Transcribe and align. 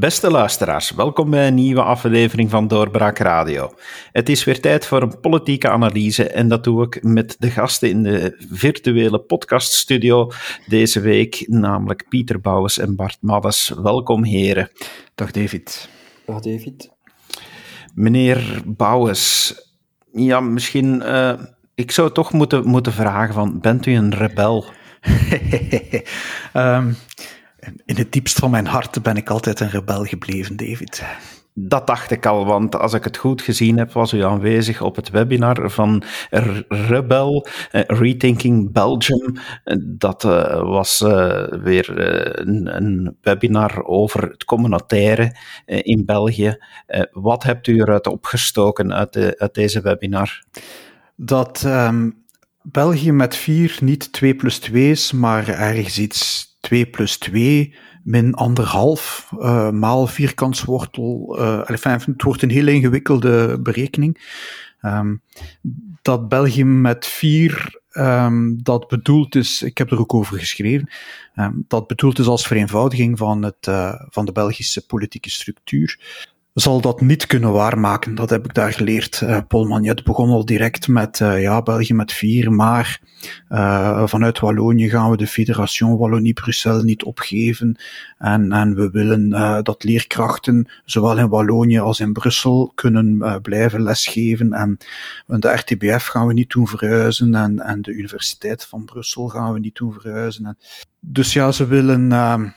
Beste 0.00 0.30
luisteraars, 0.30 0.90
welkom 0.90 1.30
bij 1.30 1.46
een 1.46 1.54
nieuwe 1.54 1.82
aflevering 1.82 2.50
van 2.50 2.68
Doorbraak 2.68 3.18
Radio. 3.18 3.74
Het 4.12 4.28
is 4.28 4.44
weer 4.44 4.60
tijd 4.60 4.86
voor 4.86 5.02
een 5.02 5.20
politieke 5.20 5.68
analyse 5.68 6.28
en 6.28 6.48
dat 6.48 6.64
doe 6.64 6.84
ik 6.84 7.02
met 7.02 7.36
de 7.38 7.50
gasten 7.50 7.88
in 7.88 8.02
de 8.02 8.46
virtuele 8.50 9.18
podcaststudio 9.20 10.30
deze 10.66 11.00
week, 11.00 11.44
namelijk 11.48 12.06
Pieter 12.08 12.40
Bouwens 12.40 12.78
en 12.78 12.96
Bart 12.96 13.18
Maddes. 13.20 13.72
Welkom 13.82 14.24
heren. 14.24 14.70
Dag 15.14 15.30
David. 15.30 15.88
Dag 16.26 16.40
David. 16.40 16.90
Meneer 17.94 18.62
Bouwens, 18.66 19.54
ja, 20.12 20.40
misschien, 20.40 21.02
uh, 21.04 21.32
ik 21.74 21.90
zou 21.90 22.12
toch 22.12 22.32
moeten, 22.32 22.66
moeten 22.66 22.92
vragen 22.92 23.34
van, 23.34 23.60
bent 23.60 23.86
u 23.86 23.92
een 23.92 24.14
rebel? 24.14 24.64
um, 26.54 26.96
in 27.84 27.96
het 27.96 28.12
diepst 28.12 28.38
van 28.38 28.50
mijn 28.50 28.66
hart 28.66 29.02
ben 29.02 29.16
ik 29.16 29.30
altijd 29.30 29.60
een 29.60 29.70
rebel 29.70 30.04
gebleven, 30.04 30.56
David. 30.56 31.04
Dat 31.54 31.86
dacht 31.86 32.10
ik 32.10 32.26
al, 32.26 32.44
want 32.44 32.76
als 32.76 32.92
ik 32.92 33.04
het 33.04 33.16
goed 33.16 33.42
gezien 33.42 33.78
heb, 33.78 33.92
was 33.92 34.12
u 34.12 34.22
aanwezig 34.22 34.82
op 34.82 34.96
het 34.96 35.10
webinar 35.10 35.70
van 35.70 36.02
Rebel, 36.68 37.46
uh, 37.72 37.82
Rethinking 37.86 38.72
Belgium. 38.72 39.36
Dat 39.78 40.24
uh, 40.24 40.60
was 40.62 41.00
uh, 41.00 41.44
weer 41.48 41.98
een, 42.40 42.76
een, 42.76 43.16
webinar 43.20 43.84
over 43.84 44.22
het 44.22 44.44
communautaire 44.44 45.36
in 45.66 46.04
België. 46.04 46.58
wat 47.12 47.42
hebt 47.42 47.66
u 47.66 47.80
eruit 47.80 48.06
opgestoken 48.06 48.94
uit, 48.94 49.12
de, 49.12 49.34
uit 49.38 49.54
deze 49.54 49.80
webinar? 49.80 50.42
Dat 51.16 51.62
um, 51.66 52.24
België 52.62 53.12
met 53.12 53.36
vier 53.36 53.78
niet 53.80 54.12
2 54.12 54.34
plus 54.34 54.58
2 54.58 54.90
is, 54.90 55.12
maar 55.12 55.48
ergens 55.48 55.98
iets 55.98 56.49
2 56.60 56.86
plus 56.86 57.18
2 57.18 57.74
min 58.02 58.34
anderhalf 58.34 59.30
uh, 59.38 59.70
maal 59.70 60.06
vierkantswortel. 60.06 61.36
Uh, 61.38 61.60
het 61.64 62.22
wordt 62.22 62.42
een 62.42 62.50
heel 62.50 62.66
ingewikkelde 62.66 63.60
berekening. 63.60 64.20
Um, 64.82 65.22
dat 66.02 66.28
België 66.28 66.64
met 66.64 67.06
4 67.06 67.80
um, 67.92 68.62
dat 68.62 68.88
bedoeld 68.88 69.34
is, 69.34 69.62
ik 69.62 69.78
heb 69.78 69.90
er 69.90 69.98
ook 69.98 70.14
over 70.14 70.38
geschreven, 70.38 70.90
um, 71.36 71.64
dat 71.68 71.86
bedoeld 71.86 72.18
is 72.18 72.26
als 72.26 72.46
vereenvoudiging 72.46 73.18
van, 73.18 73.42
het, 73.42 73.66
uh, 73.68 73.94
van 74.08 74.24
de 74.24 74.32
Belgische 74.32 74.86
politieke 74.86 75.30
structuur 75.30 75.98
zal 76.54 76.80
dat 76.80 77.00
niet 77.00 77.26
kunnen 77.26 77.52
waarmaken. 77.52 78.14
Dat 78.14 78.30
heb 78.30 78.44
ik 78.44 78.54
daar 78.54 78.72
geleerd. 78.72 79.20
Uh, 79.24 79.38
Paul 79.48 79.64
Magnet 79.64 80.04
begon 80.04 80.30
al 80.30 80.44
direct 80.44 80.88
met 80.88 81.20
uh, 81.20 81.42
ja, 81.42 81.62
België 81.62 81.94
met 81.94 82.12
vier, 82.12 82.52
maar 82.52 83.00
uh, 83.48 84.06
vanuit 84.06 84.38
Wallonië 84.38 84.90
gaan 84.90 85.10
we 85.10 85.16
de 85.16 85.26
Federation 85.26 85.96
Wallonie-Bruxelles 85.96 86.82
niet 86.82 87.04
opgeven. 87.04 87.78
En, 88.18 88.52
en 88.52 88.74
we 88.74 88.90
willen 88.90 89.30
dat 89.64 89.84
leerkrachten 89.84 90.70
zowel 90.84 91.18
in 91.18 91.28
Wallonië 91.28 91.78
als 91.78 92.00
in 92.00 92.12
Brussel 92.12 92.72
kunnen 92.74 93.40
blijven 93.42 93.82
lesgeven. 93.82 94.52
En 94.52 94.78
de 95.26 95.48
RTBF 95.48 96.06
gaan 96.06 96.26
we 96.26 96.32
niet 96.32 96.50
doen 96.50 96.68
verhuizen 96.68 97.34
en, 97.34 97.60
en 97.60 97.82
de 97.82 97.92
Universiteit 97.92 98.64
van 98.64 98.84
Brussel 98.84 99.28
gaan 99.28 99.52
we 99.52 99.58
niet 99.58 99.76
doen 99.76 99.92
verhuizen. 99.92 100.46
En, 100.46 100.58
dus 101.00 101.32
ja, 101.32 101.52
ze 101.52 101.66
willen 101.66 102.08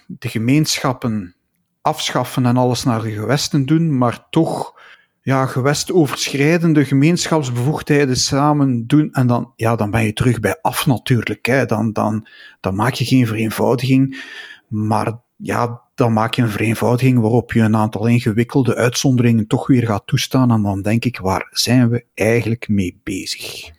de 0.08 0.30
gemeenschappen 0.30 1.36
afschaffen 1.84 2.45
en 2.45 2.58
alles 2.58 2.84
naar 2.84 3.02
de 3.02 3.12
gewesten 3.12 3.66
doen, 3.66 3.98
maar 3.98 4.28
toch 4.30 4.81
ja, 5.22 5.45
gewestoverschrijdende 5.45 6.86
gemeenschapsbevoegdheden 6.86 8.17
samen 8.17 8.88
doen. 8.88 9.12
En 9.12 9.28
dan, 9.28 9.53
ja, 9.56 9.76
dan 9.76 9.92
ben 9.92 10.04
je 10.04 10.14
terug 10.14 10.39
bij 10.39 10.58
af 10.61 10.86
natuurlijk. 10.86 11.45
Hè. 11.45 11.66
Dan, 11.66 11.92
dan, 11.92 12.27
dan 12.60 12.76
maak 12.76 12.93
je 12.93 13.05
geen 13.05 13.27
vereenvoudiging, 13.27 14.23
maar 14.67 15.20
ja, 15.36 15.82
dan 15.95 16.14
maak 16.14 16.33
je 16.33 16.42
een 16.42 16.49
vereenvoudiging 16.49 17.20
waarop 17.20 17.54
je 17.54 17.61
een 17.61 17.76
aantal 17.76 18.08
ingewikkelde 18.08 18.76
uitzonderingen 18.76 19.48
toch 19.48 19.67
weer 19.67 19.86
gaat 19.86 20.08
toestaan. 20.08 20.52
En 20.52 20.61
dan 20.61 20.82
denk 20.82 21.05
ik, 21.05 21.20
waar 21.20 21.48
zijn 21.52 21.89
we 21.89 22.05
eigenlijk 22.14 22.67
mee 22.67 22.99
bezig? 23.04 23.72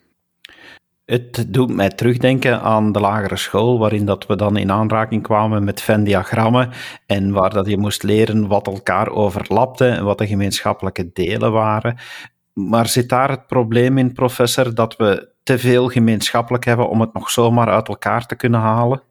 Het 1.04 1.47
doet 1.48 1.75
mij 1.75 1.88
terugdenken 1.88 2.60
aan 2.60 2.92
de 2.92 3.00
lagere 3.00 3.37
school, 3.37 3.78
waarin 3.78 4.04
dat 4.04 4.26
we 4.26 4.37
dan 4.37 4.56
in 4.56 4.70
aanraking 4.72 5.22
kwamen 5.22 5.65
met 5.65 5.81
Venn-diagrammen 5.81 6.70
en 7.06 7.32
waar 7.32 7.50
dat 7.50 7.66
je 7.66 7.78
moest 7.78 8.03
leren 8.03 8.47
wat 8.47 8.66
elkaar 8.66 9.09
overlapte 9.09 9.87
en 9.87 10.04
wat 10.04 10.19
de 10.19 10.26
gemeenschappelijke 10.26 11.12
delen 11.12 11.53
waren. 11.53 11.97
Maar 12.53 12.87
zit 12.87 13.09
daar 13.09 13.31
het 13.31 13.47
probleem 13.47 13.98
in, 13.98 14.12
professor, 14.12 14.75
dat 14.75 14.97
we 14.97 15.28
te 15.43 15.59
veel 15.59 15.88
gemeenschappelijk 15.88 16.64
hebben 16.64 16.88
om 16.88 17.00
het 17.00 17.12
nog 17.12 17.31
zomaar 17.31 17.69
uit 17.69 17.88
elkaar 17.88 18.26
te 18.26 18.37
kunnen 18.37 18.60
halen? 18.60 19.03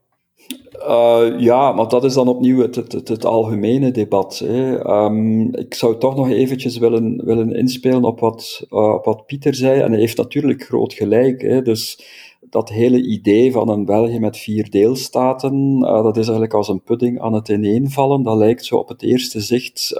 Uh, 0.88 1.40
ja, 1.40 1.72
maar 1.72 1.88
dat 1.88 2.04
is 2.04 2.14
dan 2.14 2.28
opnieuw 2.28 2.62
het, 2.62 2.76
het, 2.76 3.08
het, 3.08 3.26
algemene 3.26 3.92
debat. 3.92 4.40
Hè. 4.40 4.90
Um, 4.90 5.56
ik 5.56 5.74
zou 5.74 5.98
toch 5.98 6.16
nog 6.16 6.30
eventjes 6.30 6.78
willen, 6.78 7.26
willen 7.26 7.56
inspelen 7.56 8.04
op 8.04 8.20
wat, 8.20 8.66
uh, 8.70 8.94
op 8.94 9.06
wat 9.06 9.26
Pieter 9.26 9.56
zei. 9.56 9.82
En 9.82 9.92
hij 9.92 10.00
heeft 10.00 10.18
natuurlijk 10.18 10.64
groot 10.64 10.94
gelijk. 10.94 11.42
Hè. 11.42 11.62
Dus 11.62 12.04
dat 12.42 12.70
hele 12.70 13.02
idee 13.02 13.52
van 13.52 13.70
een 13.70 13.86
België 13.86 14.20
met 14.20 14.38
vier 14.38 14.70
deelstaten, 14.70 15.78
uh, 15.82 16.04
dat 16.04 16.18
is 16.18 16.24
eigenlijk 16.24 16.54
als 16.54 16.68
een 16.68 16.84
pudding 16.84 17.22
aan 17.22 17.34
het 17.34 17.50
ineenvallen. 17.50 18.24
Dat 18.24 18.38
lijkt 18.38 18.66
zo 18.66 18.76
op 18.76 18.88
het 18.88 19.02
eerste 19.02 19.42
zicht 19.42 19.92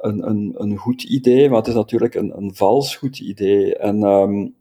een, 0.00 0.28
een, 0.28 0.54
een 0.56 0.76
goed 0.76 1.02
idee, 1.02 1.48
maar 1.48 1.58
het 1.58 1.68
is 1.68 1.74
natuurlijk 1.74 2.14
een, 2.14 2.36
een 2.36 2.54
vals 2.54 2.96
goed 2.96 3.18
idee. 3.18 3.76
En 3.76 4.02
um, 4.02 4.54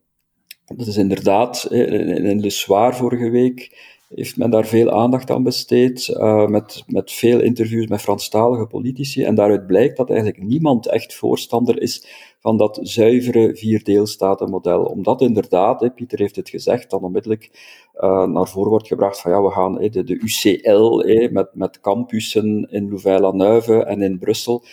dat 0.65 0.87
is 0.87 0.97
inderdaad, 0.97 1.67
in, 1.69 2.25
in 2.25 2.39
Le 2.39 2.51
vorige 2.93 3.29
week 3.29 3.71
heeft 4.09 4.37
men 4.37 4.49
daar 4.49 4.65
veel 4.65 4.91
aandacht 4.91 5.31
aan 5.31 5.43
besteed, 5.43 6.07
uh, 6.07 6.47
met, 6.47 6.83
met 6.87 7.11
veel 7.11 7.39
interviews 7.39 7.87
met 7.87 8.01
Franstalige 8.01 8.65
politici. 8.65 9.23
En 9.23 9.35
daaruit 9.35 9.67
blijkt 9.67 9.97
dat 9.97 10.09
eigenlijk 10.09 10.43
niemand 10.43 10.87
echt 10.87 11.15
voorstander 11.15 11.81
is 11.81 12.07
van 12.39 12.57
dat 12.57 12.79
zuivere 12.81 13.55
vierdeelstatenmodel. 13.55 14.83
Omdat 14.83 15.21
inderdaad, 15.21 15.81
hè, 15.81 15.91
Pieter 15.91 16.19
heeft 16.19 16.35
het 16.35 16.49
gezegd, 16.49 16.89
dan 16.89 17.01
onmiddellijk 17.01 17.51
uh, 17.95 18.25
naar 18.25 18.47
voren 18.47 18.69
wordt 18.69 18.87
gebracht 18.87 19.21
van 19.21 19.31
ja, 19.31 19.41
we 19.41 19.51
gaan 19.51 19.75
de, 19.75 20.03
de 20.03 20.19
UCL 20.19 21.03
met, 21.31 21.49
met 21.53 21.81
campussen 21.81 22.67
in 22.71 22.89
Louvain-la-Neuve 22.89 23.83
en 23.83 24.01
in 24.01 24.19
Brussel. 24.19 24.63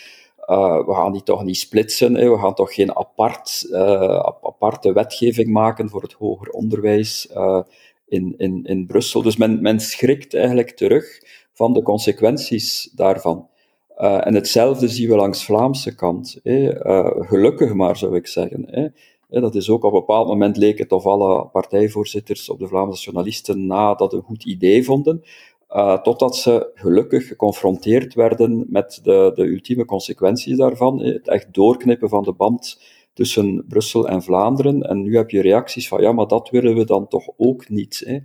Uh, 0.45 0.85
we 0.85 0.93
gaan 0.93 1.11
die 1.11 1.23
toch 1.23 1.43
niet 1.43 1.57
splitsen, 1.57 2.15
hè. 2.15 2.29
we 2.29 2.37
gaan 2.37 2.53
toch 2.53 2.73
geen 2.73 2.97
apart, 2.97 3.69
aparte 4.41 4.93
wetgeving 4.93 5.49
maken 5.49 5.89
voor 5.89 6.01
het 6.01 6.13
hoger 6.13 6.49
onderwijs 6.49 7.29
in, 8.07 8.33
in, 8.37 8.63
in 8.63 8.85
Brussel. 8.85 9.21
Dus 9.21 9.37
men, 9.37 9.61
men 9.61 9.79
schrikt 9.79 10.33
eigenlijk 10.33 10.71
terug 10.71 11.21
van 11.53 11.73
de 11.73 11.81
consequenties 11.81 12.91
daarvan. 12.95 13.49
Uh, 13.97 14.27
en 14.27 14.33
hetzelfde 14.33 14.87
zien 14.87 15.09
we 15.09 15.15
langs 15.15 15.45
Vlaamse 15.45 15.95
kant. 15.95 16.39
Uh, 16.43 16.69
gelukkig 17.19 17.73
maar, 17.73 17.97
zou 17.97 18.15
ik 18.15 18.27
zeggen. 18.27 18.93
dat 19.29 19.55
is 19.55 19.69
ook 19.69 19.83
op 19.83 19.93
een 19.93 19.99
bepaald 19.99 20.27
moment 20.27 20.57
leek 20.57 20.77
het 20.77 20.91
of 20.91 21.05
alle 21.05 21.47
partijvoorzitters 21.47 22.49
op 22.49 22.59
de 22.59 22.67
Vlaamse 22.67 23.03
journalisten 23.03 23.65
na 23.65 23.93
dat 23.93 24.13
een 24.13 24.21
goed 24.21 24.45
idee 24.45 24.83
vonden. 24.83 25.23
Uh, 25.69 26.01
totdat 26.01 26.35
ze 26.35 26.71
gelukkig 26.73 27.27
geconfronteerd 27.27 28.13
werden 28.13 28.65
met 28.69 28.99
de, 29.03 29.31
de 29.35 29.45
ultieme 29.45 29.85
consequenties 29.85 30.57
daarvan. 30.57 30.99
Het 30.99 31.27
echt 31.27 31.53
doorknippen 31.53 32.09
van 32.09 32.23
de 32.23 32.33
band 32.33 32.79
tussen 33.17 33.65
Brussel 33.67 34.07
en 34.07 34.21
Vlaanderen. 34.21 34.81
En 34.81 35.01
nu 35.01 35.15
heb 35.15 35.29
je 35.29 35.41
reacties 35.41 35.87
van, 35.87 36.01
ja, 36.01 36.11
maar 36.11 36.27
dat 36.27 36.49
willen 36.49 36.75
we 36.75 36.85
dan 36.85 37.07
toch 37.07 37.27
ook 37.37 37.69
niet. 37.69 38.03
Hè. 38.05 38.19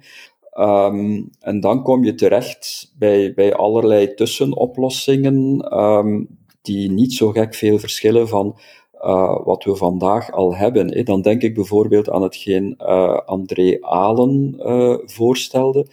Um, 0.87 1.31
en 1.41 1.61
dan 1.61 1.83
kom 1.83 2.05
je 2.05 2.15
terecht 2.15 2.93
bij, 2.99 3.33
bij 3.35 3.55
allerlei 3.55 4.15
tussenoplossingen, 4.15 5.77
um, 5.79 6.29
die 6.63 6.91
niet 6.91 7.13
zo 7.13 7.31
gek 7.31 7.55
veel 7.55 7.79
verschillen 7.79 8.29
van 8.29 8.59
uh, 9.05 9.45
wat 9.45 9.65
we 9.65 9.77
vandaag 9.77 10.33
al 10.33 10.55
hebben. 10.55 10.95
Hè. 10.95 11.03
Dan 11.03 11.23
denk 11.23 11.43
ik 11.43 11.55
bijvoorbeeld 11.55 12.11
aan 12.11 12.23
hetgeen 12.23 12.75
uh, 12.79 13.19
André 13.25 13.79
Alen 13.81 14.55
uh, 14.59 14.97
voorstelde. 15.05 15.87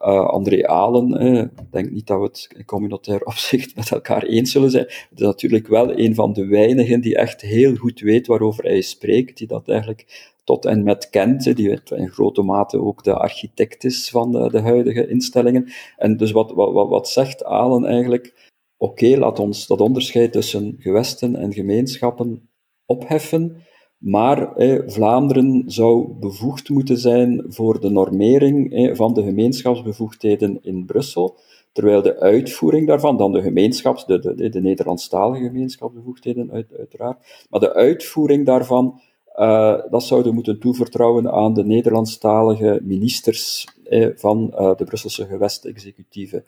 Uh, 0.00 0.28
André 0.28 0.66
Alen, 0.66 1.18
eh, 1.18 1.40
ik 1.40 1.72
denk 1.72 1.90
niet 1.90 2.06
dat 2.06 2.18
we 2.18 2.24
het 2.24 2.48
in 2.56 2.64
communautair 2.64 3.24
opzicht 3.32 3.76
met 3.76 3.90
elkaar 3.90 4.22
eens 4.22 4.52
zullen 4.52 4.70
zijn. 4.70 4.84
Het 4.84 5.20
is 5.20 5.26
natuurlijk 5.26 5.66
wel 5.66 5.98
een 5.98 6.14
van 6.14 6.32
de 6.32 6.46
weinigen 6.46 7.00
die 7.00 7.16
echt 7.16 7.40
heel 7.40 7.74
goed 7.74 8.00
weet 8.00 8.26
waarover 8.26 8.64
hij 8.64 8.80
spreekt, 8.80 9.38
die 9.38 9.46
dat 9.46 9.68
eigenlijk 9.68 10.32
tot 10.44 10.64
en 10.64 10.82
met 10.82 11.10
kent, 11.10 11.56
die 11.56 11.80
in 11.84 12.08
grote 12.10 12.42
mate 12.42 12.80
ook 12.80 13.04
de 13.04 13.14
architect 13.14 13.84
is 13.84 14.10
van 14.10 14.32
de, 14.32 14.50
de 14.50 14.60
huidige 14.60 15.08
instellingen. 15.08 15.68
En 15.96 16.16
dus 16.16 16.30
wat, 16.30 16.52
wat, 16.52 16.88
wat 16.88 17.08
zegt 17.08 17.44
Alen 17.44 17.84
eigenlijk? 17.84 18.50
Oké, 18.76 19.16
laat 19.16 19.38
ons 19.38 19.66
dat 19.66 19.80
onderscheid 19.80 20.32
tussen 20.32 20.76
gewesten 20.78 21.36
en 21.36 21.52
gemeenschappen 21.52 22.50
opheffen, 22.86 23.62
maar 23.98 24.52
Vlaanderen 24.86 25.62
zou 25.66 26.12
bevoegd 26.20 26.68
moeten 26.68 26.98
zijn 26.98 27.44
voor 27.48 27.80
de 27.80 27.90
normering 27.90 28.90
van 28.96 29.14
de 29.14 29.22
gemeenschapsbevoegdheden 29.22 30.58
in 30.62 30.84
Brussel, 30.86 31.36
terwijl 31.72 32.02
de 32.02 32.20
uitvoering 32.20 32.86
daarvan, 32.86 33.16
dan 33.16 33.32
de 33.32 33.42
gemeenschaps, 33.42 34.06
de, 34.06 34.34
de, 34.34 34.48
de 34.48 34.60
Nederlandstalige 34.60 35.44
gemeenschapsbevoegdheden 35.44 36.50
uit, 36.50 36.66
uiteraard, 36.78 37.46
maar 37.50 37.60
de 37.60 37.74
uitvoering 37.74 38.46
daarvan, 38.46 39.00
uh, 39.36 39.78
dat 39.90 40.02
zouden 40.02 40.34
moeten 40.34 40.58
toevertrouwen 40.58 41.32
aan 41.32 41.54
de 41.54 41.64
Nederlandstalige 41.64 42.80
ministers 42.82 43.66
van 44.14 44.54
uh, 44.54 44.76
de 44.76 44.84
Brusselse 44.84 45.26
gewestexecutieven. 45.26 46.44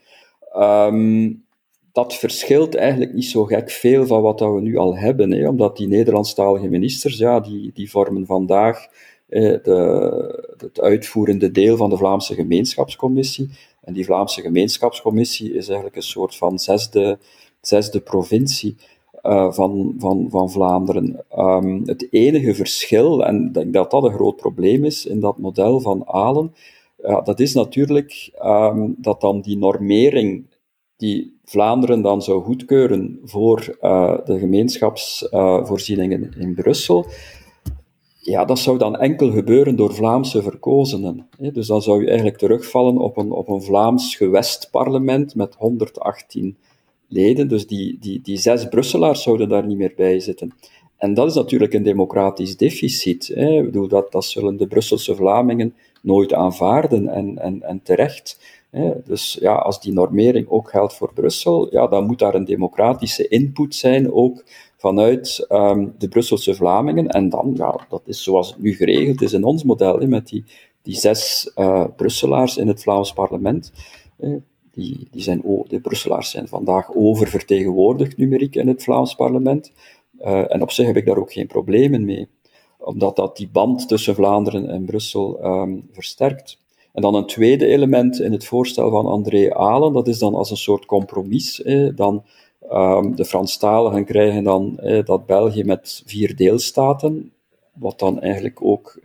Um, 0.56 1.44
dat 1.92 2.14
verschilt 2.14 2.74
eigenlijk 2.74 3.14
niet 3.14 3.24
zo 3.24 3.44
gek 3.44 3.70
veel 3.70 4.06
van 4.06 4.22
wat 4.22 4.38
dat 4.38 4.54
we 4.54 4.60
nu 4.60 4.76
al 4.76 4.96
hebben, 4.96 5.30
hè, 5.30 5.48
omdat 5.48 5.76
die 5.76 5.88
Nederlandstalige 5.88 6.68
ministers, 6.68 7.18
ja, 7.18 7.40
die, 7.40 7.70
die 7.74 7.90
vormen 7.90 8.26
vandaag 8.26 8.86
de, 9.28 10.52
het 10.56 10.80
uitvoerende 10.80 11.50
deel 11.50 11.76
van 11.76 11.90
de 11.90 11.96
Vlaamse 11.96 12.34
gemeenschapscommissie. 12.34 13.50
En 13.80 13.92
die 13.92 14.04
Vlaamse 14.04 14.40
gemeenschapscommissie 14.40 15.54
is 15.54 15.66
eigenlijk 15.66 15.96
een 15.96 16.02
soort 16.02 16.36
van 16.36 16.58
zesde, 16.58 17.18
zesde 17.60 18.00
provincie. 18.00 18.76
Uh, 19.22 19.52
van, 19.52 19.94
van, 19.98 20.26
van 20.30 20.50
Vlaanderen. 20.50 21.24
Um, 21.38 21.82
het 21.84 22.06
enige 22.10 22.54
verschil, 22.54 23.24
en 23.24 23.52
denk 23.52 23.72
dat 23.72 23.90
dat 23.90 24.04
een 24.04 24.12
groot 24.12 24.36
probleem 24.36 24.84
is 24.84 25.06
in 25.06 25.20
dat 25.20 25.38
model 25.38 25.80
van 25.80 26.06
Alen, 26.06 26.54
dat 27.24 27.40
is 27.40 27.54
natuurlijk 27.54 28.30
um, 28.44 28.94
dat 28.98 29.20
dan 29.20 29.40
die 29.40 29.56
normering 29.56 30.46
die 30.96 31.39
Vlaanderen 31.50 32.02
dan 32.02 32.22
zou 32.22 32.42
goedkeuren 32.42 33.18
voor 33.24 33.78
uh, 33.80 34.18
de 34.24 34.38
gemeenschapsvoorzieningen 34.38 36.34
in 36.38 36.54
Brussel, 36.54 37.06
ja, 38.20 38.44
dat 38.44 38.58
zou 38.58 38.78
dan 38.78 38.96
enkel 38.96 39.30
gebeuren 39.30 39.76
door 39.76 39.94
Vlaamse 39.94 40.42
verkozenen. 40.42 41.28
Dus 41.38 41.66
dan 41.66 41.82
zou 41.82 42.00
je 42.00 42.06
eigenlijk 42.06 42.38
terugvallen 42.38 42.98
op 42.98 43.16
een, 43.16 43.30
op 43.30 43.48
een 43.48 43.62
Vlaams 43.62 44.16
gewestparlement 44.16 45.34
met 45.34 45.54
118 45.58 46.56
leden. 47.08 47.48
Dus 47.48 47.66
die, 47.66 47.98
die, 48.00 48.20
die 48.20 48.36
zes 48.36 48.68
Brusselaars 48.68 49.22
zouden 49.22 49.48
daar 49.48 49.66
niet 49.66 49.78
meer 49.78 49.92
bij 49.96 50.20
zitten. 50.20 50.54
En 50.96 51.14
dat 51.14 51.28
is 51.28 51.34
natuurlijk 51.34 51.72
een 51.72 51.82
democratisch 51.82 52.56
deficit. 52.56 53.30
Hè. 53.34 53.64
Bedoel, 53.64 53.88
dat, 53.88 54.12
dat 54.12 54.24
zullen 54.24 54.56
de 54.56 54.66
Brusselse 54.66 55.14
Vlamingen 55.14 55.74
nooit 56.02 56.32
aanvaarden 56.32 57.08
en, 57.08 57.38
en, 57.38 57.62
en 57.62 57.82
terecht. 57.82 58.38
Dus 59.04 59.38
ja, 59.40 59.54
als 59.54 59.80
die 59.80 59.92
normering 59.92 60.48
ook 60.48 60.70
geldt 60.70 60.94
voor 60.94 61.12
Brussel, 61.12 61.72
ja, 61.72 61.86
dan 61.86 62.06
moet 62.06 62.18
daar 62.18 62.34
een 62.34 62.44
democratische 62.44 63.28
input 63.28 63.74
zijn, 63.74 64.12
ook 64.12 64.44
vanuit 64.76 65.46
um, 65.48 65.94
de 65.98 66.08
Brusselse 66.08 66.54
Vlamingen. 66.54 67.08
En 67.08 67.28
dan, 67.28 67.52
ja, 67.56 67.86
dat 67.88 68.02
is 68.04 68.22
zoals 68.22 68.48
het 68.48 68.58
nu 68.58 68.74
geregeld 68.74 69.22
is 69.22 69.32
in 69.32 69.44
ons 69.44 69.64
model, 69.64 70.06
met 70.06 70.28
die, 70.28 70.44
die 70.82 70.94
zes 70.94 71.52
uh, 71.56 71.84
Brusselaars 71.96 72.56
in 72.56 72.68
het 72.68 72.82
Vlaams 72.82 73.12
parlement. 73.12 73.72
die, 74.72 75.08
die 75.10 75.22
zijn, 75.22 75.42
de 75.68 75.80
Brusselaars 75.80 76.30
zijn 76.30 76.48
vandaag 76.48 76.94
oververtegenwoordigd 76.94 78.16
numeriek 78.16 78.54
in 78.54 78.68
het 78.68 78.82
Vlaams 78.82 79.14
parlement. 79.14 79.72
Uh, 80.20 80.54
en 80.54 80.62
op 80.62 80.70
zich 80.70 80.86
heb 80.86 80.96
ik 80.96 81.06
daar 81.06 81.18
ook 81.18 81.32
geen 81.32 81.46
problemen 81.46 82.04
mee, 82.04 82.28
omdat 82.78 83.16
dat 83.16 83.36
die 83.36 83.48
band 83.48 83.88
tussen 83.88 84.14
Vlaanderen 84.14 84.68
en 84.68 84.84
Brussel 84.84 85.44
um, 85.44 85.88
versterkt. 85.92 86.59
En 86.92 87.02
dan 87.02 87.14
een 87.14 87.26
tweede 87.26 87.66
element 87.66 88.20
in 88.20 88.32
het 88.32 88.44
voorstel 88.44 88.90
van 88.90 89.06
André 89.06 89.54
Alen, 89.54 89.92
dat 89.92 90.08
is 90.08 90.18
dan 90.18 90.34
als 90.34 90.50
een 90.50 90.56
soort 90.56 90.86
compromis. 90.86 91.62
Dan 91.94 92.24
Um, 92.72 93.16
de 93.16 93.24
Franstaligen 93.24 94.04
krijgen 94.04 94.44
dan 94.44 94.78
eh, 94.78 95.04
dat 95.04 95.26
België 95.26 95.64
met 95.64 96.02
vier 96.06 96.36
deelstaten, 96.36 97.32
wat 97.72 97.98
dan 97.98 98.20
eigenlijk 98.20 98.64
ook 98.64 99.00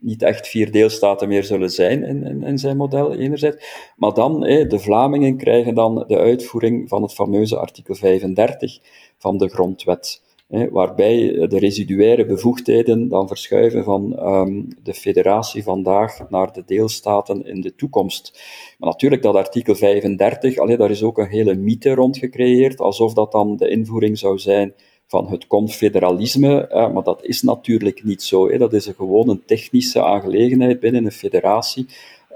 niet 0.00 0.22
echt 0.22 0.48
vier 0.48 0.72
deelstaten 0.72 1.28
meer 1.28 1.44
zullen 1.44 1.70
zijn 1.70 2.04
in, 2.04 2.24
in, 2.24 2.42
in 2.42 2.58
zijn 2.58 2.76
model, 2.76 3.14
enerzijds. 3.14 3.92
Maar 3.96 4.14
dan, 4.14 4.40
de 4.40 4.78
Vlamingen 4.78 5.36
krijgen 5.36 5.74
dan 5.74 6.04
de 6.06 6.18
uitvoering 6.18 6.88
van 6.88 7.02
het 7.02 7.12
fameuze 7.12 7.56
artikel 7.56 7.94
35 7.94 8.78
van 9.18 9.38
de 9.38 9.48
Grondwet 9.48 10.22
waarbij 10.50 11.46
de 11.48 11.58
residuaire 11.58 12.26
bevoegdheden 12.26 13.08
dan 13.08 13.28
verschuiven 13.28 13.84
van 13.84 14.26
um, 14.26 14.68
de 14.82 14.94
federatie 14.94 15.62
vandaag 15.62 16.30
naar 16.30 16.52
de 16.52 16.62
deelstaten 16.66 17.46
in 17.46 17.60
de 17.60 17.74
toekomst. 17.74 18.40
Maar 18.78 18.88
natuurlijk, 18.88 19.22
dat 19.22 19.34
artikel 19.34 19.74
35, 19.74 20.58
allee, 20.58 20.76
daar 20.76 20.90
is 20.90 21.02
ook 21.02 21.18
een 21.18 21.28
hele 21.28 21.54
mythe 21.54 21.94
rond 21.94 22.18
gecreëerd, 22.18 22.80
alsof 22.80 23.14
dat 23.14 23.32
dan 23.32 23.56
de 23.56 23.68
invoering 23.68 24.18
zou 24.18 24.38
zijn 24.38 24.74
van 25.06 25.28
het 25.28 25.46
confederalisme, 25.46 26.66
eh, 26.66 26.92
maar 26.92 27.02
dat 27.02 27.24
is 27.24 27.42
natuurlijk 27.42 28.04
niet 28.04 28.22
zo. 28.22 28.50
Hè. 28.50 28.58
Dat 28.58 28.72
is 28.72 28.86
een 28.86 28.94
gewoon 28.94 29.28
een 29.28 29.42
technische 29.46 30.02
aangelegenheid 30.02 30.80
binnen 30.80 31.04
een 31.04 31.12
federatie. 31.12 31.86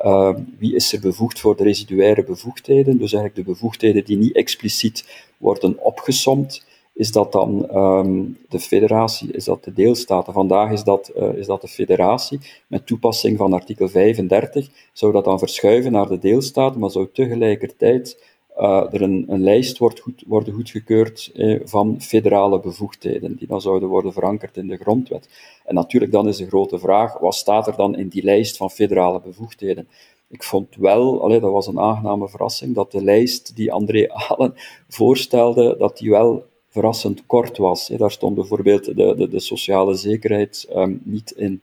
Uh, 0.04 0.34
wie 0.58 0.74
is 0.74 0.92
er 0.92 1.00
bevoegd 1.00 1.40
voor 1.40 1.56
de 1.56 1.62
residuaire 1.62 2.24
bevoegdheden? 2.24 2.98
Dus 2.98 3.12
eigenlijk 3.12 3.46
de 3.46 3.52
bevoegdheden 3.52 4.04
die 4.04 4.16
niet 4.16 4.34
expliciet 4.34 5.28
worden 5.38 5.84
opgesomd 5.84 6.64
is 6.94 7.12
dat 7.12 7.32
dan 7.32 7.76
um, 7.76 8.38
de 8.48 8.60
federatie, 8.60 9.32
is 9.32 9.44
dat 9.44 9.64
de 9.64 9.72
deelstaten. 9.72 10.32
Vandaag 10.32 10.70
is 10.70 10.84
dat, 10.84 11.12
uh, 11.16 11.34
is 11.34 11.46
dat 11.46 11.60
de 11.60 11.68
federatie. 11.68 12.40
Met 12.66 12.86
toepassing 12.86 13.36
van 13.38 13.52
artikel 13.52 13.88
35 13.88 14.68
zou 14.92 15.12
dat 15.12 15.24
dan 15.24 15.38
verschuiven 15.38 15.92
naar 15.92 16.08
de 16.08 16.18
deelstaten, 16.18 16.80
maar 16.80 16.90
zou 16.90 17.08
tegelijkertijd 17.12 18.22
uh, 18.58 18.92
er 18.92 19.02
een, 19.02 19.24
een 19.28 19.42
lijst 19.42 19.78
wordt 19.78 20.02
worden 20.26 20.54
goedgekeurd 20.54 21.30
eh, 21.34 21.60
van 21.64 22.00
federale 22.00 22.60
bevoegdheden, 22.60 23.36
die 23.36 23.46
dan 23.46 23.60
zouden 23.60 23.88
worden 23.88 24.12
verankerd 24.12 24.56
in 24.56 24.66
de 24.66 24.76
grondwet. 24.76 25.28
En 25.64 25.74
natuurlijk 25.74 26.12
dan 26.12 26.28
is 26.28 26.36
de 26.36 26.46
grote 26.46 26.78
vraag, 26.78 27.18
wat 27.18 27.34
staat 27.34 27.66
er 27.66 27.76
dan 27.76 27.96
in 27.96 28.08
die 28.08 28.24
lijst 28.24 28.56
van 28.56 28.70
federale 28.70 29.20
bevoegdheden? 29.20 29.88
Ik 30.28 30.42
vond 30.42 30.76
wel, 30.76 31.22
allee, 31.22 31.40
dat 31.40 31.52
was 31.52 31.66
een 31.66 31.80
aangename 31.80 32.28
verrassing, 32.28 32.74
dat 32.74 32.92
de 32.92 33.02
lijst 33.02 33.56
die 33.56 33.72
André 33.72 34.08
Alen 34.28 34.54
voorstelde, 34.88 35.76
dat 35.78 35.98
die 35.98 36.10
wel 36.10 36.44
verrassend 36.74 37.22
kort 37.26 37.56
was. 37.56 37.90
Daar 37.96 38.10
stond 38.10 38.34
bijvoorbeeld 38.34 38.84
de, 38.84 39.14
de, 39.16 39.28
de 39.28 39.40
sociale 39.40 39.94
zekerheid 39.94 40.68
um, 40.76 41.00
niet 41.02 41.30
in. 41.30 41.60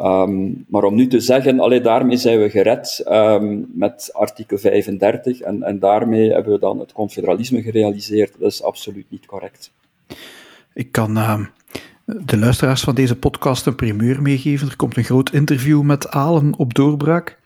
Um, 0.00 0.64
maar 0.68 0.84
om 0.84 0.94
nu 0.94 1.06
te 1.06 1.20
zeggen, 1.20 1.60
allee, 1.60 1.80
daarmee 1.80 2.16
zijn 2.16 2.40
we 2.40 2.50
gered 2.50 3.04
um, 3.08 3.70
met 3.74 4.10
artikel 4.12 4.58
35 4.58 5.40
en, 5.40 5.62
en 5.62 5.78
daarmee 5.78 6.32
hebben 6.32 6.52
we 6.52 6.58
dan 6.58 6.78
het 6.78 6.92
confederalisme 6.92 7.62
gerealiseerd, 7.62 8.32
dat 8.38 8.50
is 8.50 8.62
absoluut 8.62 9.06
niet 9.08 9.26
correct. 9.26 9.72
Ik 10.74 10.92
kan 10.92 11.14
de 12.04 12.38
luisteraars 12.38 12.82
van 12.82 12.94
deze 12.94 13.16
podcast 13.16 13.66
een 13.66 13.74
primeur 13.74 14.22
meegeven. 14.22 14.68
Er 14.68 14.76
komt 14.76 14.96
een 14.96 15.04
groot 15.04 15.32
interview 15.32 15.82
met 15.82 16.10
Alen 16.10 16.54
op 16.56 16.74
doorbraak. 16.74 17.38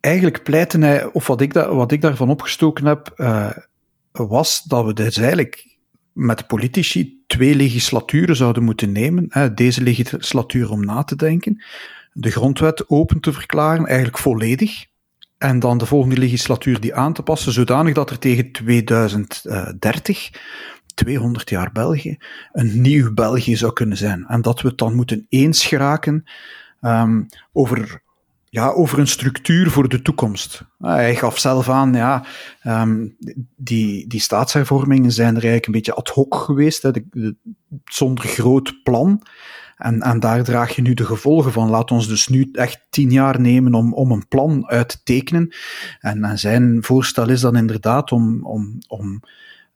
eigenlijk 0.00 0.42
pleiten 0.42 0.82
hij, 0.82 1.04
of 1.12 1.26
wat 1.26 1.40
ik, 1.40 1.52
wat 1.52 1.92
ik 1.92 2.00
daarvan 2.00 2.30
opgestoken 2.30 2.86
heb, 2.86 3.12
uh, 3.16 3.50
was 4.16 4.62
dat 4.62 4.84
we 4.84 4.92
dus 4.92 5.16
eigenlijk 5.16 5.78
met 6.12 6.46
politici 6.46 7.22
twee 7.26 7.54
legislaturen 7.54 8.36
zouden 8.36 8.62
moeten 8.62 8.92
nemen. 8.92 9.52
Deze 9.54 9.82
legislatuur 9.82 10.70
om 10.70 10.84
na 10.84 11.04
te 11.04 11.16
denken, 11.16 11.62
de 12.12 12.30
grondwet 12.30 12.88
open 12.88 13.20
te 13.20 13.32
verklaren, 13.32 13.86
eigenlijk 13.86 14.18
volledig. 14.18 14.86
En 15.38 15.58
dan 15.58 15.78
de 15.78 15.86
volgende 15.86 16.16
legislatuur 16.16 16.80
die 16.80 16.94
aan 16.94 17.12
te 17.12 17.22
passen, 17.22 17.52
zodanig 17.52 17.94
dat 17.94 18.10
er 18.10 18.18
tegen 18.18 18.52
2030, 18.52 20.30
200 20.94 21.50
jaar 21.50 21.72
België, 21.72 22.16
een 22.52 22.80
nieuw 22.80 23.14
België 23.14 23.56
zou 23.56 23.72
kunnen 23.72 23.96
zijn. 23.96 24.24
En 24.26 24.42
dat 24.42 24.60
we 24.60 24.68
het 24.68 24.78
dan 24.78 24.94
moeten 24.94 25.26
eens 25.28 25.64
geraken 25.64 26.24
um, 26.80 27.26
over 27.52 28.02
ja, 28.56 28.70
over 28.70 28.98
een 28.98 29.06
structuur 29.06 29.70
voor 29.70 29.88
de 29.88 30.02
toekomst. 30.02 30.62
Ah, 30.80 30.94
hij 30.94 31.16
gaf 31.16 31.38
zelf 31.38 31.68
aan, 31.68 31.94
ja, 31.94 32.24
um, 32.64 33.16
die, 33.56 34.06
die 34.06 34.20
staatshervormingen 34.20 35.12
zijn 35.12 35.28
er 35.28 35.32
eigenlijk 35.32 35.66
een 35.66 35.72
beetje 35.72 35.94
ad 35.94 36.08
hoc 36.08 36.34
geweest, 36.34 36.82
hè, 36.82 36.90
de, 36.90 37.36
zonder 37.84 38.24
groot 38.24 38.82
plan. 38.82 39.22
En, 39.76 40.00
en 40.00 40.20
daar 40.20 40.44
draag 40.44 40.76
je 40.76 40.82
nu 40.82 40.94
de 40.94 41.04
gevolgen 41.04 41.52
van. 41.52 41.70
Laat 41.70 41.90
ons 41.90 42.08
dus 42.08 42.28
nu 42.28 42.48
echt 42.52 42.86
tien 42.90 43.10
jaar 43.10 43.40
nemen 43.40 43.74
om, 43.74 43.92
om 43.92 44.10
een 44.10 44.28
plan 44.28 44.66
uit 44.68 44.88
te 44.88 45.02
tekenen. 45.02 45.54
En, 46.00 46.24
en 46.24 46.38
zijn 46.38 46.78
voorstel 46.80 47.28
is 47.28 47.40
dan 47.40 47.56
inderdaad 47.56 48.12
om, 48.12 48.46
om, 48.46 48.78
om 48.88 49.22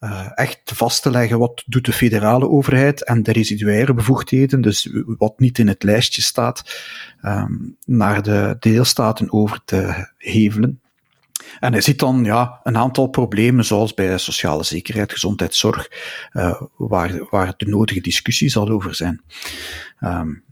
uh, 0.00 0.26
echt 0.34 0.60
vast 0.64 1.02
te 1.02 1.10
leggen 1.10 1.38
wat 1.38 1.62
doet 1.66 1.84
de 1.84 1.92
federale 1.92 2.48
overheid 2.48 3.04
en 3.04 3.22
de 3.22 3.32
residuaire 3.32 3.94
bevoegdheden, 3.94 4.60
dus 4.60 4.90
wat 5.04 5.38
niet 5.38 5.58
in 5.58 5.68
het 5.68 5.82
lijstje 5.82 6.22
staat, 6.22 6.82
um, 7.22 7.76
naar 7.84 8.22
de 8.22 8.56
deelstaten 8.60 9.32
over 9.32 9.60
te 9.64 10.08
hevelen. 10.16 10.80
En 11.60 11.72
hij 11.72 11.80
ziet 11.80 11.98
dan 11.98 12.24
ja, 12.24 12.60
een 12.62 12.76
aantal 12.76 13.06
problemen, 13.06 13.64
zoals 13.64 13.94
bij 13.94 14.18
sociale 14.18 14.62
zekerheid, 14.62 15.12
gezondheidszorg, 15.12 15.90
uh, 16.32 16.62
waar, 16.76 17.26
waar 17.30 17.54
de 17.56 17.66
nodige 17.66 18.00
discussie 18.00 18.48
zal 18.48 18.68
over 18.68 18.94
zijn. 18.94 19.22
Um, 20.00 20.42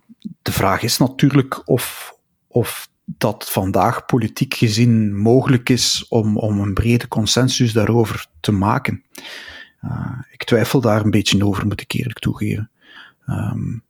de 0.43 0.53
vraag 0.53 0.83
is 0.83 0.99
natuurlijk 0.99 1.69
of, 1.69 2.15
of 2.47 2.89
dat 3.17 3.51
vandaag 3.51 4.07
politiek 4.07 4.55
gezien 4.55 5.17
mogelijk 5.17 5.69
is 5.69 6.07
om, 6.09 6.37
om 6.37 6.61
een 6.61 6.75
brede 6.75 7.09
consensus 7.09 7.73
daarover 7.73 8.27
te 8.41 8.53
maken. 8.53 9.05
Uh, 9.85 10.19
ik 10.31 10.45
twijfel 10.45 10.81
daar 10.81 11.05
een 11.05 11.11
beetje 11.11 11.45
over, 11.45 11.67
moet 11.67 11.81
ik 11.81 11.93
eerlijk 11.93 12.19
toegeven. 12.19 12.71
Um, 13.27 13.83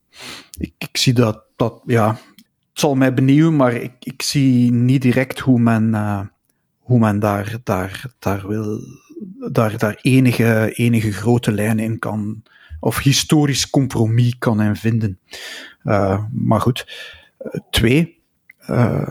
ik, 0.58 0.72
ik, 0.78 0.96
zie 0.96 1.12
dat, 1.12 1.42
dat, 1.56 1.82
ja, 1.86 2.08
het 2.36 2.80
zal 2.80 2.94
mij 2.94 3.14
benieuwen, 3.14 3.56
maar 3.56 3.72
ik, 3.72 3.92
ik 4.00 4.22
zie 4.22 4.72
niet 4.72 5.02
direct 5.02 5.38
hoe 5.38 5.60
men, 5.60 5.88
uh, 5.88 6.20
hoe 6.78 6.98
men 6.98 7.18
daar, 7.18 7.56
daar, 7.64 8.04
daar 8.18 8.48
wil, 8.48 8.80
daar, 9.52 9.78
daar 9.78 9.98
enige, 10.02 10.72
enige 10.74 11.12
grote 11.12 11.52
lijnen 11.52 11.84
in 11.84 11.98
kan, 11.98 12.42
of 12.80 12.98
historisch 12.98 13.70
compromis 13.70 14.38
kan 14.38 14.60
in 14.60 14.76
vinden. 14.76 15.18
Uh, 15.84 16.24
maar 16.32 16.60
goed, 16.60 16.86
twee, 17.70 18.17
uh, 18.70 19.08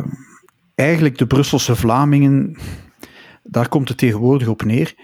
eigenlijk 0.75 1.17
de 1.17 1.27
Brusselse 1.27 1.75
Vlamingen 1.75 2.57
daar 3.49 3.69
komt 3.69 3.89
het 3.89 3.97
tegenwoordig 3.97 4.47
op 4.47 4.63
neer. 4.63 4.95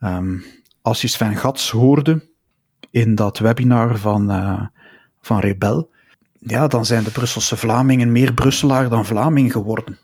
Um, 0.00 0.44
als 0.82 1.00
je 1.00 1.08
Sven 1.08 1.36
Gats 1.36 1.70
hoorde 1.70 2.28
in 2.90 3.14
dat 3.14 3.38
webinar 3.38 3.98
van, 3.98 4.30
uh, 4.30 4.62
van 5.20 5.40
Rebel, 5.40 5.90
ja, 6.38 6.66
dan 6.66 6.86
zijn 6.86 7.04
de 7.04 7.10
Brusselse 7.10 7.56
Vlamingen 7.56 8.12
meer 8.12 8.34
Brusselaar 8.34 8.88
dan 8.88 9.06
Vlaming 9.06 9.52
geworden. 9.52 9.98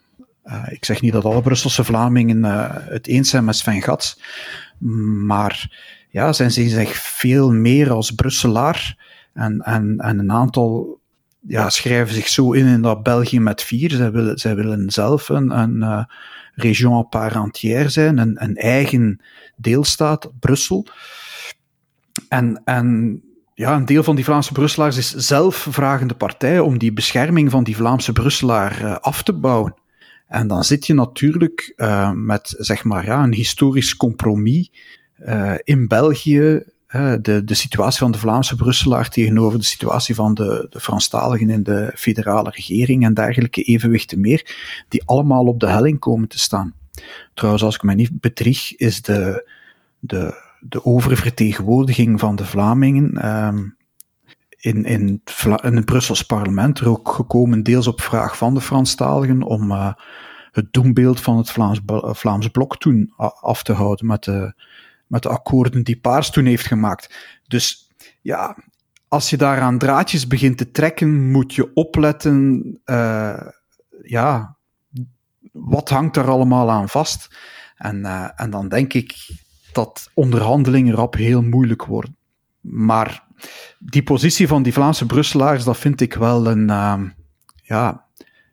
Uh, 0.44 0.64
ik 0.68 0.84
zeg 0.84 1.00
niet 1.00 1.12
dat 1.12 1.24
alle 1.24 1.42
Brusselse 1.42 1.84
Vlamingen 1.84 2.42
het 2.90 3.06
eens 3.06 3.30
zijn 3.30 3.44
met 3.44 3.56
Sven 3.56 3.82
Gats, 3.82 4.20
maar 5.26 5.82
ja, 6.10 6.32
zij 6.32 6.50
zien 6.50 6.68
zich 6.68 6.96
veel 6.96 7.52
meer 7.52 7.90
als 7.90 8.10
Brusselaar 8.10 8.98
en, 9.32 9.60
en, 9.60 9.98
en 9.98 10.18
een 10.18 10.32
aantal 10.32 11.00
ja, 11.46 11.70
schrijven 11.70 12.14
zich 12.14 12.28
zo 12.28 12.52
in 12.52 12.66
in 12.66 12.82
dat 12.82 13.02
België 13.02 13.40
met 13.40 13.62
vier. 13.62 13.90
Zij 13.90 14.12
willen, 14.12 14.38
zij 14.38 14.54
willen 14.54 14.90
zelf 14.90 15.28
een, 15.28 15.58
een 15.58 15.76
uh, 15.76 16.04
région 16.54 16.94
à 16.94 17.02
part 17.02 17.34
entière 17.34 17.88
zijn, 17.88 18.18
een, 18.18 18.42
een 18.42 18.56
eigen 18.56 19.20
deelstaat, 19.56 20.30
Brussel. 20.40 20.86
En, 22.28 22.62
en 22.64 23.20
ja, 23.54 23.76
een 23.76 23.84
deel 23.84 24.02
van 24.02 24.16
die 24.16 24.24
Vlaamse 24.24 24.52
Brusselaars 24.52 24.96
is 24.96 25.10
zelf 25.10 25.66
vragende 25.70 26.14
partij 26.14 26.60
om 26.60 26.78
die 26.78 26.92
bescherming 26.92 27.50
van 27.50 27.64
die 27.64 27.76
Vlaamse 27.76 28.12
Brusselaar 28.12 28.82
uh, 28.82 28.96
af 28.96 29.22
te 29.22 29.32
bouwen. 29.32 29.74
En 30.26 30.46
dan 30.46 30.64
zit 30.64 30.86
je 30.86 30.94
natuurlijk 30.94 31.72
uh, 31.76 32.10
met 32.10 32.54
zeg 32.58 32.84
maar, 32.84 33.04
ja, 33.04 33.22
een 33.22 33.34
historisch 33.34 33.96
compromis 33.96 34.70
uh, 35.26 35.54
in 35.62 35.88
België 35.88 36.62
de, 37.22 37.42
de 37.44 37.54
situatie 37.54 37.98
van 37.98 38.10
de 38.10 38.18
Vlaamse 38.18 38.56
Brusselaar 38.56 39.08
tegenover 39.08 39.58
de 39.58 39.64
situatie 39.64 40.14
van 40.14 40.34
de, 40.34 40.66
de 40.70 40.80
Franstaligen 40.80 41.50
in 41.50 41.62
de 41.62 41.92
federale 41.94 42.50
regering 42.50 43.04
en 43.04 43.14
dergelijke 43.14 43.62
evenwichten 43.62 44.20
meer, 44.20 44.54
die 44.88 45.02
allemaal 45.04 45.44
op 45.46 45.60
de 45.60 45.66
helling 45.66 45.98
komen 45.98 46.28
te 46.28 46.38
staan. 46.38 46.74
Trouwens, 47.34 47.64
als 47.64 47.74
ik 47.74 47.82
me 47.82 47.94
niet 47.94 48.20
bedrieg, 48.20 48.76
is 48.76 49.02
de, 49.02 49.50
de, 49.98 50.34
de 50.60 50.84
oververtegenwoordiging 50.84 52.20
van 52.20 52.36
de 52.36 52.44
Vlamingen 52.44 53.28
um, 53.28 53.76
in, 54.56 54.84
in, 54.84 55.22
in 55.62 55.76
het 55.76 55.84
Brussels 55.84 56.22
parlement 56.22 56.78
er 56.78 56.88
ook 56.88 57.08
gekomen, 57.08 57.62
deels 57.62 57.86
op 57.86 58.00
vraag 58.00 58.36
van 58.36 58.54
de 58.54 58.60
Franstaligen, 58.60 59.42
om 59.42 59.70
uh, 59.70 59.92
het 60.52 60.72
doembeeld 60.72 61.20
van 61.20 61.36
het 61.36 61.50
Vlaams, 61.50 61.80
Vlaams 62.00 62.48
blok 62.48 62.78
toen 62.78 63.12
af 63.40 63.62
te 63.62 63.72
houden 63.72 64.06
met 64.06 64.24
de 64.24 64.54
met 65.14 65.22
de 65.22 65.28
akkoorden 65.28 65.82
die 65.82 66.00
Paars 66.00 66.30
toen 66.30 66.44
heeft 66.44 66.66
gemaakt. 66.66 67.14
Dus 67.46 67.90
ja, 68.22 68.56
als 69.08 69.30
je 69.30 69.36
daaraan 69.36 69.78
draadjes 69.78 70.26
begint 70.26 70.58
te 70.58 70.70
trekken, 70.70 71.30
moet 71.30 71.54
je 71.54 71.74
opletten, 71.74 72.64
uh, 72.84 73.40
ja, 74.02 74.56
wat 75.52 75.88
hangt 75.88 76.16
er 76.16 76.28
allemaal 76.28 76.70
aan 76.70 76.88
vast? 76.88 77.36
En, 77.76 77.98
uh, 77.98 78.28
en 78.34 78.50
dan 78.50 78.68
denk 78.68 78.92
ik 78.92 79.14
dat 79.72 80.10
onderhandelingen 80.14 80.94
rap 80.94 81.14
heel 81.14 81.42
moeilijk 81.42 81.84
worden. 81.84 82.16
Maar 82.60 83.26
die 83.78 84.02
positie 84.02 84.48
van 84.48 84.62
die 84.62 84.72
Vlaamse 84.72 85.06
Brusselaars, 85.06 85.64
dat 85.64 85.78
vind 85.78 86.00
ik 86.00 86.14
wel 86.14 86.46
een, 86.46 86.68
uh, 86.68 87.02
ja, 87.62 88.04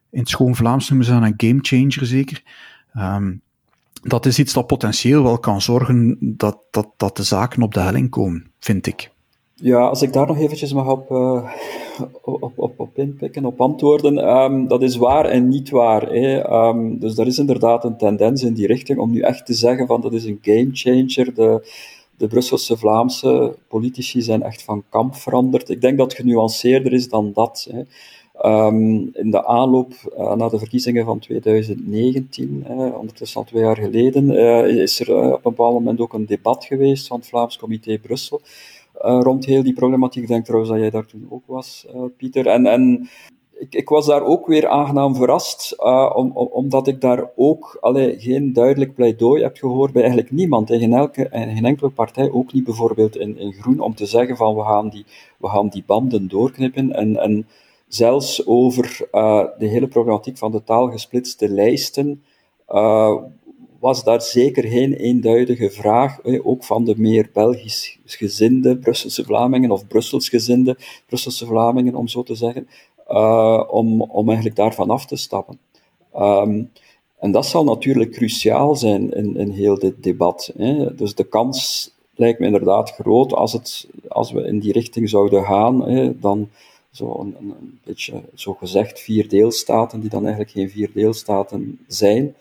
in 0.09 0.19
het 0.19 0.29
schoon 0.29 0.55
Vlaams 0.55 0.89
noemen 0.89 1.07
ze 1.07 1.13
dat 1.13 1.23
een 1.23 1.33
gamechanger 1.37 2.05
zeker. 2.05 2.43
Um, 2.93 3.41
dat 4.01 4.25
is 4.25 4.39
iets 4.39 4.53
dat 4.53 4.67
potentieel 4.67 5.23
wel 5.23 5.39
kan 5.39 5.61
zorgen 5.61 6.17
dat, 6.19 6.57
dat, 6.71 6.87
dat 6.97 7.17
de 7.17 7.23
zaken 7.23 7.61
op 7.61 7.73
de 7.73 7.79
helling 7.79 8.09
komen, 8.09 8.51
vind 8.59 8.87
ik. 8.87 9.11
Ja, 9.55 9.87
als 9.87 10.01
ik 10.01 10.13
daar 10.13 10.27
nog 10.27 10.37
eventjes 10.37 10.73
mag 10.73 10.87
op, 10.87 11.11
uh, 11.11 11.51
op, 12.21 12.53
op, 12.55 12.79
op 12.79 12.97
inpikken, 12.97 13.45
op 13.45 13.61
antwoorden. 13.61 14.27
Um, 14.27 14.67
dat 14.67 14.81
is 14.81 14.95
waar 14.95 15.25
en 15.25 15.47
niet 15.47 15.69
waar. 15.69 16.01
Hè. 16.01 16.51
Um, 16.67 16.99
dus 16.99 17.17
er 17.17 17.27
is 17.27 17.37
inderdaad 17.37 17.83
een 17.83 17.97
tendens 17.97 18.43
in 18.43 18.53
die 18.53 18.67
richting 18.67 18.99
om 18.99 19.11
nu 19.11 19.19
echt 19.19 19.45
te 19.45 19.53
zeggen 19.53 19.87
van 19.87 20.01
dat 20.01 20.13
is 20.13 20.25
een 20.25 20.39
gamechanger. 20.41 21.33
De, 21.33 21.67
de 22.17 22.27
Brusselse 22.27 22.77
Vlaamse 22.77 23.55
politici 23.67 24.21
zijn 24.21 24.43
echt 24.43 24.63
van 24.63 24.83
kamp 24.89 25.15
veranderd. 25.15 25.69
Ik 25.69 25.81
denk 25.81 25.97
dat 25.97 26.11
het 26.11 26.21
genuanceerder 26.21 26.93
is 26.93 27.09
dan 27.09 27.31
dat. 27.33 27.67
Hè. 27.71 27.81
Um, 28.45 29.09
in 29.13 29.31
de 29.31 29.45
aanloop 29.45 29.93
uh, 30.17 30.33
naar 30.33 30.49
de 30.49 30.57
verkiezingen 30.57 31.05
van 31.05 31.19
2019, 31.19 32.65
uh, 32.69 32.97
ondertussen 32.97 33.39
al 33.39 33.45
twee 33.45 33.63
jaar 33.63 33.77
geleden, 33.77 34.29
uh, 34.29 34.81
is 34.81 34.99
er 34.99 35.15
op 35.15 35.33
een 35.33 35.39
bepaald 35.41 35.73
moment 35.73 35.99
ook 35.99 36.13
een 36.13 36.25
debat 36.25 36.65
geweest 36.65 37.07
van 37.07 37.17
het 37.17 37.27
Vlaams 37.27 37.57
Comité 37.57 37.97
Brussel 37.97 38.41
rond 38.93 39.45
heel 39.45 39.63
die 39.63 39.73
problematiek. 39.73 40.21
Ik 40.21 40.27
denk 40.27 40.45
trouwens 40.45 40.71
dat 40.71 40.81
jij 40.81 40.89
daar 40.89 41.05
toen 41.05 41.27
ook 41.29 41.43
was, 41.45 41.87
Pieter. 42.17 42.47
En, 42.47 42.65
en 42.65 43.09
ik, 43.59 43.75
ik, 43.75 43.89
was 43.89 44.05
daar 44.05 44.23
ook 44.23 44.47
weer 44.47 44.67
aangenaam 44.67 45.15
verrast, 45.15 45.75
om, 46.13 46.31
om, 46.33 46.47
omdat 46.47 46.87
ik 46.87 47.01
daar 47.01 47.29
ook 47.35 47.77
allee, 47.81 48.19
geen 48.19 48.53
duidelijk 48.53 48.95
pleidooi 48.95 49.43
heb 49.43 49.57
gehoord 49.57 49.91
bij 49.91 50.01
eigenlijk 50.01 50.31
niemand, 50.31 50.69
in 50.69 50.79
geen, 50.79 50.93
elke, 50.93 51.27
geen 51.31 51.65
enkele 51.65 51.89
partij, 51.89 52.31
ook 52.31 52.53
niet 52.53 52.63
bijvoorbeeld 52.63 53.17
in, 53.17 53.37
in 53.37 53.53
Groen, 53.53 53.79
om 53.79 53.95
te 53.95 54.05
zeggen 54.05 54.37
van 54.37 54.55
we 54.55 54.61
gaan 54.61 54.89
die, 54.89 55.05
we 55.37 55.47
gaan 55.47 55.67
die 55.67 55.83
banden 55.85 56.27
doorknippen 56.27 56.93
en, 56.93 57.19
en 57.19 57.45
zelfs 57.93 58.45
over 58.45 59.07
uh, 59.11 59.43
de 59.57 59.67
hele 59.67 59.87
problematiek 59.87 60.37
van 60.37 60.51
de 60.51 60.63
taalgesplitste 60.63 61.49
lijsten 61.49 62.23
uh, 62.69 63.15
was 63.79 64.03
daar 64.03 64.21
zeker 64.21 64.63
geen 64.63 64.93
eenduidige 64.93 65.69
vraag, 65.69 66.19
eh, 66.21 66.47
ook 66.47 66.63
van 66.63 66.85
de 66.85 66.93
meer 66.97 67.29
Belgisch 67.33 67.99
gezinde 68.05 68.77
Brusselse 68.77 69.23
Vlamingen, 69.23 69.71
of 69.71 69.87
Brussels 69.87 70.29
gezinde 70.29 70.77
Brusselse 71.05 71.45
Vlamingen, 71.45 71.95
om 71.95 72.07
zo 72.07 72.23
te 72.23 72.35
zeggen, 72.35 72.67
uh, 73.09 73.63
om, 73.67 74.01
om 74.01 74.25
eigenlijk 74.27 74.55
daarvan 74.55 74.89
af 74.89 75.05
te 75.05 75.15
stappen. 75.15 75.59
Um, 76.15 76.71
en 77.19 77.31
dat 77.31 77.45
zal 77.45 77.63
natuurlijk 77.63 78.11
cruciaal 78.11 78.75
zijn 78.75 79.13
in, 79.13 79.37
in 79.37 79.49
heel 79.49 79.79
dit 79.79 80.03
debat. 80.03 80.51
Hè. 80.57 80.95
Dus 80.95 81.15
de 81.15 81.23
kans 81.23 81.91
lijkt 82.15 82.39
me 82.39 82.45
inderdaad 82.45 82.91
groot 82.91 83.33
als, 83.33 83.53
het, 83.53 83.87
als 84.07 84.31
we 84.31 84.43
in 84.43 84.59
die 84.59 84.71
richting 84.71 85.09
zouden 85.09 85.43
gaan, 85.43 85.89
hè, 85.89 86.19
dan 86.19 86.49
zo 86.91 87.19
een, 87.19 87.79
beetje, 87.83 88.21
zo 88.35 88.53
gezegd, 88.53 88.99
vier 88.99 89.29
deelstaten, 89.29 89.99
die 89.99 90.09
dan 90.09 90.21
eigenlijk 90.21 90.51
geen 90.51 90.69
vier 90.69 90.91
deelstaten 90.93 91.79
zijn. 91.87 92.35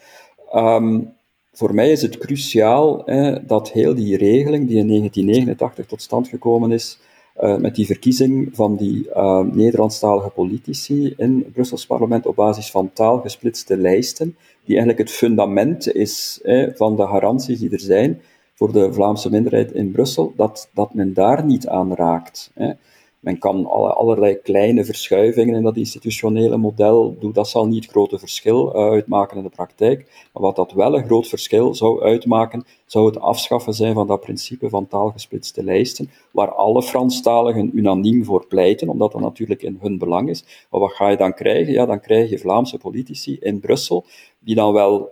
Um, 0.54 1.12
voor 1.52 1.75
mij 1.75 1.90
is 1.90 2.02
het 2.02 2.19
cruciaal 2.19 3.02
hè, 3.04 3.47
dat 3.47 3.71
heel 3.71 3.95
die 3.95 4.16
regeling 4.16 4.69
die 4.69 4.78
in 4.78 4.87
1989 4.87 5.87
tot 5.87 6.02
stand 6.02 6.28
gekomen 6.28 6.73
is, 6.73 6.99
uh, 7.40 7.57
met 7.57 7.75
die 7.75 7.87
verkiezing 7.87 8.49
van 8.52 8.76
die 8.76 9.09
uh, 9.09 9.40
Nederlandstalige 9.40 10.30
politici 10.30 11.14
in 11.16 11.38
het 11.45 11.52
Brussels 11.52 11.87
parlement 11.87 12.26
op 12.26 12.37
basis 12.37 12.71
van 12.71 12.92
taalgesplitste 12.92 13.76
lijsten, 13.76 14.37
die 14.64 14.76
eigenlijk 14.76 14.99
het 14.99 15.11
fundament 15.11 15.95
is 15.95 16.40
hè, 16.42 16.76
van 16.76 16.97
de 16.97 17.07
garanties 17.07 17.59
die 17.59 17.71
er 17.71 17.80
zijn 17.80 18.21
voor 18.54 18.73
de 18.73 18.92
Vlaamse 18.92 19.30
minderheid 19.30 19.73
in 19.73 19.90
Brussel, 19.90 20.33
dat, 20.37 20.69
dat 20.75 20.95
men 20.95 21.14
daar 21.14 21.45
niet 21.45 21.69
aan 21.69 21.95
raakt. 21.95 22.50
Hè. 22.54 22.73
Men 23.21 23.39
kan 23.39 23.67
allerlei 23.67 24.35
kleine 24.35 24.85
verschuivingen 24.85 25.55
in 25.55 25.62
dat 25.62 25.77
institutionele 25.77 26.57
model 26.57 27.17
doen. 27.21 27.33
Dat 27.33 27.49
zal 27.49 27.67
niet 27.67 27.83
het 27.83 27.91
grote 27.91 28.19
verschil 28.19 28.75
eh, 28.75 28.91
uitmaken 28.91 29.37
in 29.37 29.43
de 29.43 29.49
praktijk. 29.49 30.29
Maar 30.33 30.43
wat 30.43 30.57
dat 30.57 30.73
wel 30.73 30.97
een 30.97 31.05
groot 31.05 31.29
verschil 31.29 31.75
zou 31.75 32.03
uitmaken, 32.03 32.65
zou 32.87 33.07
het 33.07 33.21
afschaffen 33.21 33.75
zijn 33.75 33.95
van 33.95 34.07
dat 34.07 34.21
principe 34.21 34.69
van 34.69 34.89
taalgesplitste 34.89 35.65
lijsten, 35.65 36.11
waar 36.31 36.55
alle 36.55 36.83
Franstaligen 36.83 37.71
unaniem 37.75 38.25
voor 38.25 38.47
pleiten, 38.47 38.89
omdat 38.89 39.12
dat 39.12 39.21
natuurlijk 39.21 39.62
in 39.62 39.79
hun 39.81 39.99
belang 39.99 40.29
is. 40.29 40.45
Maar 40.71 40.81
wat 40.81 40.93
ga 40.93 41.09
je 41.09 41.17
dan 41.17 41.35
krijgen? 41.35 41.73
Ja, 41.73 41.87
dan 41.87 42.00
krijg 42.00 42.31
je 42.31 42.39
Vlaamse 42.39 42.79
politici 42.79 43.37
in 43.41 43.61
Brussel, 43.61 44.05
die 44.39 44.55
dan 44.55 44.73
wel 44.73 45.09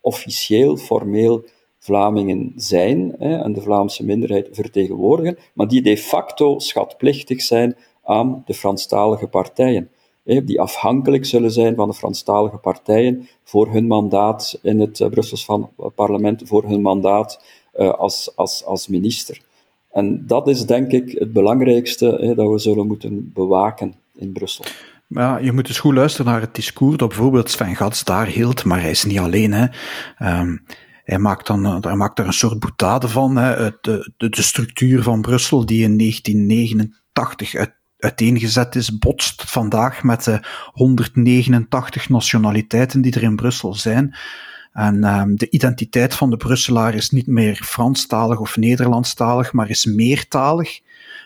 officieel, 0.00 0.76
formeel 0.76 1.44
Vlamingen 1.78 2.52
zijn 2.56 3.14
hè, 3.18 3.36
en 3.36 3.52
de 3.52 3.60
Vlaamse 3.60 4.04
minderheid 4.04 4.48
vertegenwoordigen, 4.52 5.38
maar 5.54 5.68
die 5.68 5.82
de 5.82 5.96
facto 5.96 6.58
schatplichtig 6.58 7.42
zijn 7.42 7.76
aan 8.04 8.42
de 8.46 8.54
Franstalige 8.54 9.26
partijen. 9.26 9.90
Hè, 10.24 10.44
die 10.44 10.60
afhankelijk 10.60 11.26
zullen 11.26 11.50
zijn 11.50 11.74
van 11.74 11.88
de 11.88 11.94
Franstalige 11.94 12.56
partijen 12.56 13.28
voor 13.44 13.72
hun 13.72 13.86
mandaat 13.86 14.58
in 14.62 14.80
het 14.80 15.00
uh, 15.00 15.08
Brussels 15.08 15.44
van, 15.44 15.70
uh, 15.80 15.86
parlement, 15.94 16.42
voor 16.44 16.64
hun 16.64 16.82
mandaat 16.82 17.44
uh, 17.76 17.90
als, 17.90 18.32
als, 18.36 18.64
als 18.64 18.88
minister. 18.88 19.40
En 19.90 20.26
dat 20.26 20.48
is 20.48 20.66
denk 20.66 20.92
ik 20.92 21.18
het 21.18 21.32
belangrijkste 21.32 22.18
hè, 22.20 22.34
dat 22.34 22.50
we 22.50 22.58
zullen 22.58 22.86
moeten 22.86 23.30
bewaken 23.34 23.94
in 24.14 24.32
Brussel. 24.32 24.64
Ja, 25.06 25.38
je 25.38 25.52
moet 25.52 25.66
dus 25.66 25.78
goed 25.78 25.94
luisteren 25.94 26.32
naar 26.32 26.40
het 26.40 26.54
discours 26.54 26.96
dat 26.96 27.08
bijvoorbeeld 27.08 27.50
Sven 27.50 27.76
Gats 27.76 28.04
daar 28.04 28.26
hield, 28.26 28.64
maar 28.64 28.80
hij 28.80 28.90
is 28.90 29.04
niet 29.04 29.18
alleen. 29.18 29.52
Hè. 29.52 29.66
Um, 30.40 30.64
hij 31.08 31.18
maakt, 31.18 31.46
dan, 31.46 31.66
eh, 31.66 31.76
hij 31.80 31.96
maakt 31.96 32.16
daar 32.16 32.26
een 32.26 32.32
soort 32.32 32.58
boetade 32.58 33.08
van. 33.08 33.36
Hè. 33.36 33.70
De, 33.80 34.12
de, 34.16 34.28
de 34.28 34.42
structuur 34.42 35.02
van 35.02 35.20
Brussel, 35.20 35.66
die 35.66 35.82
in 35.82 35.98
1989 35.98 37.54
uit, 37.54 37.74
uiteengezet 37.98 38.74
is, 38.74 38.98
botst 38.98 39.50
vandaag 39.50 40.02
met 40.02 40.24
de 40.24 40.40
189 40.72 42.08
nationaliteiten 42.08 43.00
die 43.00 43.14
er 43.14 43.22
in 43.22 43.36
Brussel 43.36 43.74
zijn. 43.74 44.16
En 44.72 45.04
um, 45.04 45.36
de 45.36 45.50
identiteit 45.50 46.14
van 46.14 46.30
de 46.30 46.36
Brusselaar 46.36 46.94
is 46.94 47.10
niet 47.10 47.26
meer 47.26 47.54
Franstalig 47.64 48.38
of 48.38 48.56
Nederlandstalig, 48.56 49.52
maar 49.52 49.70
is 49.70 49.84
meertalig. 49.84 50.80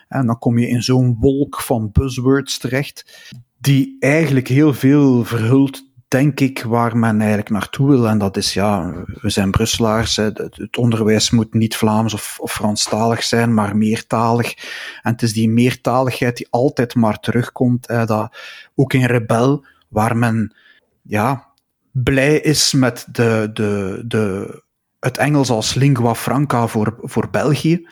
En 0.08 0.26
dan 0.26 0.38
kom 0.38 0.58
je 0.58 0.68
in 0.68 0.82
zo'n 0.82 1.16
wolk 1.20 1.60
van 1.60 1.90
buzzwords 1.92 2.58
terecht, 2.58 3.30
die 3.58 3.96
eigenlijk 3.98 4.48
heel 4.48 4.74
veel 4.74 5.24
verhult 5.24 5.91
denk 6.12 6.40
ik, 6.40 6.62
waar 6.62 6.96
men 6.96 7.18
eigenlijk 7.18 7.50
naartoe 7.50 7.88
wil. 7.88 8.08
En 8.08 8.18
dat 8.18 8.36
is, 8.36 8.54
ja, 8.54 8.92
we 9.20 9.30
zijn 9.30 9.50
Brusselaars. 9.50 10.16
Het 10.16 10.76
onderwijs 10.78 11.30
moet 11.30 11.54
niet 11.54 11.76
Vlaams 11.76 12.14
of, 12.14 12.38
of 12.40 12.52
Franstalig 12.52 13.22
zijn, 13.22 13.54
maar 13.54 13.76
meertalig. 13.76 14.54
En 15.02 15.12
het 15.12 15.22
is 15.22 15.32
die 15.32 15.48
meertaligheid 15.48 16.36
die 16.36 16.46
altijd 16.50 16.94
maar 16.94 17.20
terugkomt. 17.20 17.86
Dat, 17.86 18.36
ook 18.74 18.92
in 18.92 19.04
Rebel, 19.04 19.64
waar 19.88 20.16
men 20.16 20.54
ja, 21.02 21.46
blij 21.90 22.36
is 22.36 22.72
met 22.72 23.06
de, 23.10 23.50
de, 23.52 24.02
de, 24.06 24.62
het 25.00 25.18
Engels 25.18 25.50
als 25.50 25.74
lingua 25.74 26.14
franca 26.14 26.66
voor, 26.66 26.98
voor 27.00 27.30
België. 27.30 27.88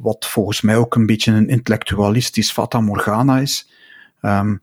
Wat 0.00 0.26
volgens 0.26 0.60
mij 0.60 0.76
ook 0.76 0.94
een 0.94 1.06
beetje 1.06 1.32
een 1.32 1.48
intellectualistisch 1.48 2.52
fata 2.52 2.80
morgana 2.80 3.38
is. 3.38 3.70
Um, 4.22 4.62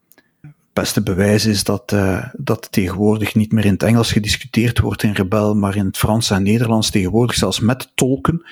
beste 0.74 1.04
bewijs 1.04 1.46
is 1.46 1.64
dat, 1.64 1.92
uh, 1.92 2.26
dat 2.34 2.72
tegenwoordig 2.72 3.36
niet 3.36 3.52
meer 3.52 3.66
in 3.66 3.74
het 3.74 3.84
Engels 3.84 4.12
gediscuteerd 4.12 4.80
wordt 4.80 5.04
in 5.04 5.14
Rebel, 5.14 5.56
maar 5.56 5.76
in 5.76 5.86
het 5.86 5.98
Frans 5.98 6.30
en 6.30 6.44
Nederlands 6.44 6.90
tegenwoordig 6.90 7.36
zelfs 7.36 7.60
met 7.60 7.92
tolken. 7.96 8.46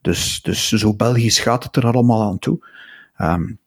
Dus, 0.00 0.42
dus 0.42 0.68
zo 0.68 0.94
Belgisch 0.94 1.38
gaat 1.38 1.64
het 1.64 1.76
er 1.76 1.86
allemaal 1.86 2.22
aan 2.22 2.38
toe. 2.38 2.58
Um, 3.18 3.58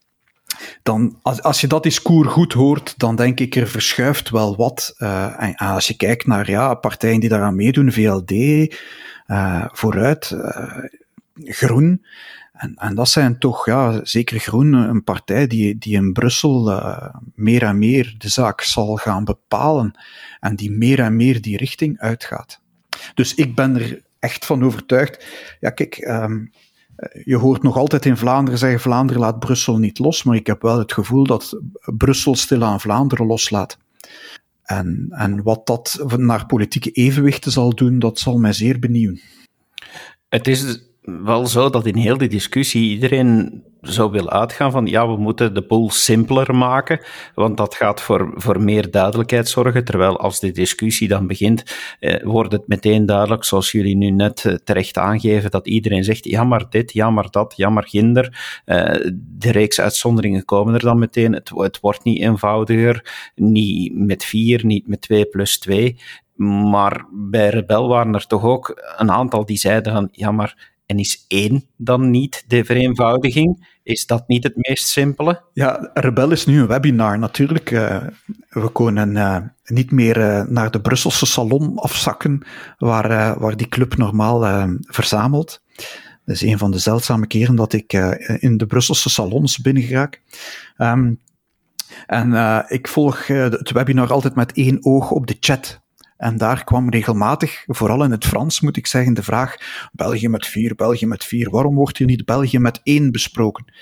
dan, 0.82 1.18
als, 1.22 1.42
als 1.42 1.60
je 1.60 1.66
dat 1.66 1.82
discours 1.82 2.28
goed 2.28 2.52
hoort, 2.52 2.94
dan 2.98 3.16
denk 3.16 3.40
ik 3.40 3.56
er 3.56 3.68
verschuift 3.68 4.30
wel 4.30 4.56
wat. 4.56 4.94
Uh, 4.98 5.42
en 5.42 5.54
als 5.54 5.86
je 5.86 5.96
kijkt 5.96 6.26
naar 6.26 6.50
ja, 6.50 6.74
partijen 6.74 7.20
die 7.20 7.28
daaraan 7.28 7.56
meedoen, 7.56 7.92
VLD, 7.92 8.30
uh, 8.30 9.64
Vooruit, 9.72 10.36
Groen, 11.44 12.04
en, 12.60 12.74
en 12.74 12.94
dat 12.94 13.08
zijn 13.08 13.38
toch, 13.38 13.66
ja, 13.66 14.00
zeker 14.04 14.38
Groen, 14.38 14.72
een 14.72 15.04
partij 15.04 15.46
die, 15.46 15.78
die 15.78 15.94
in 15.94 16.12
Brussel 16.12 16.70
uh, 16.70 17.14
meer 17.34 17.62
en 17.62 17.78
meer 17.78 18.14
de 18.18 18.28
zaak 18.28 18.60
zal 18.60 18.96
gaan 18.96 19.24
bepalen 19.24 19.98
en 20.40 20.56
die 20.56 20.70
meer 20.70 21.00
en 21.00 21.16
meer 21.16 21.40
die 21.40 21.56
richting 21.56 21.98
uitgaat. 21.98 22.60
Dus 23.14 23.34
ik 23.34 23.54
ben 23.54 23.76
er 23.76 24.02
echt 24.18 24.46
van 24.46 24.64
overtuigd. 24.64 25.26
Ja, 25.60 25.70
kijk, 25.70 25.96
um, 26.08 26.50
je 27.24 27.36
hoort 27.36 27.62
nog 27.62 27.76
altijd 27.76 28.06
in 28.06 28.16
Vlaanderen 28.16 28.58
zeggen: 28.58 28.80
Vlaanderen 28.80 29.22
laat 29.22 29.38
Brussel 29.38 29.78
niet 29.78 29.98
los, 29.98 30.22
maar 30.22 30.36
ik 30.36 30.46
heb 30.46 30.62
wel 30.62 30.78
het 30.78 30.92
gevoel 30.92 31.24
dat 31.24 31.60
Brussel 31.96 32.34
stilaan 32.34 32.80
Vlaanderen 32.80 33.26
loslaat. 33.26 33.78
En, 34.62 35.06
en 35.10 35.42
wat 35.42 35.66
dat 35.66 36.04
naar 36.16 36.46
politieke 36.46 36.90
evenwichten 36.90 37.52
zal 37.52 37.74
doen, 37.74 37.98
dat 37.98 38.18
zal 38.18 38.38
mij 38.38 38.52
zeer 38.52 38.78
benieuwen. 38.78 39.20
Het 40.28 40.46
is 40.46 40.89
wel 41.02 41.46
zo 41.46 41.70
dat 41.70 41.86
in 41.86 41.96
heel 41.96 42.18
die 42.18 42.28
discussie 42.28 42.90
iedereen 42.90 43.62
zou 43.80 44.10
willen 44.10 44.30
uitgaan 44.32 44.70
van 44.70 44.86
ja, 44.86 45.08
we 45.08 45.16
moeten 45.16 45.54
de 45.54 45.66
boel 45.66 45.90
simpeler 45.90 46.54
maken, 46.54 47.00
want 47.34 47.56
dat 47.56 47.74
gaat 47.74 48.00
voor, 48.00 48.32
voor 48.34 48.62
meer 48.62 48.90
duidelijkheid 48.90 49.48
zorgen. 49.48 49.84
Terwijl 49.84 50.18
als 50.18 50.40
de 50.40 50.50
discussie 50.50 51.08
dan 51.08 51.26
begint, 51.26 51.76
eh, 52.00 52.24
wordt 52.24 52.52
het 52.52 52.68
meteen 52.68 53.06
duidelijk, 53.06 53.44
zoals 53.44 53.72
jullie 53.72 53.96
nu 53.96 54.10
net 54.10 54.44
eh, 54.44 54.54
terecht 54.54 54.98
aangeven, 54.98 55.50
dat 55.50 55.66
iedereen 55.66 56.04
zegt 56.04 56.24
ja, 56.24 56.44
maar 56.44 56.70
dit, 56.70 56.92
ja, 56.92 57.10
maar 57.10 57.30
dat, 57.30 57.52
ja, 57.56 57.70
maar 57.70 57.88
ginder. 57.88 58.62
Eh, 58.64 59.10
de 59.16 59.50
reeks 59.50 59.80
uitzonderingen 59.80 60.44
komen 60.44 60.74
er 60.74 60.80
dan 60.80 60.98
meteen. 60.98 61.32
Het, 61.32 61.50
het 61.54 61.80
wordt 61.80 62.04
niet 62.04 62.20
eenvoudiger, 62.20 63.30
niet 63.34 63.94
met 63.94 64.24
vier, 64.24 64.64
niet 64.64 64.88
met 64.88 65.00
twee 65.00 65.24
plus 65.24 65.58
twee. 65.58 65.98
Maar 66.70 67.06
bij 67.12 67.48
Rebel 67.48 67.88
waren 67.88 68.14
er 68.14 68.26
toch 68.26 68.44
ook 68.44 68.94
een 68.96 69.10
aantal 69.10 69.44
die 69.44 69.56
zeiden 69.56 70.08
ja, 70.12 70.30
maar 70.30 70.70
en 70.90 70.98
is 70.98 71.24
één 71.28 71.64
dan 71.76 72.10
niet 72.10 72.44
de 72.46 72.64
vereenvoudiging? 72.64 73.78
Is 73.82 74.06
dat 74.06 74.28
niet 74.28 74.44
het 74.44 74.56
meest 74.56 74.86
simpele? 74.86 75.42
Ja, 75.52 75.90
Rebel 75.94 76.30
is 76.30 76.46
nu 76.46 76.60
een 76.60 76.66
webinar 76.66 77.18
natuurlijk. 77.18 77.70
Uh, 77.70 78.06
we 78.48 78.72
kunnen 78.72 79.16
uh, 79.16 79.36
niet 79.64 79.90
meer 79.90 80.16
uh, 80.16 80.42
naar 80.42 80.70
de 80.70 80.80
Brusselse 80.80 81.26
salon 81.26 81.78
afzakken, 81.78 82.46
waar, 82.78 83.38
waar 83.38 83.56
die 83.56 83.68
club 83.68 83.96
normaal 83.96 84.68
verzamelt. 84.80 85.62
Dat 86.24 86.34
is 86.34 86.42
een 86.42 86.58
van 86.58 86.70
de 86.70 86.78
zeldzame 86.78 87.26
keren 87.26 87.54
dat 87.54 87.72
ik 87.72 87.92
in 88.38 88.56
de 88.56 88.66
Brusselse 88.66 89.10
salons 89.10 89.58
binnengeraak. 89.58 90.22
Um, 90.78 91.20
en 92.06 92.64
ik 92.68 92.88
volg 92.88 93.26
het 93.26 93.70
webinar 93.70 94.12
altijd 94.12 94.34
met 94.34 94.52
één 94.52 94.84
oog 94.84 95.10
op 95.10 95.26
de 95.26 95.36
chat. 95.40 95.79
En 96.20 96.36
daar 96.36 96.64
kwam 96.64 96.90
regelmatig, 96.90 97.64
vooral 97.66 98.04
in 98.04 98.10
het 98.10 98.24
Frans 98.24 98.60
moet 98.60 98.76
ik 98.76 98.86
zeggen, 98.86 99.14
de 99.14 99.22
vraag: 99.22 99.56
België 99.92 100.28
met 100.28 100.46
vier, 100.46 100.74
België 100.74 101.06
met 101.06 101.24
vier, 101.24 101.50
waarom 101.50 101.74
wordt 101.74 101.98
hier 101.98 102.06
niet 102.06 102.24
België 102.24 102.58
met 102.58 102.80
één 102.82 103.12
besproken? 103.12 103.72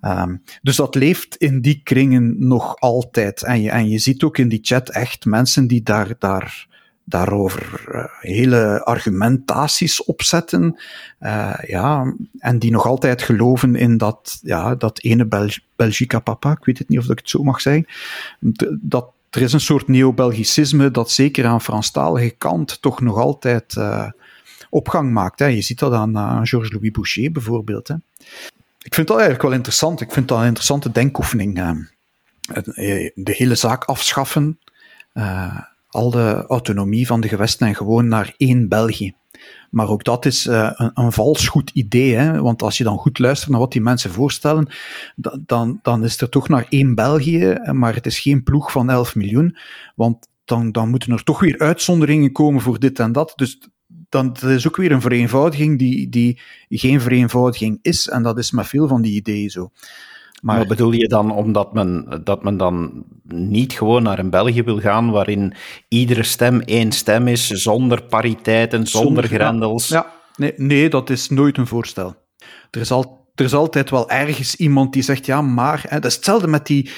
Um, 0.00 0.42
dus 0.62 0.76
dat 0.76 0.94
leeft 0.94 1.36
in 1.36 1.60
die 1.60 1.80
kringen 1.82 2.34
nog 2.38 2.76
altijd. 2.76 3.42
En 3.42 3.62
je, 3.62 3.70
en 3.70 3.88
je 3.88 3.98
ziet 3.98 4.22
ook 4.22 4.38
in 4.38 4.48
die 4.48 4.58
chat 4.62 4.88
echt 4.90 5.24
mensen 5.24 5.66
die 5.66 5.82
daar, 5.82 6.14
daar, 6.18 6.66
daarover 7.04 7.84
uh, 7.88 8.04
hele 8.20 8.84
argumentaties 8.84 10.04
opzetten. 10.04 10.80
Uh, 11.20 11.58
ja, 11.66 12.14
en 12.38 12.58
die 12.58 12.70
nog 12.70 12.86
altijd 12.86 13.22
geloven 13.22 13.74
in 13.74 13.96
dat, 13.96 14.38
ja, 14.42 14.74
dat 14.74 15.00
ene 15.02 15.26
Bel 15.26 15.48
Belgica 15.76 16.18
papa, 16.18 16.50
ik 16.50 16.64
weet 16.64 16.78
het 16.78 16.88
niet 16.88 16.98
of 16.98 17.10
ik 17.10 17.18
het 17.18 17.30
zo 17.30 17.42
mag 17.42 17.60
zeggen, 17.60 17.86
dat 18.80 19.13
er 19.34 19.42
is 19.42 19.52
een 19.52 19.60
soort 19.60 19.88
neo-Belgicisme 19.88 20.90
dat 20.90 21.10
zeker 21.10 21.46
aan 21.46 21.60
Franstalige 21.60 22.30
kant 22.30 22.82
toch 22.82 23.00
nog 23.00 23.16
altijd 23.16 23.74
uh, 23.78 24.08
opgang 24.70 25.12
maakt. 25.12 25.38
Hè. 25.38 25.46
Je 25.46 25.62
ziet 25.62 25.78
dat 25.78 25.92
aan, 25.92 26.10
uh, 26.16 26.40
Georges-Louis 26.42 26.90
Boucher 26.90 27.32
bijvoorbeeld. 27.32 27.88
Hè. 27.88 27.94
Ik 28.82 28.94
vind 28.94 29.06
dat 29.06 29.16
eigenlijk 29.16 29.42
wel 29.42 29.56
interessant. 29.56 30.00
Ik 30.00 30.12
vind 30.12 30.28
dat 30.28 30.38
een 30.38 30.46
interessante 30.46 30.92
denkoefening. 30.92 31.58
Uh, 31.58 31.70
de 33.14 33.34
hele 33.36 33.54
zaak 33.54 33.84
afschaffen, 33.84 34.58
al 35.88 36.10
de 36.10 36.44
autonomie 36.48 37.06
van 37.06 37.20
de 37.20 37.28
gewesten 37.28 37.66
en 37.66 37.74
gewoon 37.74 38.08
naar 38.08 38.34
één 38.36 38.68
België. 38.68 39.14
Maar 39.74 39.88
ook 39.88 40.04
dat 40.04 40.24
is 40.24 40.46
uh, 40.46 40.70
een, 40.74 40.90
een 40.94 41.12
vals 41.12 41.48
goed 41.48 41.70
idee, 41.70 42.14
hè? 42.14 42.40
want 42.40 42.62
als 42.62 42.78
je 42.78 42.84
dan 42.84 42.98
goed 42.98 43.18
luistert 43.18 43.50
naar 43.50 43.60
wat 43.60 43.72
die 43.72 43.80
mensen 43.80 44.10
voorstellen, 44.10 44.68
dan, 45.46 45.78
dan 45.82 46.04
is 46.04 46.20
er 46.20 46.28
toch 46.28 46.48
naar 46.48 46.66
één 46.68 46.94
België, 46.94 47.58
maar 47.72 47.94
het 47.94 48.06
is 48.06 48.18
geen 48.18 48.42
ploeg 48.42 48.72
van 48.72 48.90
11 48.90 49.14
miljoen, 49.14 49.56
want 49.94 50.28
dan, 50.44 50.72
dan 50.72 50.90
moeten 50.90 51.12
er 51.12 51.22
toch 51.22 51.40
weer 51.40 51.58
uitzonderingen 51.58 52.32
komen 52.32 52.60
voor 52.60 52.78
dit 52.78 52.98
en 52.98 53.12
dat. 53.12 53.32
Dus 53.36 53.58
dan 54.08 54.32
dat 54.32 54.42
is 54.42 54.66
ook 54.66 54.76
weer 54.76 54.92
een 54.92 55.00
vereenvoudiging 55.00 55.78
die, 55.78 56.08
die 56.08 56.40
geen 56.68 57.00
vereenvoudiging 57.00 57.78
is, 57.82 58.08
en 58.08 58.22
dat 58.22 58.38
is 58.38 58.50
met 58.50 58.66
veel 58.66 58.88
van 58.88 59.02
die 59.02 59.14
ideeën 59.14 59.50
zo. 59.50 59.70
Maar 60.44 60.58
Wat 60.58 60.68
bedoel 60.68 60.92
je 60.92 61.08
dan 61.08 61.32
omdat 61.32 61.72
men, 61.72 62.20
dat 62.24 62.42
men 62.42 62.56
dan 62.56 63.04
niet 63.24 63.72
gewoon 63.72 64.02
naar 64.02 64.18
een 64.18 64.30
België 64.30 64.62
wil 64.62 64.80
gaan 64.80 65.10
waarin 65.10 65.54
iedere 65.88 66.22
stem 66.22 66.60
één 66.60 66.92
stem 66.92 67.28
is, 67.28 67.46
zonder 67.46 68.02
pariteiten, 68.02 68.86
zonder, 68.86 69.24
grendels? 69.24 69.88
Ja, 69.88 70.12
nee, 70.36 70.52
nee, 70.56 70.88
dat 70.88 71.10
is 71.10 71.28
nooit 71.28 71.58
een 71.58 71.66
voorstel. 71.66 72.14
Er 72.70 72.80
is, 72.80 72.90
al, 72.90 73.28
er 73.34 73.44
is 73.44 73.54
altijd 73.54 73.90
wel 73.90 74.10
ergens 74.10 74.56
iemand 74.56 74.92
die 74.92 75.02
zegt, 75.02 75.26
ja, 75.26 75.42
maar... 75.42 75.84
Hè, 75.88 76.00
dat 76.00 76.10
is 76.10 76.16
hetzelfde 76.16 76.46
met, 76.46 76.66
die, 76.66 76.90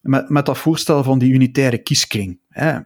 met, 0.00 0.28
met 0.28 0.46
dat 0.46 0.58
voorstel 0.58 1.02
van 1.02 1.18
die 1.18 1.32
unitaire 1.32 1.78
kieskring. 1.78 2.38
Hè. 2.48 2.78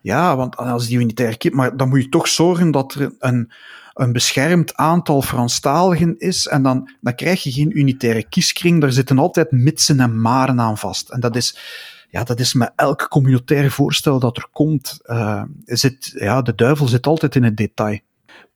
Ja, 0.00 0.36
want 0.36 0.56
als 0.56 0.86
die 0.86 0.98
unitaire 0.98 1.36
kieskring... 1.36 1.62
Maar 1.62 1.76
dan 1.76 1.88
moet 1.88 2.02
je 2.02 2.08
toch 2.08 2.28
zorgen 2.28 2.70
dat 2.70 2.94
er 2.94 3.14
een 3.18 3.52
een 3.94 4.12
beschermd 4.12 4.74
aantal 4.74 5.22
Franstaligen 5.22 6.18
is, 6.18 6.46
en 6.46 6.62
dan, 6.62 6.90
dan 7.00 7.14
krijg 7.14 7.42
je 7.42 7.52
geen 7.52 7.78
unitaire 7.78 8.28
kieskring, 8.28 8.80
daar 8.80 8.92
zitten 8.92 9.18
altijd 9.18 9.50
mitsen 9.50 10.00
en 10.00 10.20
maren 10.20 10.60
aan 10.60 10.78
vast. 10.78 11.10
En 11.10 11.20
dat 11.20 11.36
is, 11.36 11.58
ja, 12.10 12.24
dat 12.24 12.40
is 12.40 12.54
met 12.54 12.72
elk 12.76 13.08
communautair 13.08 13.70
voorstel 13.70 14.18
dat 14.18 14.36
er 14.36 14.48
komt, 14.52 15.00
uh, 15.04 15.42
zit, 15.64 16.12
ja, 16.14 16.42
de 16.42 16.54
duivel 16.54 16.88
zit 16.88 17.06
altijd 17.06 17.34
in 17.34 17.42
het 17.42 17.56
detail. 17.56 17.98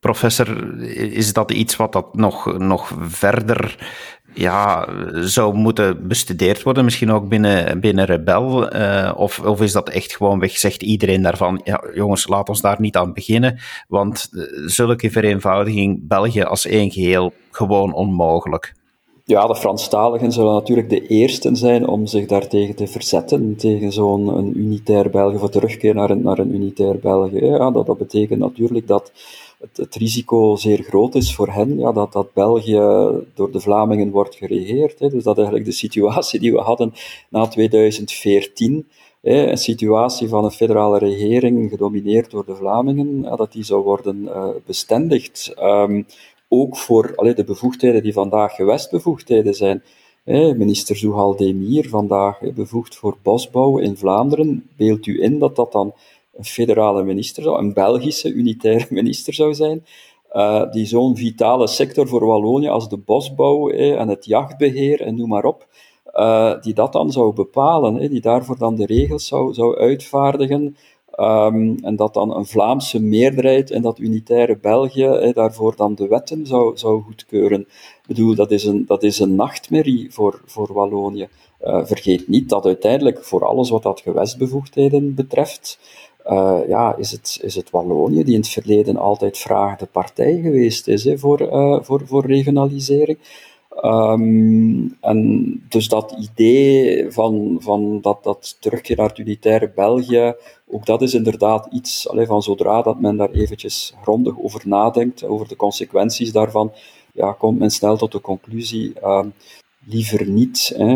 Professor, 0.01 0.79
is 0.93 1.33
dat 1.33 1.51
iets 1.51 1.77
wat 1.77 1.93
dat 1.93 2.15
nog, 2.15 2.59
nog 2.59 2.93
verder 3.01 3.89
ja, 4.33 4.89
zou 5.13 5.55
moeten 5.55 6.09
bestudeerd 6.09 6.63
worden, 6.63 6.85
misschien 6.85 7.13
ook 7.13 7.29
binnen, 7.29 7.81
binnen 7.81 8.05
Rebel? 8.05 8.77
Uh, 8.77 9.13
of, 9.17 9.41
of 9.41 9.61
is 9.61 9.73
dat 9.73 9.89
echt 9.89 10.17
gewoon 10.17 10.39
weg, 10.39 10.59
zegt 10.59 10.83
iedereen 10.83 11.23
daarvan, 11.23 11.61
ja, 11.65 11.85
jongens, 11.95 12.29
laat 12.29 12.49
ons 12.49 12.61
daar 12.61 12.81
niet 12.81 12.97
aan 12.97 13.13
beginnen, 13.13 13.59
want 13.89 14.29
eh, 14.33 14.43
zulke 14.67 15.11
vereenvoudiging 15.11 16.09
België 16.09 16.43
als 16.43 16.67
één 16.67 16.91
geheel 16.91 17.33
gewoon 17.51 17.93
onmogelijk. 17.93 18.75
Ja, 19.29 19.47
de 19.47 19.57
Franstaligen 19.57 20.33
zullen 20.33 20.53
natuurlijk 20.53 20.91
de 20.91 21.07
eersten 21.07 21.57
zijn 21.57 21.89
om 21.89 22.07
zich 22.07 22.27
daartegen 22.27 22.75
te 22.75 22.87
verzetten, 22.87 23.57
tegen 23.57 23.93
zo'n 23.93 24.59
unitair 24.59 25.11
België, 25.11 25.37
of 25.37 25.51
terugkeer 25.51 25.95
naar 25.95 26.11
een, 26.11 26.23
naar 26.23 26.39
een 26.39 26.55
unitair 26.55 26.99
België. 26.99 27.45
Ja, 27.45 27.71
dat, 27.71 27.87
dat 27.87 27.99
betekent 27.99 28.39
natuurlijk 28.39 28.87
dat 28.87 29.13
het, 29.59 29.77
het, 29.77 29.95
risico 29.95 30.57
zeer 30.57 30.83
groot 30.83 31.15
is 31.15 31.35
voor 31.35 31.49
hen, 31.49 31.79
ja, 31.79 31.93
dat, 31.93 32.13
dat 32.13 32.33
België 32.33 32.81
door 33.35 33.51
de 33.53 33.61
Vlamingen 33.61 34.11
wordt 34.11 34.35
geregeerd. 34.35 34.99
Hè. 34.99 35.09
Dus 35.09 35.23
dat 35.23 35.37
eigenlijk 35.37 35.67
de 35.67 35.73
situatie 35.73 36.41
die 36.41 36.53
we 36.53 36.61
hadden 36.61 36.93
na 37.29 37.47
2014, 37.47 38.89
hè, 39.21 39.51
een 39.51 39.59
situatie 39.59 40.29
van 40.29 40.45
een 40.45 40.51
federale 40.51 40.99
regering 40.99 41.71
gedomineerd 41.71 42.31
door 42.31 42.45
de 42.45 42.57
Vlamingen, 42.57 43.23
ja, 43.23 43.37
dat 43.37 43.53
die 43.53 43.65
zou 43.65 43.83
worden 43.83 44.23
uh, 44.23 44.49
bestendigd. 44.67 45.55
Um, 45.63 46.07
ook 46.49 46.77
voor 46.77 47.13
allee, 47.17 47.35
de 47.35 47.45
bevoegdheden 47.45 48.03
die 48.03 48.13
vandaag 48.13 48.55
gewestbevoegdheden 48.55 49.55
zijn. 49.55 49.83
Minister 50.57 50.97
Zoehal 50.97 51.37
Demir, 51.37 51.89
vandaag 51.89 52.41
bevoegd 52.55 52.97
voor 52.97 53.17
bosbouw 53.23 53.79
in 53.79 53.97
Vlaanderen. 53.97 54.69
Beeld 54.77 55.07
u 55.07 55.23
in 55.23 55.39
dat 55.39 55.57
dat 55.57 55.73
dan 55.73 55.95
een 56.39 56.45
federale 56.45 57.05
minister, 57.05 57.47
een 57.47 57.73
Belgische 57.73 58.33
unitaire 58.33 58.87
minister 59.01 59.35
zou 59.35 59.55
zijn, 59.55 59.85
uh, 60.33 60.71
die 60.71 60.87
zo'n 60.87 61.17
vitale 61.17 61.67
sector 61.67 62.09
voor 62.09 62.27
Wallonië 62.27 62.69
als 62.69 62.89
de 62.89 62.97
bosbouw 62.97 63.71
eh, 63.71 64.01
en 64.01 64.09
het 64.09 64.25
jachtbeheer 64.25 65.01
en 65.01 65.17
noem 65.17 65.29
maar 65.29 65.45
op, 65.45 65.67
uh, 66.15 66.61
die 66.61 66.75
dat 66.75 66.93
dan 66.93 67.13
zou 67.13 67.33
bepalen, 67.33 67.99
eh, 67.99 68.11
die 68.11 68.21
daarvoor 68.21 68.59
dan 68.59 68.75
de 68.75 68.87
regels 68.87 69.27
zou, 69.27 69.55
zou 69.55 69.79
uitvaardigen, 69.79 70.77
um, 71.19 71.79
en 71.83 71.97
dat 71.97 72.15
dan 72.15 72.37
een 72.37 72.47
Vlaamse 72.47 73.01
meerderheid 73.03 73.71
in 73.71 73.83
dat 73.83 73.99
unitaire 73.99 74.57
België 74.57 75.05
eh, 75.05 75.35
daarvoor 75.35 75.77
dan 75.77 75.95
de 75.95 76.09
wetten 76.09 76.47
zou, 76.47 76.77
zou 76.77 77.03
goedkeuren. 77.03 77.61
Ik 77.61 78.07
bedoel, 78.07 78.35
dat 78.35 78.51
is 78.51 78.65
een, 78.65 78.85
dat 78.87 79.03
is 79.03 79.19
een 79.19 79.35
nachtmerrie 79.35 80.13
voor, 80.13 80.41
voor 80.47 80.73
Wallonië. 80.73 81.29
Uh, 81.65 81.85
vergeet 81.85 82.29
niet 82.29 82.49
dat 82.49 82.67
uiteindelijk 82.67 83.25
voor 83.25 83.45
alles 83.45 83.71
wat 83.71 83.83
dat 83.83 84.01
gewestbevoegdheden 84.01 85.15
betreft, 85.15 85.79
uh, 86.27 86.59
ja, 86.69 86.97
is, 86.97 87.11
het, 87.11 87.39
is 87.43 87.55
het 87.55 87.71
Wallonië, 87.71 88.25
die 88.25 88.35
in 88.35 88.41
het 88.41 88.49
verleden 88.49 88.97
altijd 88.97 89.39
vragende 89.39 89.87
partij 89.87 90.41
geweest 90.43 90.89
is 90.89 91.09
voor, 91.15 91.41
uh, 91.41 91.79
voor, 91.83 92.03
voor 92.07 92.27
regionalisering. 92.27 93.19
Um, 93.85 94.97
en 95.01 95.49
dus 95.69 95.89
dat 95.89 96.15
idee 96.19 97.07
van, 97.13 97.57
van 97.61 98.01
dat, 98.01 98.25
dat 98.25 98.57
terugkeer 98.61 98.97
naar 98.97 99.09
het 99.09 99.19
unitaire 99.19 99.73
België, 99.75 100.35
ook 100.71 100.87
dat 100.87 101.03
is 101.03 101.15
inderdaad 101.15 101.69
iets 101.71 102.09
allee, 102.09 102.27
van 102.27 102.43
zodra 102.43 102.83
dat 102.83 103.01
men 103.01 103.17
daar 103.17 103.31
eventjes 103.31 103.95
grondig 104.03 104.39
over 104.39 104.63
nadenkt, 104.65 105.25
over 105.25 105.49
de 105.49 105.57
consequenties 105.57 106.33
daarvan, 106.33 106.73
ja, 107.13 107.33
komt 107.33 107.59
men 107.59 107.71
snel 107.71 107.97
tot 107.97 108.13
de 108.13 108.21
conclusie, 108.21 108.93
um, 109.05 109.33
liever 109.87 110.29
niet. 110.29 110.73
Hè. 110.77 110.95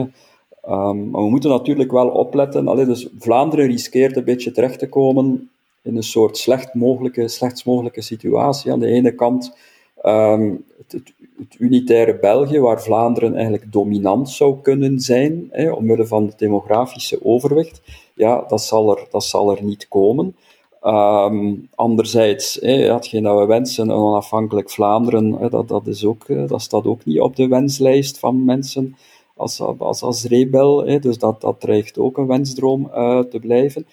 Um, 0.69 1.11
maar 1.11 1.23
we 1.23 1.31
moeten 1.31 1.51
natuurlijk 1.51 1.91
wel 1.91 2.09
opletten. 2.09 2.69
Allee, 2.69 2.87
dus 2.87 3.09
Vlaanderen 3.19 3.67
riskeert 3.67 4.17
een 4.17 4.25
beetje 4.25 4.53
terecht 4.53 4.79
te 4.79 4.89
komen 4.89 5.51
in 5.83 5.97
een 5.97 6.03
soort 6.03 6.37
slecht 6.37 6.75
mogelijke, 6.75 7.29
slechts 7.29 7.65
mogelijke 7.65 8.01
situatie. 8.01 8.73
Aan 8.73 8.81
de 8.81 8.87
ene 8.87 9.15
kant 9.15 9.57
um, 10.03 10.65
het, 10.89 11.13
unitaire 11.59 12.19
België, 12.19 12.61
waar 12.61 12.83
Vlaanderen 12.83 13.35
eigenlijk 13.35 13.73
dominant 13.73 14.31
zou 14.31 14.57
kunnen 14.63 15.01
zijn, 15.01 15.49
hè, 15.51 15.71
omwille 15.71 16.07
van 16.07 16.27
het 16.27 16.39
demografische 16.39 17.25
overwicht. 17.25 17.83
Ja, 18.15 18.45
dat 18.49 18.63
zal 18.63 18.97
er, 18.97 19.07
dat 19.11 19.25
zal 19.25 19.57
er 19.57 19.65
niet 19.65 19.89
komen. 19.89 20.37
Um, 20.83 21.69
anderzijds, 21.75 22.59
hè, 22.61 22.73
hetgeen 22.73 23.23
dat 23.23 23.39
we 23.39 23.47
wensen, 23.47 23.89
een 23.89 23.97
onafhankelijk 23.97 24.71
Vlaanderen, 24.71 25.33
hè, 25.33 25.49
dat, 25.49 25.69
dat, 25.69 25.87
is 25.87 26.05
ook, 26.05 26.49
dat 26.49 26.63
staat 26.63 26.87
ook 26.87 27.05
niet 27.05 27.21
op 27.21 27.37
de 27.37 27.49
wenslijst 27.49 28.19
van 28.19 28.45
mensen 28.45 28.97
als, 29.37 29.61
als, 29.79 30.03
als 30.03 30.25
rebel. 30.25 30.87
Hè, 30.87 30.99
dus 30.99 31.19
dat, 31.19 31.41
dat 31.41 31.61
dreigt 31.61 31.99
ook 31.99 32.19
een 32.19 32.27
wensdroom 32.27 32.91
uh, 32.95 33.19
te 33.19 33.39
blijven. 33.39 33.87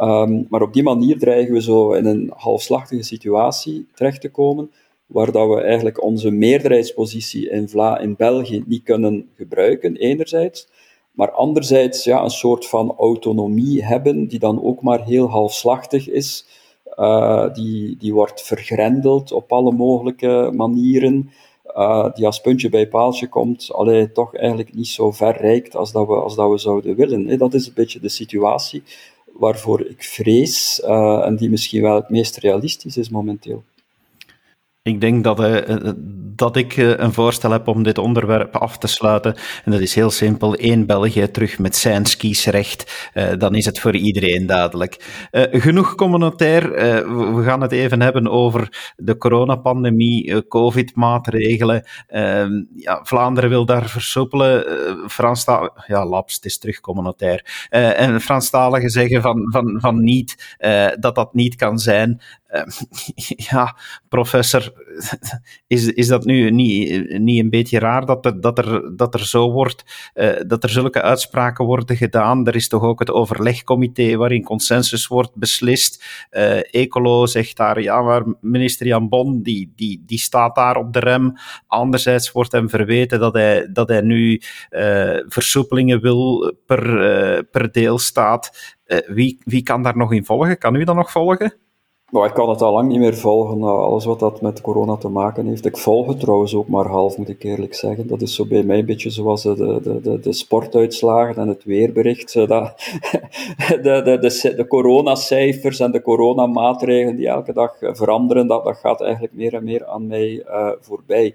Um, 0.00 0.46
maar 0.48 0.62
op 0.62 0.72
die 0.72 0.82
manier 0.82 1.18
dreigen 1.18 1.52
we 1.52 1.62
zo 1.62 1.92
in 1.92 2.06
een 2.06 2.32
halfslachtige 2.36 3.02
situatie 3.02 3.86
terecht 3.94 4.20
te 4.20 4.30
komen, 4.30 4.70
waar 5.12 5.32
dat 5.32 5.48
we 5.48 5.60
eigenlijk 5.60 6.02
onze 6.02 6.30
meerderheidspositie 6.30 7.50
in, 7.50 7.68
Vla 7.68 7.98
in 7.98 8.14
België 8.16 8.64
niet 8.66 8.82
kunnen 8.82 9.28
gebruiken, 9.36 9.96
enerzijds, 9.96 10.68
maar 11.12 11.30
anderzijds 11.30 12.04
ja, 12.04 12.22
een 12.22 12.30
soort 12.30 12.66
van 12.66 12.94
autonomie 12.98 13.84
hebben, 13.84 14.26
die 14.26 14.38
dan 14.38 14.62
ook 14.62 14.82
maar 14.82 15.04
heel 15.04 15.28
halfslachtig 15.28 16.08
is, 16.08 16.46
uh, 16.98 17.54
die, 17.54 17.96
die 17.96 18.14
wordt 18.14 18.42
vergrendeld 18.42 19.32
op 19.32 19.52
alle 19.52 19.72
mogelijke 19.72 20.50
manieren 20.54 21.30
uh, 21.76 22.14
die 22.14 22.26
als 22.26 22.40
puntje 22.40 22.68
bij 22.68 22.88
paaltje 22.88 23.28
komt, 23.28 23.72
allee, 23.72 24.12
toch 24.12 24.36
eigenlijk 24.36 24.74
niet 24.74 24.88
zo 24.88 25.10
ver 25.10 25.36
reikt 25.36 25.76
als 25.76 25.92
dat 25.92 26.06
we, 26.06 26.14
als 26.14 26.34
dat 26.34 26.50
we 26.50 26.58
zouden 26.58 26.96
willen. 26.96 27.38
Dat 27.38 27.54
is 27.54 27.66
een 27.66 27.74
beetje 27.74 28.00
de 28.00 28.08
situatie 28.08 28.82
waarvoor 29.32 29.80
ik 29.86 30.02
vrees 30.02 30.82
uh, 30.84 31.26
en 31.26 31.36
die 31.36 31.50
misschien 31.50 31.82
wel 31.82 31.94
het 31.94 32.08
meest 32.08 32.36
realistisch 32.36 32.96
is 32.96 33.10
momenteel. 33.10 33.62
Ik 34.84 35.00
denk 35.00 35.24
dat, 35.24 35.40
uh, 35.40 35.92
dat 36.36 36.56
ik 36.56 36.76
uh, 36.76 36.96
een 36.96 37.12
voorstel 37.12 37.50
heb 37.50 37.68
om 37.68 37.82
dit 37.82 37.98
onderwerp 37.98 38.56
af 38.56 38.78
te 38.78 38.86
sluiten. 38.86 39.34
En 39.64 39.72
dat 39.72 39.80
is 39.80 39.94
heel 39.94 40.10
simpel. 40.10 40.54
Eén 40.56 40.86
België 40.86 41.30
terug 41.30 41.58
met 41.58 41.76
zijn 41.76 42.02
kiesrecht. 42.16 43.10
Dan 43.38 43.54
is 43.54 43.64
het 43.64 43.78
voor 43.78 43.96
iedereen 43.96 44.46
duidelijk. 44.46 45.26
genoeg 45.50 45.94
communautair. 45.94 46.70
we 47.34 47.42
gaan 47.42 47.60
het 47.60 47.72
even 47.72 48.00
hebben 48.00 48.28
over 48.28 48.92
de 48.96 49.16
coronapandemie, 49.16 50.46
COVID-maatregelen. 50.48 51.84
Ehm, 52.06 52.50
ja, 52.76 53.00
Vlaanderen 53.02 53.50
wil 53.50 53.64
daar 53.64 53.88
versoepelen. 53.88 54.64
Frans 55.10 55.44
ja, 55.86 56.06
Laps, 56.06 56.34
het 56.34 56.44
is 56.44 56.58
terug 56.58 56.80
communautair. 56.80 57.66
en 57.70 58.20
Franstaligen 58.20 58.90
zeggen 58.90 59.22
van, 59.22 59.50
van, 59.50 59.78
van 59.80 60.04
niet, 60.04 60.56
dat 60.98 61.14
dat 61.14 61.34
niet 61.34 61.54
kan 61.54 61.78
zijn. 61.78 62.20
Ehm, 62.52 62.68
ja, 63.50 63.76
professor, 64.08 64.72
is, 65.66 65.86
is 65.86 66.06
dat 66.06 66.24
nu 66.24 66.50
niet, 66.50 67.18
niet 67.18 67.40
een 67.40 67.50
beetje 67.50 67.78
raar 67.78 68.06
dat 68.06 68.26
er, 68.26 68.40
dat 68.40 68.58
er, 68.58 68.96
dat 68.96 69.14
er 69.14 69.26
zo 69.26 69.52
wordt, 69.52 70.10
uh, 70.14 70.40
dat 70.46 70.62
er 70.62 70.70
zulke 70.70 71.02
uitspraken 71.02 71.64
worden 71.64 71.96
gedaan? 71.96 72.46
Er 72.46 72.54
is 72.54 72.68
toch 72.68 72.82
ook 72.82 72.98
het 72.98 73.10
overlegcomité 73.10 74.16
waarin 74.16 74.42
consensus 74.42 75.06
wordt 75.06 75.34
beslist. 75.34 76.04
Uh, 76.30 76.74
Ecolo 76.74 77.26
zegt 77.26 77.56
daar, 77.56 77.82
ja, 77.82 78.02
maar 78.02 78.22
minister 78.40 78.86
Jan 78.86 79.08
Bon, 79.08 79.42
die, 79.42 79.72
die, 79.76 80.02
die 80.06 80.18
staat 80.18 80.54
daar 80.54 80.76
op 80.76 80.92
de 80.92 80.98
rem. 80.98 81.32
Anderzijds 81.66 82.32
wordt 82.32 82.52
hem 82.52 82.68
verweten 82.68 83.20
dat 83.20 83.34
hij, 83.34 83.68
dat 83.72 83.88
hij 83.88 84.00
nu 84.00 84.40
uh, 84.70 85.18
versoepelingen 85.26 86.00
wil 86.00 86.54
per, 86.66 87.44
per 87.44 87.72
deelstaat. 87.72 88.76
wie, 89.06 89.38
wie 89.44 89.62
kan 89.62 89.82
daar 89.82 89.96
nog 89.96 90.12
in 90.12 90.24
volgen? 90.24 90.58
Kan 90.58 90.74
u 90.74 90.84
dat 90.84 90.96
nog 90.96 91.10
volgen? 91.10 91.60
Maar 92.12 92.28
ik 92.28 92.34
kan 92.34 92.48
het 92.48 92.62
al 92.62 92.72
lang 92.72 92.88
niet 92.88 92.98
meer 92.98 93.16
volgen, 93.16 93.58
nou, 93.58 93.80
alles 93.80 94.04
wat 94.04 94.18
dat 94.18 94.40
met 94.40 94.60
corona 94.60 94.96
te 94.96 95.08
maken 95.08 95.46
heeft. 95.46 95.64
Ik 95.64 95.76
volg 95.76 96.06
het 96.06 96.20
trouwens 96.20 96.54
ook 96.54 96.68
maar 96.68 96.86
half, 96.86 97.16
moet 97.16 97.28
ik 97.28 97.42
eerlijk 97.42 97.74
zeggen. 97.74 98.06
Dat 98.06 98.22
is 98.22 98.34
zo 98.34 98.46
bij 98.46 98.62
mij 98.62 98.78
een 98.78 98.86
beetje 98.86 99.10
zoals 99.10 99.42
de, 99.42 99.80
de, 99.82 100.00
de, 100.00 100.20
de 100.20 100.32
sportuitslagen 100.32 101.42
en 101.42 101.48
het 101.48 101.64
weerbericht. 101.64 102.32
Dat, 102.34 102.48
de, 103.82 104.00
de, 104.04 104.18
de, 104.20 104.54
de 104.56 104.66
coronacijfers 104.68 105.80
en 105.80 105.92
de 105.92 106.02
coronamaatregelen 106.02 107.16
die 107.16 107.28
elke 107.28 107.52
dag 107.52 107.76
veranderen, 107.78 108.46
dat, 108.46 108.64
dat 108.64 108.76
gaat 108.76 109.00
eigenlijk 109.00 109.34
meer 109.34 109.54
en 109.54 109.64
meer 109.64 109.86
aan 109.86 110.06
mij 110.06 110.44
uh, 110.46 110.70
voorbij. 110.80 111.34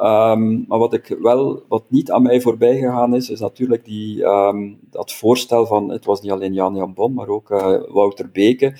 Um, 0.00 0.64
maar 0.68 0.78
wat, 0.78 0.92
ik 0.92 1.16
wel, 1.22 1.62
wat 1.68 1.82
niet 1.88 2.10
aan 2.10 2.22
mij 2.22 2.40
voorbij 2.40 2.78
gegaan 2.78 3.14
is, 3.14 3.30
is 3.30 3.40
natuurlijk 3.40 3.84
die, 3.84 4.24
um, 4.24 4.78
dat 4.90 5.12
voorstel 5.12 5.66
van, 5.66 5.90
het 5.90 6.04
was 6.04 6.20
niet 6.20 6.30
alleen 6.30 6.52
Jan 6.52 6.74
Jan 6.74 6.94
Bon, 6.94 7.14
maar 7.14 7.28
ook 7.28 7.48
Wouter 7.88 8.30
Beke, 8.32 8.72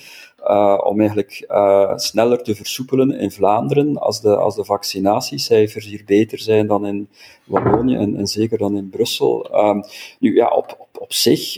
uh, 0.43 0.81
om 0.83 0.99
eigenlijk 0.99 1.45
uh, 1.49 1.97
sneller 1.97 2.43
te 2.43 2.55
versoepelen 2.55 3.11
in 3.11 3.31
Vlaanderen 3.31 3.97
als 3.97 4.21
de, 4.21 4.35
als 4.35 4.55
de 4.55 4.65
vaccinatiecijfers 4.65 5.85
hier 5.85 6.03
beter 6.05 6.39
zijn 6.39 6.67
dan 6.67 6.85
in 6.85 7.09
Wallonië 7.43 7.95
en, 7.95 8.15
en 8.15 8.27
zeker 8.27 8.57
dan 8.57 8.77
in 8.77 8.89
Brussel. 8.89 9.55
Um, 9.69 9.83
nu 10.19 10.35
ja, 10.35 10.47
op, 10.47 10.75
op, 10.79 11.01
op 11.01 11.13
zich 11.13 11.57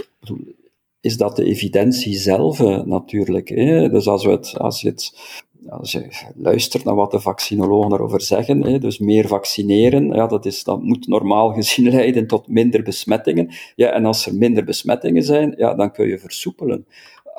is 1.01 1.17
dat 1.17 1.35
de 1.35 1.45
evidentie 1.45 2.17
zelf 2.17 2.59
natuurlijk. 2.85 3.49
Hè? 3.49 3.89
Dus 3.89 4.07
als, 4.07 4.25
we 4.25 4.31
het, 4.31 4.57
als 4.57 4.81
je 4.81 6.31
luistert 6.35 6.83
naar 6.83 6.95
wat 6.95 7.11
de 7.11 7.19
vaccinologen 7.19 7.89
daarover 7.89 8.21
zeggen, 8.21 8.81
dus 8.81 8.99
meer 8.99 9.27
vaccineren, 9.27 10.13
ja, 10.13 10.27
dat, 10.27 10.45
is, 10.45 10.63
dat 10.63 10.83
moet 10.83 11.07
normaal 11.07 11.53
gezien 11.53 11.89
leiden 11.89 12.27
tot 12.27 12.47
minder 12.47 12.83
besmettingen. 12.83 13.49
Ja, 13.75 13.91
en 13.91 14.05
als 14.05 14.25
er 14.25 14.35
minder 14.35 14.63
besmettingen 14.63 15.23
zijn, 15.23 15.53
ja, 15.57 15.73
dan 15.73 15.91
kun 15.91 16.07
je 16.07 16.19
versoepelen. 16.19 16.85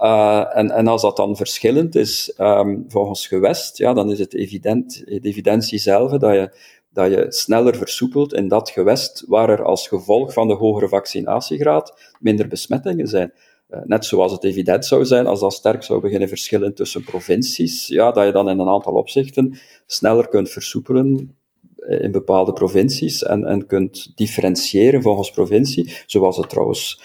Uh, 0.02 0.56
en, 0.56 0.70
en 0.70 0.86
als 0.86 1.02
dat 1.02 1.16
dan 1.16 1.36
verschillend 1.36 1.94
is 1.94 2.34
um, 2.38 2.84
volgens 2.88 3.26
gewest, 3.26 3.78
ja, 3.78 3.92
dan 3.92 4.10
is 4.10 4.18
het 4.18 4.34
evident, 4.34 5.02
de 5.04 5.20
evidentie 5.20 5.78
zelf 5.78 6.10
dat 6.10 6.32
je, 6.34 6.56
dat 6.92 7.10
je 7.10 7.26
sneller 7.28 7.76
versoepelt 7.76 8.34
in 8.34 8.48
dat 8.48 8.70
gewest 8.70 9.24
waar 9.26 9.48
er 9.48 9.64
als 9.64 9.88
gevolg 9.88 10.32
van 10.32 10.48
de 10.48 10.54
hogere 10.54 10.88
vaccinatiegraad 10.88 12.14
minder 12.20 12.48
besmettingen 12.48 13.06
zijn. 13.06 13.32
Uh, 13.70 13.80
net 13.84 14.04
zoals 14.04 14.32
het 14.32 14.44
evident 14.44 14.86
zou 14.86 15.04
zijn 15.04 15.26
als 15.26 15.40
dat 15.40 15.52
sterk 15.52 15.82
zou 15.82 16.00
beginnen 16.00 16.28
verschillen 16.28 16.74
tussen 16.74 17.04
provincies, 17.04 17.86
ja, 17.86 18.12
dat 18.12 18.24
je 18.24 18.32
dan 18.32 18.48
in 18.48 18.58
een 18.58 18.68
aantal 18.68 18.92
opzichten 18.92 19.58
sneller 19.86 20.28
kunt 20.28 20.50
versoepelen 20.50 21.36
eh, 21.76 22.00
in 22.00 22.10
bepaalde 22.10 22.52
provincies 22.52 23.22
en, 23.22 23.44
en 23.44 23.66
kunt 23.66 24.12
differentiëren 24.14 25.02
volgens 25.02 25.30
provincie, 25.30 25.92
zoals 26.06 26.36
het 26.36 26.48
trouwens 26.48 27.02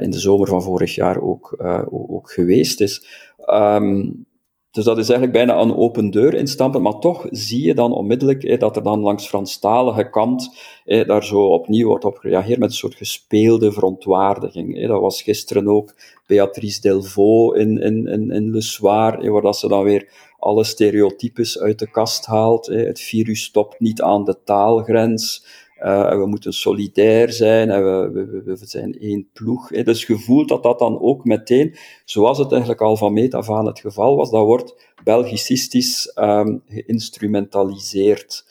in 0.00 0.10
de 0.10 0.18
zomer 0.18 0.48
van 0.48 0.62
vorig 0.62 0.94
jaar 0.94 1.20
ook, 1.20 1.56
uh, 1.58 1.82
ook 1.90 2.30
geweest 2.30 2.80
is. 2.80 3.06
Um, 3.46 4.26
dus 4.72 4.84
dat 4.84 4.98
is 4.98 5.08
eigenlijk 5.08 5.46
bijna 5.46 5.60
een 5.60 5.76
open 5.76 6.10
deur 6.10 6.34
instampen, 6.34 6.82
maar 6.82 6.98
toch 6.98 7.26
zie 7.30 7.66
je 7.66 7.74
dan 7.74 7.92
onmiddellijk 7.92 8.44
eh, 8.44 8.58
dat 8.58 8.76
er 8.76 8.82
dan 8.82 9.00
langs 9.00 9.28
Franstalige 9.28 10.10
kant 10.10 10.50
eh, 10.84 11.06
daar 11.06 11.24
zo 11.24 11.46
opnieuw 11.46 11.86
wordt 11.86 12.04
op 12.04 12.16
gereageerd 12.16 12.58
met 12.58 12.68
een 12.68 12.76
soort 12.76 12.94
gespeelde 12.94 13.72
verontwaardiging. 13.72 14.76
Eh, 14.76 14.88
dat 14.88 15.00
was 15.00 15.22
gisteren 15.22 15.68
ook 15.68 15.94
Beatrice 16.26 16.80
Delvaux 16.80 17.58
in, 17.58 17.78
in, 17.78 18.06
in, 18.06 18.30
in 18.30 18.50
Le 18.50 18.60
Soir, 18.60 19.18
eh, 19.18 19.30
waar 19.30 19.42
dat 19.42 19.56
ze 19.56 19.68
dan 19.68 19.84
weer 19.84 20.08
alle 20.38 20.64
stereotypes 20.64 21.58
uit 21.58 21.78
de 21.78 21.90
kast 21.90 22.26
haalt. 22.26 22.68
Eh, 22.68 22.86
het 22.86 23.00
virus 23.00 23.42
stopt 23.42 23.80
niet 23.80 24.02
aan 24.02 24.24
de 24.24 24.36
taalgrens. 24.44 25.46
En 25.82 26.18
we 26.18 26.26
moeten 26.26 26.52
solidair 26.52 27.32
zijn 27.32 27.70
en 27.70 27.84
we, 27.84 28.10
we, 28.12 28.42
we 28.44 28.66
zijn 28.66 28.98
één 28.98 29.28
ploeg. 29.32 29.68
Hè. 29.68 29.82
Dus 29.82 30.06
je 30.06 30.18
voelt 30.18 30.48
dat 30.48 30.62
dat 30.62 30.78
dan 30.78 31.00
ook 31.00 31.24
meteen, 31.24 31.74
zoals 32.04 32.38
het 32.38 32.50
eigenlijk 32.50 32.80
al 32.80 32.96
van 32.96 33.12
meet 33.12 33.34
af 33.34 33.50
aan 33.50 33.66
het 33.66 33.80
geval 33.80 34.16
was, 34.16 34.30
dat 34.30 34.44
wordt 34.44 34.90
Belgicistisch 35.04 36.12
um, 36.20 36.62
geïnstrumentaliseerd. 36.66 38.46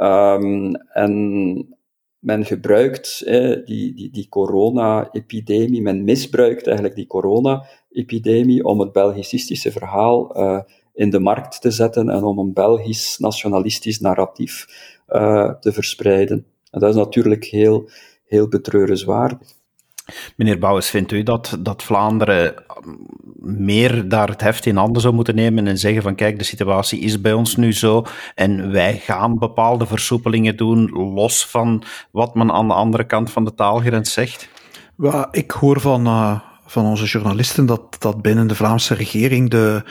Um, 0.00 0.74
en 0.74 1.76
men 2.18 2.44
gebruikt 2.44 3.24
die, 3.64 3.94
die, 3.94 4.10
die 4.10 4.28
corona-epidemie, 4.28 5.82
men 5.82 6.04
misbruikt 6.04 6.66
eigenlijk 6.66 6.96
die 6.96 7.06
corona-epidemie 7.06 8.64
om 8.64 8.80
het 8.80 8.92
Belgicistische 8.92 9.72
verhaal 9.72 10.38
uh, 10.38 10.60
in 10.94 11.10
de 11.10 11.20
markt 11.20 11.60
te 11.60 11.70
zetten 11.70 12.08
en 12.08 12.22
om 12.22 12.38
een 12.38 12.52
Belgisch 12.52 13.18
nationalistisch 13.18 14.00
narratief 14.00 14.66
uh, 15.08 15.54
te 15.54 15.72
verspreiden. 15.72 16.46
En 16.70 16.80
dat 16.80 16.90
is 16.90 16.96
natuurlijk 16.96 17.44
heel, 17.44 17.90
heel 18.26 18.48
betreurenswaardig. 18.48 19.56
Meneer 20.36 20.58
Bouwens, 20.58 20.90
vindt 20.90 21.12
u 21.12 21.22
dat, 21.22 21.56
dat 21.60 21.82
Vlaanderen 21.82 22.54
meer 23.40 24.08
daar 24.08 24.28
het 24.28 24.40
heft 24.40 24.66
in 24.66 24.76
handen 24.76 25.02
zou 25.02 25.14
moeten 25.14 25.34
nemen 25.34 25.66
en 25.66 25.78
zeggen 25.78 26.02
van 26.02 26.14
kijk, 26.14 26.38
de 26.38 26.44
situatie 26.44 27.00
is 27.00 27.20
bij 27.20 27.32
ons 27.32 27.56
nu 27.56 27.72
zo 27.72 28.04
en 28.34 28.72
wij 28.72 28.96
gaan 28.96 29.38
bepaalde 29.38 29.86
versoepelingen 29.86 30.56
doen, 30.56 30.90
los 31.14 31.46
van 31.46 31.82
wat 32.10 32.34
men 32.34 32.52
aan 32.52 32.68
de 32.68 32.74
andere 32.74 33.04
kant 33.04 33.30
van 33.30 33.44
de 33.44 33.54
taalgrens 33.54 34.12
zegt? 34.12 34.48
Well, 34.94 35.26
ik 35.30 35.50
hoor 35.50 35.80
van, 35.80 36.06
uh, 36.06 36.40
van 36.66 36.84
onze 36.84 37.04
journalisten 37.04 37.66
dat, 37.66 37.96
dat 37.98 38.22
binnen 38.22 38.46
de 38.46 38.54
Vlaamse 38.54 38.94
regering 38.94 39.50
de, 39.50 39.82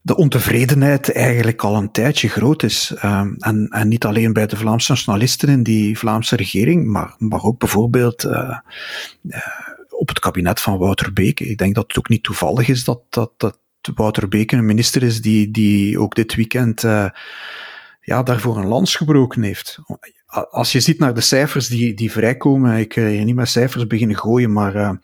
de 0.00 0.16
ontevredenheid 0.16 1.12
eigenlijk 1.12 1.62
al 1.62 1.76
een 1.76 1.90
tijdje 1.90 2.28
groot 2.28 2.62
is. 2.62 2.94
Um, 3.04 3.36
en, 3.38 3.68
en 3.68 3.88
niet 3.88 4.04
alleen 4.04 4.32
bij 4.32 4.46
de 4.46 4.56
Vlaamse 4.56 4.90
nationalisten 4.90 5.48
in 5.48 5.62
die 5.62 5.98
Vlaamse 5.98 6.36
regering, 6.36 6.86
maar, 6.86 7.14
maar 7.18 7.42
ook 7.42 7.58
bijvoorbeeld 7.58 8.24
uh, 8.24 8.58
uh, 9.22 9.38
op 9.88 10.08
het 10.08 10.18
kabinet 10.18 10.60
van 10.60 10.78
Wouter 10.78 11.12
Beke. 11.12 11.44
Ik 11.44 11.58
denk 11.58 11.74
dat 11.74 11.84
het 11.88 11.98
ook 11.98 12.08
niet 12.08 12.22
toevallig 12.22 12.68
is 12.68 12.84
dat, 12.84 13.00
dat, 13.08 13.32
dat 13.36 13.58
Wouter 13.94 14.28
Beke 14.28 14.56
een 14.56 14.66
minister 14.66 15.02
is 15.02 15.20
die, 15.22 15.50
die 15.50 16.00
ook 16.00 16.14
dit 16.14 16.34
weekend 16.34 16.82
uh, 16.82 17.08
ja, 18.00 18.22
daarvoor 18.22 18.56
een 18.56 18.66
lans 18.66 18.96
gebroken 18.96 19.42
heeft. 19.42 19.78
Als 20.50 20.72
je 20.72 20.80
ziet 20.80 20.98
naar 20.98 21.14
de 21.14 21.20
cijfers 21.20 21.68
die, 21.68 21.94
die 21.94 22.12
vrijkomen, 22.12 22.78
ik 22.78 22.94
wil 22.94 23.06
hier 23.06 23.24
niet 23.24 23.34
met 23.34 23.48
cijfers 23.48 23.86
beginnen 23.86 24.16
gooien, 24.16 24.52
maar 24.52 24.98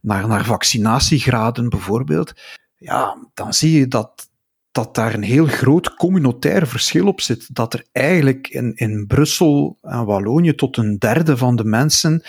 naar, 0.00 0.28
naar 0.28 0.44
vaccinatiegraden 0.44 1.68
bijvoorbeeld, 1.68 2.32
ja, 2.78 3.16
dan 3.34 3.52
zie 3.52 3.78
je 3.78 3.88
dat, 3.88 4.27
dat 4.72 4.94
daar 4.94 5.14
een 5.14 5.22
heel 5.22 5.46
groot 5.46 5.94
communautair 5.94 6.66
verschil 6.66 7.06
op 7.06 7.20
zit. 7.20 7.54
Dat 7.54 7.74
er 7.74 7.84
eigenlijk 7.92 8.48
in, 8.48 8.72
in 8.74 9.06
Brussel 9.06 9.78
en 9.82 10.04
Wallonië 10.04 10.54
tot 10.54 10.76
een 10.76 10.98
derde 10.98 11.36
van 11.36 11.56
de 11.56 11.64
mensen 11.64 12.22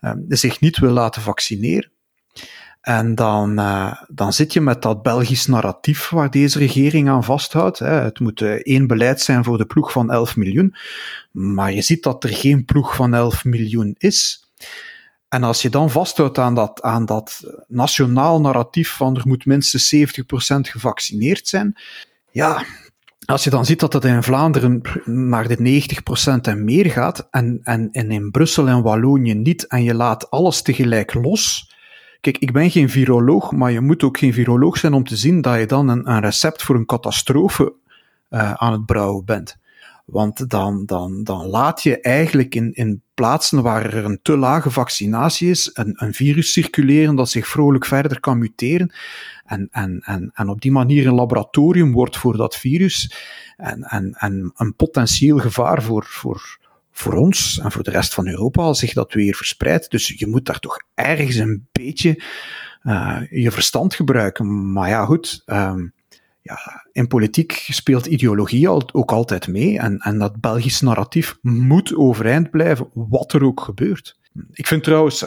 uh, 0.00 0.12
zich 0.28 0.60
niet 0.60 0.78
wil 0.78 0.92
laten 0.92 1.22
vaccineren. 1.22 1.90
En 2.80 3.14
dan, 3.14 3.58
uh, 3.58 3.92
dan 4.08 4.32
zit 4.32 4.52
je 4.52 4.60
met 4.60 4.82
dat 4.82 5.02
Belgisch 5.02 5.46
narratief 5.46 6.08
waar 6.08 6.30
deze 6.30 6.58
regering 6.58 7.08
aan 7.08 7.24
vasthoudt. 7.24 7.78
Hè. 7.78 7.90
Het 7.90 8.20
moet 8.20 8.40
uh, 8.40 8.50
één 8.50 8.86
beleid 8.86 9.20
zijn 9.20 9.44
voor 9.44 9.58
de 9.58 9.66
ploeg 9.66 9.92
van 9.92 10.10
11 10.10 10.36
miljoen. 10.36 10.74
Maar 11.30 11.72
je 11.72 11.82
ziet 11.82 12.02
dat 12.02 12.24
er 12.24 12.30
geen 12.30 12.64
ploeg 12.64 12.94
van 12.94 13.14
11 13.14 13.44
miljoen 13.44 13.94
is. 13.98 14.48
En 15.28 15.42
als 15.42 15.62
je 15.62 15.70
dan 15.70 15.90
vasthoudt 15.90 16.38
aan 16.38 16.54
dat, 16.54 16.82
aan 16.82 17.06
dat 17.06 17.40
nationaal 17.66 18.40
narratief 18.40 18.90
van 18.90 19.16
er 19.16 19.22
moet 19.26 19.46
minstens 19.46 19.94
70% 19.94 20.00
gevaccineerd 20.60 21.48
zijn, 21.48 21.80
ja, 22.30 22.64
als 23.24 23.44
je 23.44 23.50
dan 23.50 23.64
ziet 23.64 23.80
dat 23.80 23.92
het 23.92 24.04
in 24.04 24.22
Vlaanderen 24.22 24.80
naar 25.04 25.48
de 25.48 25.82
90% 26.36 26.40
en 26.40 26.64
meer 26.64 26.90
gaat, 26.90 27.28
en, 27.30 27.60
en, 27.62 27.88
en 27.92 28.10
in 28.10 28.30
Brussel 28.30 28.68
en 28.68 28.82
Wallonië 28.82 29.34
niet, 29.34 29.66
en 29.66 29.82
je 29.82 29.94
laat 29.94 30.30
alles 30.30 30.62
tegelijk 30.62 31.14
los. 31.14 31.72
Kijk, 32.20 32.38
ik 32.38 32.52
ben 32.52 32.70
geen 32.70 32.90
viroloog, 32.90 33.52
maar 33.52 33.72
je 33.72 33.80
moet 33.80 34.02
ook 34.02 34.18
geen 34.18 34.32
viroloog 34.32 34.76
zijn 34.78 34.92
om 34.92 35.04
te 35.04 35.16
zien 35.16 35.40
dat 35.40 35.58
je 35.58 35.66
dan 35.66 35.88
een, 35.88 36.10
een 36.10 36.20
recept 36.20 36.62
voor 36.62 36.74
een 36.74 36.86
catastrofe 36.86 37.72
uh, 38.30 38.52
aan 38.52 38.72
het 38.72 38.86
brouwen 38.86 39.24
bent. 39.24 39.56
Want 40.10 40.50
dan, 40.50 40.86
dan, 40.86 41.24
dan 41.24 41.46
laat 41.46 41.82
je 41.82 42.00
eigenlijk 42.00 42.54
in, 42.54 42.72
in 42.72 43.02
plaatsen 43.14 43.62
waar 43.62 43.94
er 43.94 44.04
een 44.04 44.18
te 44.22 44.36
lage 44.36 44.70
vaccinatie 44.70 45.50
is, 45.50 45.70
een, 45.72 45.92
een 45.96 46.14
virus 46.14 46.52
circuleren 46.52 47.14
dat 47.14 47.30
zich 47.30 47.48
vrolijk 47.48 47.84
verder 47.84 48.20
kan 48.20 48.38
muteren. 48.38 48.94
En, 49.44 49.68
en, 49.70 50.00
en, 50.04 50.30
en 50.34 50.48
op 50.48 50.60
die 50.60 50.72
manier 50.72 51.06
een 51.06 51.14
laboratorium 51.14 51.92
wordt 51.92 52.16
voor 52.16 52.36
dat 52.36 52.56
virus. 52.56 53.14
En, 53.56 53.82
en, 53.82 54.12
en 54.12 54.52
een 54.56 54.74
potentieel 54.74 55.38
gevaar 55.38 55.82
voor, 55.82 56.04
voor, 56.04 56.58
voor 56.92 57.14
ons 57.14 57.58
en 57.58 57.72
voor 57.72 57.82
de 57.82 57.90
rest 57.90 58.14
van 58.14 58.28
Europa 58.28 58.62
als 58.62 58.78
zich 58.78 58.92
dat 58.92 59.12
weer 59.12 59.34
verspreidt. 59.34 59.90
Dus 59.90 60.14
je 60.16 60.26
moet 60.26 60.46
daar 60.46 60.60
toch 60.60 60.82
ergens 60.94 61.36
een 61.36 61.68
beetje 61.72 62.22
uh, 62.82 63.20
je 63.30 63.50
verstand 63.50 63.94
gebruiken. 63.94 64.72
Maar 64.72 64.88
ja, 64.88 65.04
goed. 65.04 65.42
Um, 65.46 65.92
ja, 66.42 66.86
in 66.92 67.06
politiek 67.06 67.52
speelt 67.52 68.06
ideologie 68.06 68.68
ook 68.68 69.12
altijd 69.12 69.48
mee. 69.48 69.78
En, 69.78 69.98
en 69.98 70.18
dat 70.18 70.40
Belgisch 70.40 70.80
narratief 70.80 71.38
moet 71.42 71.96
overeind 71.96 72.50
blijven, 72.50 72.88
wat 72.92 73.32
er 73.32 73.44
ook 73.44 73.60
gebeurt. 73.60 74.18
Ik 74.52 74.66
vind 74.66 74.84
trouwens, 74.84 75.24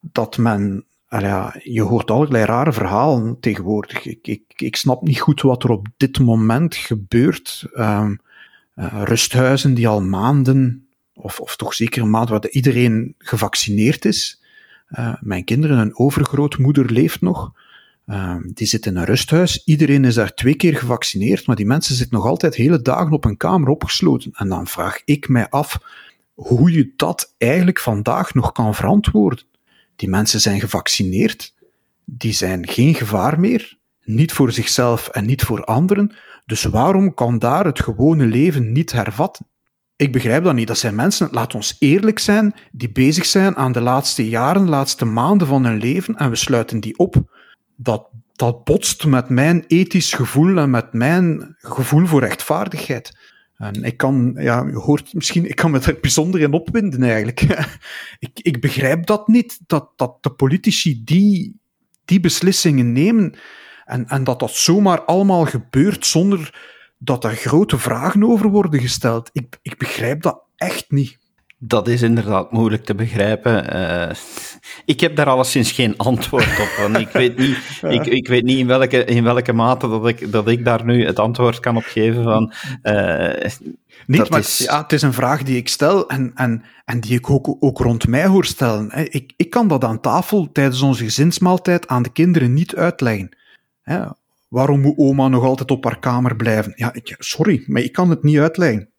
dat 0.00 0.38
men. 0.38 0.84
Ja, 1.08 1.54
je 1.62 1.82
hoort 1.82 2.10
allerlei 2.10 2.44
rare 2.44 2.72
verhalen 2.72 3.40
tegenwoordig. 3.40 4.04
Ik, 4.06 4.26
ik, 4.26 4.42
ik 4.56 4.76
snap 4.76 5.02
niet 5.02 5.20
goed 5.20 5.42
wat 5.42 5.64
er 5.64 5.70
op 5.70 5.86
dit 5.96 6.18
moment 6.18 6.74
gebeurt. 6.74 7.66
Um, 7.74 8.20
uh, 8.76 9.02
rusthuizen 9.04 9.74
die 9.74 9.88
al 9.88 10.02
maanden, 10.02 10.88
of, 11.14 11.40
of 11.40 11.56
toch 11.56 11.74
zeker 11.74 12.02
een 12.02 12.10
maand, 12.10 12.28
waar 12.28 12.48
iedereen 12.48 13.14
gevaccineerd 13.18 14.04
is. 14.04 14.42
Uh, 14.90 15.14
mijn 15.20 15.44
kinderen, 15.44 15.78
een 15.78 15.98
overgrootmoeder 15.98 16.92
leeft 16.92 17.20
nog. 17.20 17.52
Uh, 18.10 18.36
die 18.54 18.66
zit 18.66 18.86
in 18.86 18.96
een 18.96 19.04
rusthuis. 19.04 19.64
Iedereen 19.64 20.04
is 20.04 20.14
daar 20.14 20.34
twee 20.34 20.54
keer 20.54 20.76
gevaccineerd, 20.76 21.46
maar 21.46 21.56
die 21.56 21.66
mensen 21.66 21.94
zitten 21.94 22.16
nog 22.16 22.26
altijd 22.26 22.54
hele 22.54 22.82
dagen 22.82 23.12
op 23.12 23.24
een 23.24 23.36
kamer 23.36 23.68
opgesloten. 23.68 24.30
En 24.34 24.48
dan 24.48 24.66
vraag 24.66 25.00
ik 25.04 25.28
mij 25.28 25.48
af 25.48 25.78
hoe 26.34 26.72
je 26.72 26.92
dat 26.96 27.34
eigenlijk 27.38 27.80
vandaag 27.80 28.34
nog 28.34 28.52
kan 28.52 28.74
verantwoorden. 28.74 29.44
Die 29.96 30.08
mensen 30.08 30.40
zijn 30.40 30.60
gevaccineerd, 30.60 31.54
die 32.04 32.32
zijn 32.32 32.68
geen 32.68 32.94
gevaar 32.94 33.40
meer, 33.40 33.78
niet 34.04 34.32
voor 34.32 34.52
zichzelf 34.52 35.08
en 35.08 35.26
niet 35.26 35.42
voor 35.42 35.64
anderen. 35.64 36.14
Dus 36.46 36.64
waarom 36.64 37.14
kan 37.14 37.38
daar 37.38 37.64
het 37.64 37.80
gewone 37.80 38.26
leven 38.26 38.72
niet 38.72 38.92
hervatten? 38.92 39.46
Ik 39.96 40.12
begrijp 40.12 40.44
dat 40.44 40.54
niet. 40.54 40.66
Dat 40.66 40.78
zijn 40.78 40.94
mensen, 40.94 41.28
laat 41.30 41.54
ons 41.54 41.76
eerlijk 41.78 42.18
zijn, 42.18 42.54
die 42.72 42.90
bezig 42.90 43.26
zijn 43.26 43.56
aan 43.56 43.72
de 43.72 43.80
laatste 43.80 44.28
jaren, 44.28 44.64
de 44.64 44.70
laatste 44.70 45.04
maanden 45.04 45.46
van 45.46 45.64
hun 45.64 45.78
leven 45.78 46.16
en 46.16 46.30
we 46.30 46.36
sluiten 46.36 46.80
die 46.80 46.98
op 46.98 47.38
dat, 47.82 48.08
dat 48.32 48.64
botst 48.64 49.06
met 49.06 49.28
mijn 49.28 49.64
ethisch 49.66 50.12
gevoel 50.12 50.58
en 50.58 50.70
met 50.70 50.92
mijn 50.92 51.56
gevoel 51.58 52.06
voor 52.06 52.20
rechtvaardigheid. 52.20 53.18
En 53.56 53.84
ik 53.84 53.96
kan, 53.96 54.34
ja, 54.38 54.64
je 54.66 54.76
hoort 54.76 55.14
misschien, 55.14 55.48
ik 55.48 55.56
kan 55.56 55.70
me 55.70 55.80
er 55.80 55.98
bijzonder 56.00 56.40
in 56.40 56.52
opwinden 56.52 57.02
eigenlijk. 57.02 57.40
ik, 58.18 58.30
ik 58.34 58.60
begrijp 58.60 59.06
dat 59.06 59.28
niet, 59.28 59.60
dat, 59.66 59.90
dat 59.96 60.22
de 60.22 60.30
politici 60.30 61.04
die, 61.04 61.60
die 62.04 62.20
beslissingen 62.20 62.92
nemen 62.92 63.34
en, 63.84 64.08
en 64.08 64.24
dat 64.24 64.40
dat 64.40 64.50
zomaar 64.50 65.02
allemaal 65.02 65.44
gebeurt 65.44 66.06
zonder 66.06 66.54
dat 66.98 67.24
er 67.24 67.34
grote 67.34 67.78
vragen 67.78 68.24
over 68.24 68.48
worden 68.48 68.80
gesteld. 68.80 69.30
Ik, 69.32 69.58
ik 69.62 69.78
begrijp 69.78 70.22
dat 70.22 70.42
echt 70.56 70.90
niet. 70.90 71.18
Dat 71.62 71.88
is 71.88 72.02
inderdaad 72.02 72.52
moeilijk 72.52 72.84
te 72.84 72.94
begrijpen. 72.94 73.76
Uh, 73.76 74.16
ik 74.84 75.00
heb 75.00 75.16
daar 75.16 75.26
alleszins 75.26 75.72
geen 75.72 75.96
antwoord 75.96 76.60
op. 76.60 76.76
Want 76.78 76.96
ik 76.96 77.08
weet 77.08 77.38
niet, 77.38 77.56
ik, 77.96 78.06
ik 78.06 78.28
weet 78.28 78.44
niet 78.44 78.58
in, 78.58 78.66
welke, 78.66 79.04
in 79.04 79.24
welke 79.24 79.52
mate 79.52 79.88
dat 79.88 80.08
ik, 80.08 80.32
dat 80.32 80.48
ik 80.48 80.64
daar 80.64 80.84
nu 80.84 81.06
het 81.06 81.18
antwoord 81.18 81.60
kan 81.60 81.76
op 81.76 81.82
geven. 81.82 82.22
Van, 82.22 82.52
uh, 82.82 83.50
niet, 84.06 84.30
maar 84.30 84.38
is... 84.38 84.58
ja, 84.58 84.82
het 84.82 84.92
is 84.92 85.02
een 85.02 85.12
vraag 85.12 85.42
die 85.42 85.56
ik 85.56 85.68
stel 85.68 86.08
en, 86.08 86.32
en, 86.34 86.62
en 86.84 87.00
die 87.00 87.14
ik 87.14 87.30
ook, 87.30 87.56
ook 87.60 87.78
rond 87.78 88.08
mij 88.08 88.26
hoor 88.26 88.44
stellen. 88.44 89.12
Ik, 89.12 89.32
ik 89.36 89.50
kan 89.50 89.68
dat 89.68 89.84
aan 89.84 90.00
tafel 90.00 90.52
tijdens 90.52 90.82
onze 90.82 91.04
gezinsmaaltijd 91.04 91.88
aan 91.88 92.02
de 92.02 92.12
kinderen 92.12 92.54
niet 92.54 92.74
uitleggen. 92.74 93.36
Waarom 94.48 94.80
moet 94.80 94.98
oma 94.98 95.28
nog 95.28 95.44
altijd 95.44 95.70
op 95.70 95.84
haar 95.84 95.98
kamer 95.98 96.36
blijven? 96.36 96.72
Ja, 96.76 96.92
ik, 96.92 97.14
sorry, 97.18 97.64
maar 97.66 97.82
ik 97.82 97.92
kan 97.92 98.10
het 98.10 98.22
niet 98.22 98.38
uitleggen. 98.38 98.89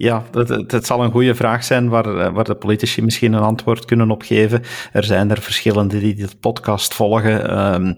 Ja, 0.00 0.24
het, 0.66 0.86
zal 0.86 1.04
een 1.04 1.10
goede 1.10 1.34
vraag 1.34 1.64
zijn 1.64 1.88
waar, 1.88 2.18
eh, 2.18 2.32
waar 2.32 2.44
de 2.44 2.54
politici 2.54 3.02
misschien 3.02 3.32
een 3.32 3.42
antwoord 3.42 3.84
kunnen 3.84 4.10
op 4.10 4.22
geven. 4.22 4.62
Er 4.92 5.04
zijn 5.04 5.30
er 5.30 5.42
verschillende 5.42 6.00
die 6.00 6.14
dit 6.14 6.40
podcast 6.40 6.94
volgen. 6.94 7.64
Um, 7.74 7.96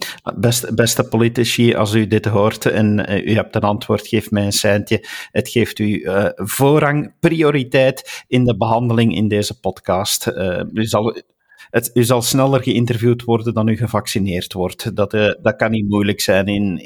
beste, 0.74 1.06
politici, 1.10 1.74
als 1.74 1.94
u 1.94 2.06
dit 2.06 2.24
hoort 2.24 2.66
en 2.66 3.10
uh, 3.10 3.26
u 3.26 3.34
hebt 3.34 3.54
een 3.54 3.60
antwoord, 3.60 4.06
geef 4.06 4.30
mij 4.30 4.44
een 4.44 4.52
seintje. 4.52 5.04
Het 5.30 5.48
geeft 5.48 5.78
u 5.78 5.86
uh, 5.86 6.26
voorrang, 6.34 7.12
prioriteit 7.18 8.24
in 8.28 8.44
de 8.44 8.56
behandeling 8.56 9.14
in 9.14 9.28
deze 9.28 9.60
podcast. 9.60 10.32
u 10.72 10.84
zal 10.84 11.22
het, 11.70 11.90
u 11.94 12.04
zal 12.04 12.22
sneller 12.22 12.62
geïnterviewd 12.62 13.24
worden 13.24 13.54
dan 13.54 13.68
u 13.68 13.76
gevaccineerd 13.76 14.52
wordt. 14.52 14.96
Dat, 14.96 15.10
dat 15.42 15.56
kan 15.56 15.70
niet 15.70 15.88
moeilijk 15.88 16.20
zijn 16.20 16.46
in, 16.46 16.80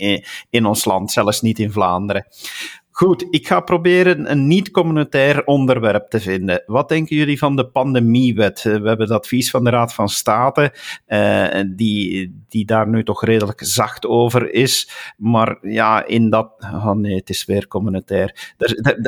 in 0.50 0.66
ons 0.66 0.84
land, 0.84 1.10
zelfs 1.10 1.40
niet 1.40 1.58
in 1.58 1.72
Vlaanderen. 1.72 2.26
Goed, 2.96 3.26
ik 3.30 3.46
ga 3.46 3.60
proberen 3.60 4.30
een 4.30 4.46
niet-communautair 4.46 5.44
onderwerp 5.44 6.08
te 6.08 6.20
vinden. 6.20 6.62
Wat 6.66 6.88
denken 6.88 7.16
jullie 7.16 7.38
van 7.38 7.56
de 7.56 7.66
pandemiewet? 7.66 8.58
Eh, 8.58 8.64
we 8.64 8.88
hebben 8.88 9.06
het 9.06 9.10
advies 9.10 9.50
van 9.50 9.64
de 9.64 9.70
Raad 9.70 9.94
van 9.94 10.08
State, 10.08 10.74
uh, 11.08 11.62
die, 11.76 12.44
die 12.48 12.64
daar 12.64 12.88
nu 12.88 13.04
toch 13.04 13.24
redelijk 13.24 13.60
zacht 13.64 14.06
over 14.06 14.52
is. 14.52 14.90
Maar 15.16 15.58
ja, 15.60 16.06
in 16.06 16.30
dat. 16.30 16.52
Oh 16.58 16.90
nee, 16.90 17.16
het 17.16 17.30
is 17.30 17.44
weer 17.44 17.68
communautair. 17.68 18.54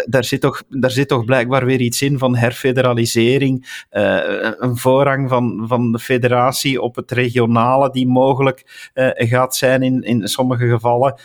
Daar, 0.07 0.25
zit, 0.25 0.40
toch, 0.40 0.62
daar 0.68 0.90
zit 0.90 1.09
toch 1.09 1.25
blijkbaar 1.25 1.64
weer 1.64 1.81
iets 1.81 2.03
in 2.03 2.18
van 2.18 2.37
herfederalisering. 2.37 3.85
Uh, 3.90 4.51
een 4.59 4.77
voorrang 4.77 5.29
van, 5.29 5.64
van 5.68 5.92
de 5.92 5.99
federatie 5.99 6.83
op 6.83 6.96
het 6.96 7.11
regionale, 7.11 7.90
die 7.90 8.07
mogelijk 8.07 8.90
gaat 9.14 9.57
zijn 9.57 9.83
in, 9.83 10.03
in 10.03 10.29
sommige 10.29 10.68
gevallen. 10.68 11.20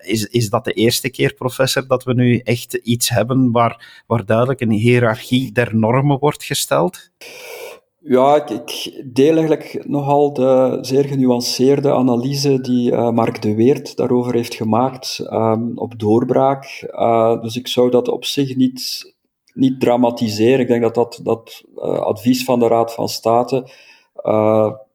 is, 0.00 0.24
is 0.26 0.50
dat 0.50 0.64
de 0.64 0.72
eerste 0.72 1.10
keer, 1.10 1.34
professor, 1.34 1.86
dat 1.86 1.99
we 2.04 2.14
nu 2.14 2.38
echt 2.38 2.74
iets 2.74 3.08
hebben 3.08 3.50
waar, 3.52 4.02
waar 4.06 4.24
duidelijk 4.24 4.60
een 4.60 4.70
hiërarchie 4.70 5.52
der 5.52 5.76
normen 5.76 6.18
wordt 6.18 6.44
gesteld? 6.44 7.10
Ja, 8.02 8.48
ik, 8.48 9.02
deel 9.06 9.36
eigenlijk 9.36 9.84
nogal 9.88 10.32
de 10.32 10.78
zeer 10.80 11.04
genuanceerde 11.04 11.92
analyse 11.92 12.60
die 12.60 12.92
uh, 12.92 13.10
Mark 13.10 13.42
de 13.42 13.54
Weert 13.54 13.96
daarover 13.96 14.34
heeft 14.34 14.54
gemaakt 14.54 15.26
um, 15.30 15.78
op 15.78 15.98
doorbraak. 15.98 16.88
Uh, 16.92 17.42
dus 17.42 17.56
ik 17.56 17.68
zou 17.68 17.90
dat 17.90 18.08
op 18.08 18.24
zich 18.24 18.56
niet, 18.56 19.12
niet 19.54 19.80
dramatiseren. 19.80 20.60
Ik 20.60 20.68
denk 20.68 20.82
dat 20.82 20.94
dat, 20.94 21.20
dat 21.22 21.64
uh, 21.76 21.82
advies 21.82 22.44
van 22.44 22.58
de 22.58 22.68
Raad 22.68 22.94
van 22.94 23.08
State 23.08 23.68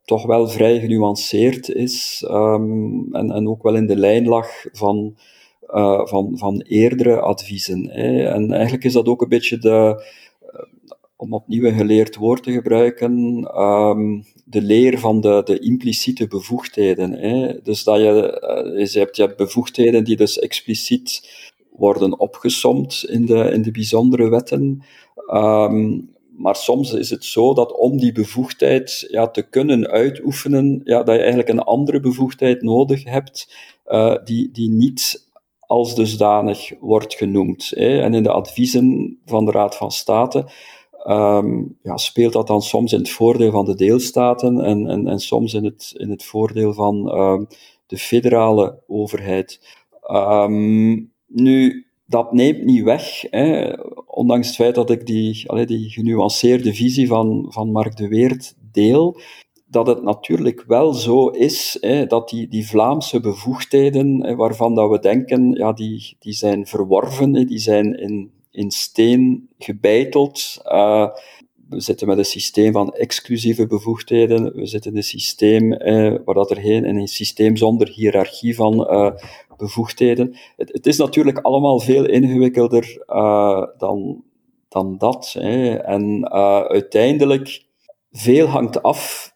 toch 0.06 0.26
wel 0.26 0.48
vrij 0.48 0.80
genuanceerd 0.80 1.70
is 1.70 2.26
um, 2.30 3.08
en, 3.12 3.32
en 3.32 3.48
ook 3.48 3.64
wel 3.64 3.76
in 3.76 3.88
de 3.88 3.96
lijn 3.96 4.28
lag 4.28 4.48
van 4.72 5.18
uh, 5.76 6.06
van, 6.06 6.38
van 6.38 6.62
eerdere 6.62 7.20
adviezen. 7.20 7.90
Hè. 7.90 8.24
En 8.24 8.52
eigenlijk 8.52 8.84
is 8.84 8.94
dat 8.94 9.08
ook 9.08 9.22
een 9.22 9.30
beetje 9.30 9.58
de, 9.58 10.04
uh, 10.54 10.62
om 11.16 11.34
opnieuw 11.34 11.64
een 11.64 11.76
geleerd 11.76 12.16
woord 12.16 12.44
te 12.44 12.52
gebruiken, 12.52 13.14
um, 13.62 14.24
de 14.46 14.62
leer 14.62 15.00
van 15.00 15.22
de, 15.22 15.42
de 15.46 15.60
impliciete 15.60 16.28
bevoegdheden. 16.28 17.12
Hè. 17.12 17.62
Dus 17.62 17.84
dat 17.84 17.98
je, 17.98 18.42
uh, 18.76 18.86
je, 18.86 19.00
hebt, 19.00 19.16
je 19.16 19.22
hebt 19.22 19.38
bevoegdheden 19.38 20.04
die 20.04 20.16
dus 20.16 20.40
expliciet 20.40 21.30
worden 21.72 22.20
opgesomd 22.20 23.06
in 23.08 23.26
de, 23.26 23.52
in 23.52 23.62
de 23.62 23.72
bijzondere 23.72 24.30
wetten. 24.30 24.84
Um, 25.34 26.14
maar 26.38 26.56
soms 26.56 26.94
is 26.94 27.10
het 27.10 27.26
zo 27.26 27.54
dat 27.54 27.78
om 27.78 27.98
die 27.98 28.12
bevoegdheid 28.12 29.08
ja, 29.10 29.28
te 29.28 29.50
kunnen 29.50 29.88
uitoefenen, 29.88 30.82
ja, 30.84 31.04
dat 31.04 31.16
je 31.16 31.20
eigenlijk 31.20 31.50
een 31.50 31.60
andere 31.60 32.00
bevoegdheid 32.00 32.62
nodig 32.62 33.04
hebt, 33.04 33.56
die, 34.24 34.52
die 34.52 34.70
niet 34.70 35.26
als 35.68 35.96
dusdanig 35.96 36.72
wordt 36.80 37.16
genoemd. 37.16 37.72
Hè. 37.76 38.02
En 38.02 38.14
in 38.14 38.24
de 38.24 38.32
adviezen 38.32 39.18
van 39.26 39.46
de 39.46 39.52
Raad 39.52 39.76
van 39.76 39.92
State 39.92 40.46
um, 41.08 41.78
ja, 41.82 41.98
speelt 41.98 42.34
dat 42.34 42.48
dan 42.48 42.62
soms 42.62 42.94
in 42.94 43.00
het 43.00 43.10
voordeel 43.10 43.52
van 43.52 43.66
de 43.66 43.76
deelstaten 43.76 44.62
en, 44.62 44.88
en, 44.88 45.08
en 45.08 45.20
soms 45.20 45.54
in 45.54 45.64
het, 45.64 45.94
in 45.98 46.10
het 46.10 46.24
voordeel 46.24 46.74
van 46.74 47.20
um, 47.20 47.48
de 47.88 47.98
federale 47.98 48.80
overheid. 48.88 49.60
Um, 50.12 51.12
nu, 51.28 51.86
dat 52.06 52.34
neemt 52.34 52.64
niet 52.64 52.84
weg, 52.84 53.22
hè, 53.30 53.74
ondanks 54.06 54.48
het 54.48 54.56
feit 54.56 54.76
dat 54.76 54.90
ik 54.90 55.06
die, 55.06 55.50
allee, 55.50 55.66
die 55.66 55.90
genuanceerde 55.90 56.74
visie 56.74 57.08
van, 57.08 57.46
van 57.50 57.72
Mark 57.72 57.98
de 57.98 58.08
Weert 58.08 58.56
deel, 58.72 59.20
dat 59.76 59.88
het 59.88 60.04
natuurlijk 60.04 60.64
wel 60.68 60.94
zo 60.94 61.28
is 61.28 61.78
hè, 61.82 62.06
dat 62.06 62.30
die, 62.30 62.48
die 62.48 62.68
Vlaamse 62.68 63.20
bevoegdheden, 63.20 64.24
hè, 64.24 64.36
waarvan 64.36 64.76
dat 64.76 64.90
we 64.90 65.00
denken, 65.00 65.52
ja, 65.52 65.74
die, 65.74 66.16
die 66.20 66.34
zijn 66.34 66.68
verworven, 66.68 67.48
die 67.48 67.58
zijn 67.58 68.00
in, 68.00 68.32
in 68.52 68.72
steen 68.72 69.50
gebeiteld. 69.58 70.62
Uh, 70.66 71.08
we 71.70 71.80
zitten 71.80 72.08
met 72.08 72.18
een 72.18 72.26
systeem 72.26 72.72
van 72.72 72.94
exclusieve 72.94 73.68
bevoegdheden. 73.68 74.56
We 74.56 74.66
zitten 74.66 74.92
in 74.92 74.98
een 74.98 75.04
systeem 75.04 75.74
eh, 75.74 76.16
waar 76.26 76.36
dat 76.36 76.52
er 76.52 76.66
een 76.66 77.08
systeem 77.08 77.56
zonder 77.56 77.90
hiërarchie 77.90 78.56
van 78.56 78.74
uh, 78.74 79.12
bevoegdheden. 79.58 80.36
Het, 80.56 80.88
is 80.88 80.98
natuurlijk 80.98 81.40
allemaal 81.40 81.80
veel 81.80 82.06
ingewikkelder 82.06 83.04
uh, 83.08 83.64
dan, 83.78 84.24
dan 84.70 84.98
dat. 84.98 85.36
Hè. 85.40 85.76
En 85.76 86.30
uiteindelijk, 86.70 87.66
veel 88.12 88.48
hangt 88.48 88.84
af 88.84 89.35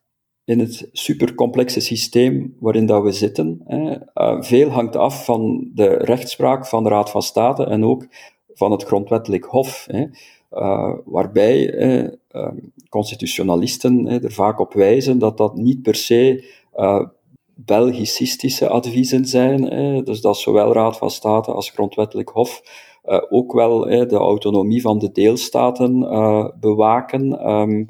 in 0.49 0.59
het 0.59 0.89
supercomplexe 0.91 1.79
systeem 1.79 2.55
waarin 2.59 2.85
dat 2.85 3.03
we 3.03 3.11
zitten. 3.11 3.61
Hè. 3.65 3.95
Uh, 4.15 4.41
veel 4.41 4.69
hangt 4.69 4.95
af 4.95 5.25
van 5.25 5.69
de 5.73 5.87
rechtspraak 5.87 6.67
van 6.67 6.83
de 6.83 6.89
Raad 6.89 7.09
van 7.09 7.21
State 7.21 7.63
en 7.63 7.85
ook 7.85 8.07
van 8.53 8.71
het 8.71 8.83
grondwettelijk 8.83 9.45
hof, 9.45 9.87
hè. 9.91 10.05
Uh, 10.51 10.93
waarbij 11.05 11.73
uh, 11.73 12.47
constitutionalisten 12.89 14.07
er 14.07 14.31
vaak 14.31 14.59
op 14.59 14.73
wijzen 14.73 15.19
dat 15.19 15.37
dat 15.37 15.55
niet 15.55 15.81
per 15.81 15.95
se 15.95 16.43
Belgicistische 17.55 18.67
adviezen 18.67 19.25
zijn, 19.25 19.63
hè. 19.63 20.03
dus 20.03 20.21
dat 20.21 20.37
zowel 20.37 20.73
Raad 20.73 20.97
van 20.97 21.11
State 21.11 21.51
als 21.51 21.69
grondwettelijk 21.69 22.29
hof 22.29 22.61
ook 23.29 23.53
wel 23.53 23.79
de 23.85 24.17
autonomie 24.17 24.81
van 24.81 24.99
de 24.99 25.11
deelstaten 25.11 25.99
bewaken. 26.59 27.49
Um, 27.49 27.87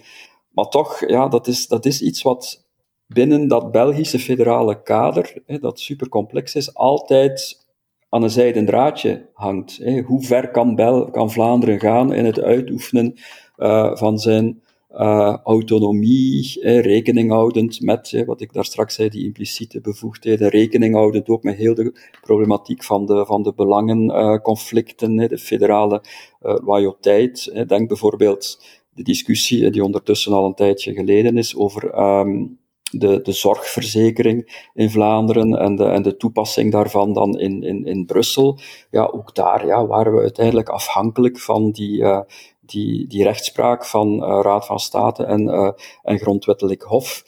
maar 0.59 0.69
toch, 0.69 1.07
ja, 1.07 1.27
dat 1.27 1.47
is, 1.47 1.67
dat 1.67 1.85
is 1.85 2.01
iets 2.01 2.21
wat 2.21 2.65
binnen 3.07 3.47
dat 3.47 3.71
Belgische 3.71 4.19
federale 4.19 4.81
kader, 4.81 5.33
hè, 5.45 5.57
dat 5.59 5.79
supercomplex 5.79 6.55
is, 6.55 6.75
altijd 6.75 7.67
aan 8.09 8.23
een 8.23 8.29
zijden 8.29 8.65
draadje 8.65 9.25
hangt. 9.33 9.77
Hè. 9.77 10.01
Hoe 10.01 10.23
ver 10.23 10.51
kan, 10.51 10.75
Bel, 10.75 11.09
kan 11.09 11.31
Vlaanderen 11.31 11.79
gaan 11.79 12.13
in 12.13 12.25
het 12.25 12.39
uitoefenen 12.41 13.13
uh, 13.57 13.95
van 13.95 14.19
zijn 14.19 14.61
uh, 14.91 15.37
autonomie, 15.43 16.59
rekening 16.61 17.31
houdend 17.31 17.81
met, 17.81 18.23
wat 18.25 18.41
ik 18.41 18.53
daar 18.53 18.65
straks 18.65 18.95
zei, 18.95 19.09
die 19.09 19.25
impliciete 19.25 19.81
bevoegdheden, 19.81 20.49
rekening 20.49 20.93
houdend 20.93 21.29
ook 21.29 21.43
met 21.43 21.55
heel 21.55 21.75
de 21.75 21.93
problematiek 22.21 22.83
van 22.83 23.05
de, 23.05 23.25
van 23.25 23.43
de 23.43 23.53
belangenconflicten, 23.53 25.19
uh, 25.19 25.27
de 25.27 25.37
federale 25.37 26.03
loyaliteit. 26.39 27.67
Denk 27.67 27.87
bijvoorbeeld 27.87 28.59
de 28.99 29.05
discussie 29.05 29.69
die 29.69 29.83
ondertussen 29.83 30.33
al 30.33 30.45
een 30.45 30.53
tijdje 30.53 30.93
geleden 30.93 31.37
is 31.37 31.55
over 31.55 31.99
um, 31.99 32.59
de, 32.91 33.21
de 33.21 33.31
zorgverzekering 33.31 34.67
in 34.73 34.89
Vlaanderen 34.89 35.57
en 35.57 35.75
de, 35.75 35.83
en 35.83 36.01
de 36.01 36.17
toepassing 36.17 36.71
daarvan 36.71 37.13
dan 37.13 37.39
in, 37.39 37.63
in, 37.63 37.85
in 37.85 38.05
Brussel. 38.05 38.59
Ja, 38.91 39.05
ook 39.05 39.35
daar 39.35 39.65
ja, 39.65 39.85
waren 39.85 40.13
we 40.13 40.21
uiteindelijk 40.21 40.69
afhankelijk 40.69 41.39
van 41.39 41.71
die, 41.71 42.01
uh, 42.01 42.19
die, 42.59 43.07
die 43.07 43.23
rechtspraak 43.23 43.85
van 43.85 44.13
uh, 44.13 44.39
Raad 44.41 44.65
van 44.65 44.79
State 44.79 45.23
en, 45.23 45.75
en 46.03 46.19
Grondwettelijk 46.19 46.81
Hof. 46.81 47.23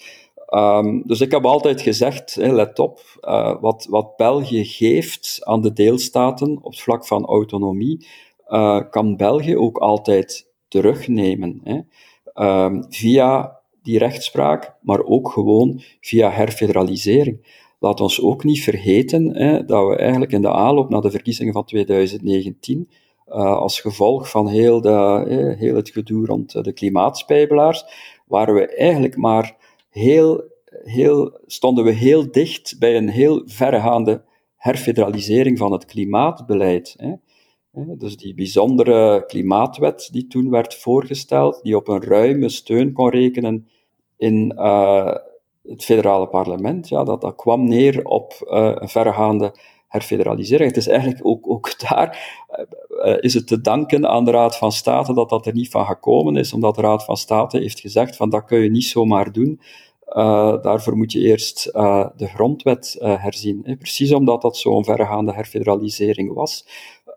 Um, 0.54 1.04
dus 1.06 1.22
ik 1.22 1.32
heb 1.32 1.46
altijd 1.46 1.82
gezegd, 1.82 2.36
let 2.36 2.80
op, 2.80 3.00
wat, 3.62 3.88
wat 3.90 4.16
België 4.16 4.66
geeft 4.66 5.40
aan 5.44 5.62
de 5.62 5.74
deelstaten 5.74 6.58
op 6.62 6.72
het 6.72 6.82
vlak 6.82 7.08
van 7.08 7.26
autonomie, 7.26 8.08
kan 8.90 9.16
België 9.18 9.58
ook 9.58 9.78
altijd 9.78 10.51
terugnemen. 10.72 11.62
Hè. 11.64 11.80
Um, 12.66 12.86
via 12.90 13.60
die 13.82 13.98
rechtspraak, 13.98 14.76
maar 14.82 15.04
ook 15.04 15.30
gewoon 15.32 15.82
via 16.02 16.30
herfederalisering. 16.30 17.60
Laat 17.80 18.02
ons 18.02 18.22
ook 18.22 18.44
niet 18.44 18.64
vergeten 18.64 19.36
hè, 19.36 19.66
dat 19.66 19.88
we 19.88 19.96
eigenlijk 19.96 20.32
in 20.32 20.42
de 20.42 20.52
aanloop 20.52 20.90
naar 20.90 21.02
de 21.02 21.12
verkiezingen 21.12 21.54
van 21.54 21.66
2019, 21.66 22.90
uh, 22.90 23.36
eh, 23.36 23.58
als 23.58 23.82
gevolg 23.82 24.30
van 24.30 24.48
heel, 24.48 24.82
de, 24.82 25.56
heel 25.58 25.76
het 25.76 25.90
gedoe 25.90 26.26
rond 26.26 26.64
de 26.64 26.74
klimaatspijbelaars, 26.74 27.86
waren 28.26 28.54
we 28.54 28.76
eigenlijk 28.76 29.18
maar 29.18 29.56
heel, 29.90 30.44
heel, 30.84 31.40
stonden 31.46 31.84
we 31.84 31.92
heel 31.92 32.32
dicht 32.32 32.76
bij 32.80 32.98
een 32.98 33.10
heel 33.10 33.42
verregaande 33.46 34.24
herfederalisering 34.56 35.58
van 35.58 35.72
het 35.72 35.86
klimaatbeleid. 35.86 36.94
Hè. 36.98 37.14
Dus 37.74 38.18
die 38.18 38.34
bijzondere 38.34 39.26
klimaatwet 39.26 40.10
die 40.12 40.28
toen 40.28 40.50
werd 40.50 40.76
voorgesteld, 40.76 41.60
die 41.64 41.76
op 41.76 41.88
een 41.88 42.04
ruime 42.04 42.50
steun 42.50 42.94
kon 42.94 43.10
rekenen 43.10 43.68
in 44.18 44.54
uh, 44.58 45.16
het 45.64 45.84
federale 45.84 46.28
parlement, 46.28 46.90
ja, 46.90 47.04
dat, 47.04 47.22
dat 47.22 47.36
kwam 47.36 47.68
neer 47.68 48.06
op 48.06 48.34
uh, 48.44 48.72
een 48.76 48.90
verregaande 48.90 49.56
herfederalisering. 49.88 50.70
Het 50.70 50.78
is 50.78 50.88
eigenlijk 50.88 51.26
ook, 51.26 51.50
ook 51.50 51.80
daar 51.90 52.40
uh, 52.90 53.18
is 53.20 53.34
het 53.34 53.48
te 53.48 53.62
danken 53.62 54.08
aan 54.08 54.26
de 54.26 54.32
Raad 54.32 54.58
van 54.58 54.72
State 54.72 55.14
dat 55.14 55.30
dat 55.30 55.46
er 55.46 55.54
niet 55.54 55.70
van 55.70 55.86
gekomen 55.86 56.36
is, 56.36 56.54
omdat 56.54 56.76
de 56.76 56.82
Raad 56.82 57.06
van 57.06 57.18
State 57.18 57.58
heeft 57.58 57.80
gezegd 57.80 58.16
van 58.16 58.30
dat 58.30 58.46
kun 58.46 58.60
je 58.60 58.70
niet 58.70 58.86
zomaar 58.86 59.32
doen. 59.32 59.62
Daarvoor 60.62 60.98
moet 60.98 61.12
je 61.12 61.20
eerst 61.20 61.64
de 62.16 62.28
grondwet 62.28 62.98
herzien. 63.00 63.76
Precies 63.80 64.14
omdat 64.14 64.42
dat 64.42 64.58
zo'n 64.58 64.84
verregaande 64.84 65.34
herfederalisering 65.34 66.34
was. 66.34 66.66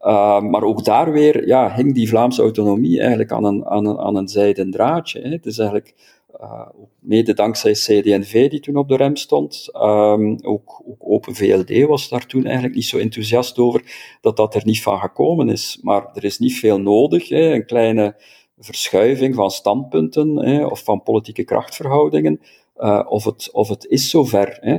Uh, 0.05 0.41
maar 0.41 0.63
ook 0.63 0.85
daar 0.85 1.13
weer 1.13 1.47
ja, 1.47 1.75
hing 1.75 1.95
die 1.95 2.09
Vlaamse 2.09 2.43
autonomie 2.43 2.99
eigenlijk 2.99 3.33
aan 3.33 3.45
een, 3.45 3.67
aan 3.67 3.87
een, 3.87 3.99
aan 3.99 4.17
een 4.17 4.29
zijden 4.29 4.71
draadje. 4.71 5.21
Hè. 5.21 5.29
Het 5.29 5.47
is 5.47 5.59
eigenlijk 5.59 5.95
uh, 6.41 6.69
mede 6.99 7.35
dankzij 7.35 7.73
CD&V 7.73 8.51
die 8.51 8.61
toen 8.61 8.77
op 8.77 8.89
de 8.89 8.97
rem 8.97 9.17
stond. 9.17 9.69
Um, 9.75 10.39
ook, 10.43 10.83
Open 10.99 11.35
VLD 11.35 11.87
was 11.87 12.09
daar 12.09 12.27
toen 12.27 12.45
eigenlijk 12.45 12.75
niet 12.75 12.85
zo 12.85 12.99
enthousiast 12.99 13.59
over 13.59 14.17
dat 14.21 14.37
dat 14.37 14.55
er 14.55 14.63
niet 14.65 14.83
van 14.83 14.99
gekomen 14.99 15.49
is. 15.49 15.79
Maar 15.83 16.11
er 16.15 16.25
is 16.25 16.39
niet 16.39 16.59
veel 16.59 16.81
nodig. 16.81 17.29
Hè. 17.29 17.55
Een 17.55 17.67
kleine 17.67 18.17
verschuiving 18.59 19.35
van 19.35 19.51
standpunten 19.51 20.37
hè, 20.37 20.67
of 20.67 20.85
van 20.85 21.03
politieke 21.03 21.45
krachtverhoudingen. 21.45 22.41
Uh, 22.77 23.07
of, 23.09 23.25
het, 23.25 23.49
of 23.53 23.69
het 23.69 23.87
is 23.87 24.11
zover. 24.11 24.59
Hè. 24.61 24.79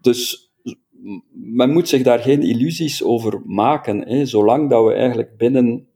Dus 0.00 0.43
men 1.30 1.72
moet 1.72 1.88
zich 1.88 2.02
daar 2.02 2.18
geen 2.18 2.42
illusies 2.42 3.02
over 3.02 3.42
maken. 3.44 4.08
Hè. 4.08 4.26
Zolang 4.26 4.70
dat 4.70 4.84
we 4.84 4.92
eigenlijk 4.92 5.36
binnen 5.36 5.86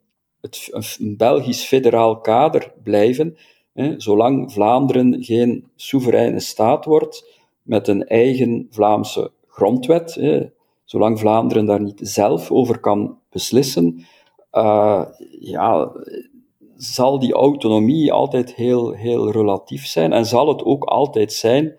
het, 0.40 0.68
een 0.98 1.16
Belgisch 1.16 1.64
federaal 1.64 2.20
kader 2.20 2.72
blijven, 2.82 3.36
hè, 3.72 4.00
zolang 4.00 4.52
Vlaanderen 4.52 5.24
geen 5.24 5.68
soevereine 5.76 6.40
staat 6.40 6.84
wordt 6.84 7.36
met 7.62 7.88
een 7.88 8.06
eigen 8.06 8.66
Vlaamse 8.70 9.30
grondwet, 9.46 10.14
hè, 10.14 10.46
zolang 10.84 11.18
Vlaanderen 11.18 11.64
daar 11.64 11.82
niet 11.82 12.00
zelf 12.02 12.50
over 12.50 12.78
kan 12.78 13.18
beslissen, 13.30 14.06
uh, 14.52 15.04
ja, 15.40 15.92
zal 16.76 17.18
die 17.18 17.32
autonomie 17.32 18.12
altijd 18.12 18.54
heel, 18.54 18.92
heel 18.92 19.30
relatief 19.30 19.86
zijn 19.86 20.12
en 20.12 20.26
zal 20.26 20.48
het 20.48 20.64
ook 20.64 20.84
altijd 20.84 21.32
zijn 21.32 21.78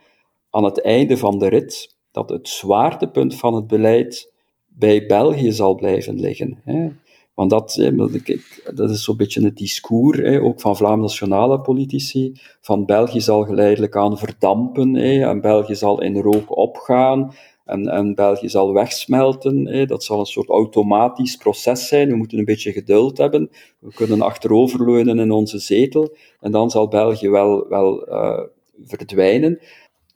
aan 0.49 0.63
het 0.63 0.81
einde 0.81 1.17
van 1.17 1.39
de 1.39 1.47
rit 1.47 1.97
dat 2.11 2.29
het 2.29 2.47
zwaartepunt 2.47 3.35
van 3.35 3.53
het 3.53 3.67
beleid 3.67 4.33
bij 4.67 5.05
België 5.05 5.51
zal 5.51 5.75
blijven 5.75 6.19
liggen. 6.19 6.61
Hè. 6.63 6.89
Want 7.33 7.49
dat, 7.49 7.91
dat 8.73 8.89
is 8.89 9.03
zo'n 9.03 9.17
beetje 9.17 9.43
het 9.43 9.57
discours, 9.57 10.39
ook 10.39 10.61
van 10.61 10.77
Vlaam-nationale 10.77 11.61
politici, 11.61 12.33
van 12.61 12.85
België 12.85 13.21
zal 13.21 13.43
geleidelijk 13.43 13.95
aan 13.95 14.17
verdampen, 14.17 14.95
en 14.95 15.41
België 15.41 15.75
zal 15.75 16.01
in 16.01 16.17
rook 16.17 16.57
opgaan, 16.57 17.33
en, 17.65 18.15
België 18.15 18.49
zal 18.49 18.73
wegsmelten. 18.73 19.87
Dat 19.87 20.03
zal 20.03 20.19
een 20.19 20.25
soort 20.25 20.49
automatisch 20.49 21.35
proces 21.35 21.87
zijn. 21.87 22.09
We 22.09 22.15
moeten 22.15 22.37
een 22.37 22.45
beetje 22.45 22.71
geduld 22.71 23.17
hebben. 23.17 23.49
We 23.79 23.93
kunnen 23.93 24.21
achteroverleunen 24.21 25.19
in 25.19 25.31
onze 25.31 25.59
zetel, 25.59 26.15
en 26.39 26.51
dan 26.51 26.69
zal 26.69 26.87
België 26.87 27.29
wel, 27.29 27.67
wel 27.67 28.09
uh, 28.09 28.39
verdwijnen. 28.85 29.59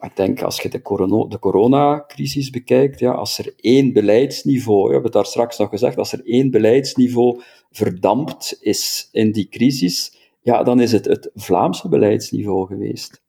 Ik 0.03 0.15
denk, 0.15 0.41
als 0.41 0.61
je 0.61 0.69
de, 0.69 0.81
corona, 0.81 1.27
de 1.27 1.39
coronacrisis 1.39 2.49
bekijkt, 2.49 2.99
ja, 2.99 3.11
als 3.11 3.37
er 3.37 3.53
één 3.57 3.93
beleidsniveau, 3.93 4.77
we 4.77 4.93
hebben 4.93 5.03
het 5.03 5.13
daar 5.13 5.25
straks 5.25 5.57
nog 5.57 5.69
gezegd, 5.69 5.97
als 5.97 6.13
er 6.13 6.25
één 6.25 6.51
beleidsniveau 6.51 7.41
verdampt 7.71 8.57
is 8.61 9.09
in 9.11 9.31
die 9.31 9.47
crisis, 9.49 10.17
ja, 10.41 10.63
dan 10.63 10.79
is 10.79 10.91
het 10.91 11.05
het 11.05 11.31
Vlaamse 11.35 11.89
beleidsniveau 11.89 12.67
geweest. 12.67 13.21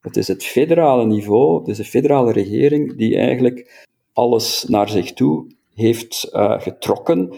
Het 0.00 0.16
is 0.16 0.28
het 0.28 0.44
federale 0.44 1.06
niveau, 1.06 1.58
het 1.58 1.68
is 1.68 1.76
de 1.76 1.84
federale 1.84 2.32
regering 2.32 2.96
die 2.96 3.16
eigenlijk 3.16 3.86
alles 4.12 4.64
naar 4.68 4.88
zich 4.88 5.12
toe 5.12 5.46
heeft 5.74 6.30
uh, 6.32 6.60
getrokken. 6.60 7.34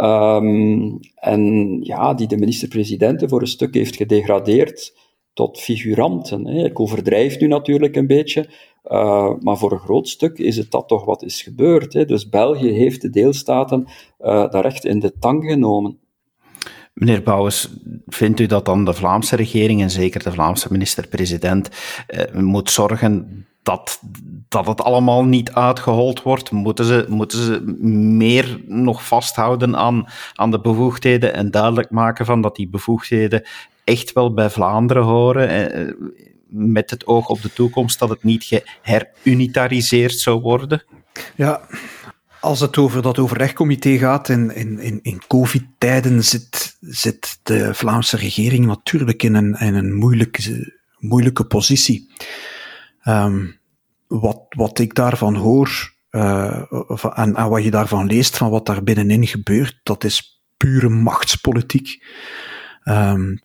Um, 0.00 0.98
en 1.14 1.76
ja, 1.82 2.14
die 2.14 2.26
de 2.26 2.38
minister-presidenten 2.38 3.28
voor 3.28 3.40
een 3.40 3.46
stuk 3.46 3.74
heeft 3.74 3.96
gedegradeerd 3.96 4.99
tot 5.32 5.58
figuranten. 5.60 6.46
Hè. 6.46 6.64
Ik 6.64 6.80
overdrijf 6.80 7.38
nu 7.38 7.46
natuurlijk 7.46 7.96
een 7.96 8.06
beetje, 8.06 8.48
uh, 8.84 9.32
maar 9.40 9.56
voor 9.56 9.72
een 9.72 9.78
groot 9.78 10.08
stuk 10.08 10.38
is 10.38 10.56
het 10.56 10.70
dat 10.70 10.88
toch 10.88 11.04
wat 11.04 11.22
is 11.22 11.42
gebeurd. 11.42 11.92
Hè. 11.92 12.04
Dus 12.04 12.28
België 12.28 12.70
heeft 12.70 13.02
de 13.02 13.10
deelstaten 13.10 13.84
uh, 14.20 14.50
daar 14.50 14.64
echt 14.64 14.84
in 14.84 14.98
de 14.98 15.18
tang 15.18 15.44
genomen. 15.44 15.98
Meneer 16.94 17.22
Bouwens, 17.22 17.70
vindt 18.06 18.40
u 18.40 18.46
dat 18.46 18.64
dan 18.64 18.84
de 18.84 18.92
Vlaamse 18.92 19.36
regering 19.36 19.80
en 19.82 19.90
zeker 19.90 20.22
de 20.22 20.32
Vlaamse 20.32 20.68
minister-president 20.70 21.70
uh, 22.08 22.40
moet 22.40 22.70
zorgen 22.70 23.46
dat, 23.62 24.00
dat 24.48 24.66
het 24.66 24.82
allemaal 24.82 25.24
niet 25.24 25.52
uitgehold 25.52 26.22
wordt? 26.22 26.50
Moeten 26.50 26.84
ze, 26.84 27.06
moeten 27.08 27.38
ze 27.38 27.60
meer 27.86 28.60
nog 28.66 29.06
vasthouden 29.06 29.76
aan, 29.76 30.06
aan 30.34 30.50
de 30.50 30.60
bevoegdheden 30.60 31.34
en 31.34 31.50
duidelijk 31.50 31.90
maken 31.90 32.24
van 32.24 32.40
dat 32.40 32.56
die 32.56 32.68
bevoegdheden 32.68 33.42
echt 33.90 34.12
wel 34.12 34.34
bij 34.34 34.50
Vlaanderen 34.50 35.02
horen, 35.02 35.72
eh, 35.72 35.94
met 36.48 36.90
het 36.90 37.06
oog 37.06 37.28
op 37.28 37.42
de 37.42 37.52
toekomst 37.52 37.98
dat 37.98 38.08
het 38.08 38.22
niet 38.22 38.44
geherunitariseerd 38.44 40.18
zou 40.18 40.40
worden? 40.40 40.84
Ja, 41.34 41.60
als 42.40 42.60
het 42.60 42.78
over 42.78 43.02
dat 43.02 43.18
overlegcomité 43.18 43.98
gaat, 43.98 44.28
in, 44.28 44.54
in, 44.54 45.02
in 45.02 45.22
COVID-tijden 45.26 46.24
zit, 46.24 46.76
zit 46.80 47.38
de 47.42 47.74
Vlaamse 47.74 48.16
regering 48.16 48.66
natuurlijk 48.66 49.22
in 49.22 49.34
een, 49.34 49.54
in 49.54 49.74
een 49.74 49.94
moeilijke, 49.94 50.78
moeilijke 50.98 51.44
positie. 51.44 52.10
Um, 53.04 53.58
wat, 54.06 54.40
wat 54.48 54.78
ik 54.78 54.94
daarvan 54.94 55.34
hoor, 55.34 55.94
uh, 56.10 56.62
en, 57.14 57.34
en 57.34 57.48
wat 57.48 57.64
je 57.64 57.70
daarvan 57.70 58.06
leest, 58.06 58.36
van 58.36 58.50
wat 58.50 58.66
daar 58.66 58.82
binnenin 58.82 59.26
gebeurt, 59.26 59.80
dat 59.82 60.04
is 60.04 60.42
pure 60.56 60.88
machtspolitiek. 60.88 62.04
Um, 62.84 63.40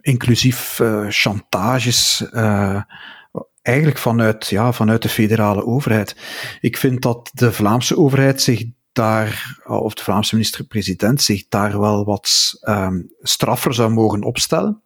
inclusief 0.00 0.78
uh, 0.78 1.06
chantages, 1.08 2.24
uh, 2.32 2.82
eigenlijk 3.62 3.98
vanuit, 3.98 4.46
ja, 4.46 4.72
vanuit 4.72 5.02
de 5.02 5.08
federale 5.08 5.66
overheid. 5.66 6.16
Ik 6.60 6.76
vind 6.76 7.02
dat 7.02 7.30
de 7.32 7.52
Vlaamse 7.52 7.96
overheid 7.96 8.42
zich 8.42 8.64
daar, 8.92 9.60
of 9.66 9.94
de 9.94 10.02
Vlaamse 10.02 10.34
minister-president 10.34 11.22
zich 11.22 11.48
daar 11.48 11.80
wel 11.80 12.04
wat 12.04 12.58
um, 12.62 13.12
straffer 13.20 13.74
zou 13.74 13.90
mogen 13.90 14.22
opstellen. 14.22 14.82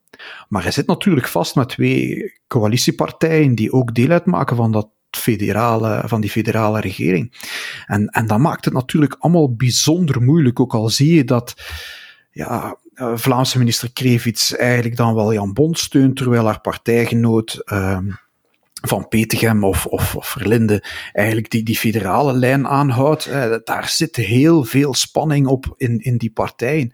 Maar 0.48 0.62
hij 0.62 0.72
zit 0.72 0.86
natuurlijk 0.86 1.28
vast 1.28 1.54
met 1.54 1.68
twee 1.68 2.32
coalitiepartijen 2.46 3.54
die 3.54 3.72
ook 3.72 3.94
deel 3.94 4.10
uitmaken 4.10 4.56
van 4.56 4.72
dat 4.72 4.88
federale, 5.10 6.02
van 6.06 6.20
die 6.20 6.30
federale 6.30 6.80
regering. 6.80 7.50
En, 7.86 8.06
en 8.06 8.26
dat 8.26 8.38
maakt 8.38 8.64
het 8.64 8.74
natuurlijk 8.74 9.16
allemaal 9.18 9.54
bijzonder 9.54 10.22
moeilijk, 10.22 10.60
ook 10.60 10.74
al 10.74 10.88
zie 10.88 11.14
je 11.14 11.24
dat 11.24 11.54
ja, 12.30 12.76
Vlaamse 12.94 13.58
minister 13.58 13.92
Krevits 13.92 14.56
eigenlijk 14.56 14.96
dan 14.96 15.14
wel 15.14 15.32
Jan 15.32 15.52
Bond 15.52 15.78
steunt, 15.78 16.16
terwijl 16.16 16.44
haar 16.44 16.60
partijgenoot 16.60 17.62
uh, 17.64 17.98
van 18.82 19.08
Petegem 19.08 19.64
of, 19.64 19.86
of, 19.86 20.16
of 20.16 20.26
Verlinde 20.26 20.84
eigenlijk 21.12 21.50
die, 21.50 21.62
die 21.62 21.76
federale 21.76 22.32
lijn 22.32 22.66
aanhoudt. 22.66 23.26
Uh, 23.26 23.54
daar 23.64 23.88
zit 23.88 24.16
heel 24.16 24.64
veel 24.64 24.94
spanning 24.94 25.46
op 25.46 25.74
in, 25.76 25.98
in 25.98 26.16
die 26.16 26.32
partijen. 26.32 26.92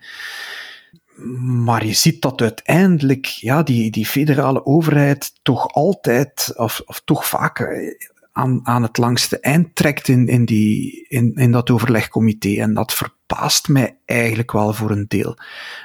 Maar 1.65 1.87
je 1.87 1.93
ziet 1.93 2.23
dat 2.23 2.41
uiteindelijk 2.41 3.27
ja, 3.27 3.63
die, 3.63 3.91
die 3.91 4.07
federale 4.07 4.67
overheid 4.67 5.33
toch 5.43 5.69
altijd, 5.69 6.53
of, 6.57 6.83
of 6.87 7.03
toch 7.05 7.27
vaak 7.27 7.59
eh, 7.59 7.95
aan, 8.33 8.61
aan 8.63 8.83
het 8.83 8.97
langste 8.97 9.41
eind 9.41 9.75
trekt 9.75 10.09
in, 10.09 10.29
in, 10.29 10.45
die, 10.45 11.07
in, 11.09 11.35
in 11.35 11.53
dat 11.53 11.71
overlegcomité. 11.71 12.61
En 12.61 12.75
dat 12.75 12.95
verbaast 13.29 13.69
mij 13.69 13.99
eigenlijk 14.05 14.53
wel 14.53 14.73
voor 14.73 14.91
een 14.91 15.05
deel. 15.09 15.37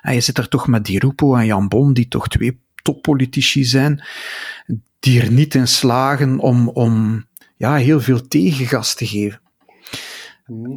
En 0.02 0.14
je 0.14 0.20
zit 0.20 0.38
er 0.38 0.48
toch 0.48 0.68
met 0.68 0.86
Di 0.86 0.98
Rupo 0.98 1.36
en 1.36 1.46
Jan 1.46 1.68
Bon, 1.68 1.94
die 1.94 2.08
toch 2.08 2.28
twee 2.28 2.62
toppolitici 2.82 3.64
zijn, 3.64 4.04
die 5.00 5.22
er 5.22 5.32
niet 5.32 5.56
in 5.56 5.68
slagen 5.68 6.40
om, 6.40 6.70
om 6.70 7.26
ja, 7.58 7.76
heel 7.76 8.00
veel 8.00 8.28
tegengas 8.28 8.96
te 8.96 9.06
geven. 9.06 9.42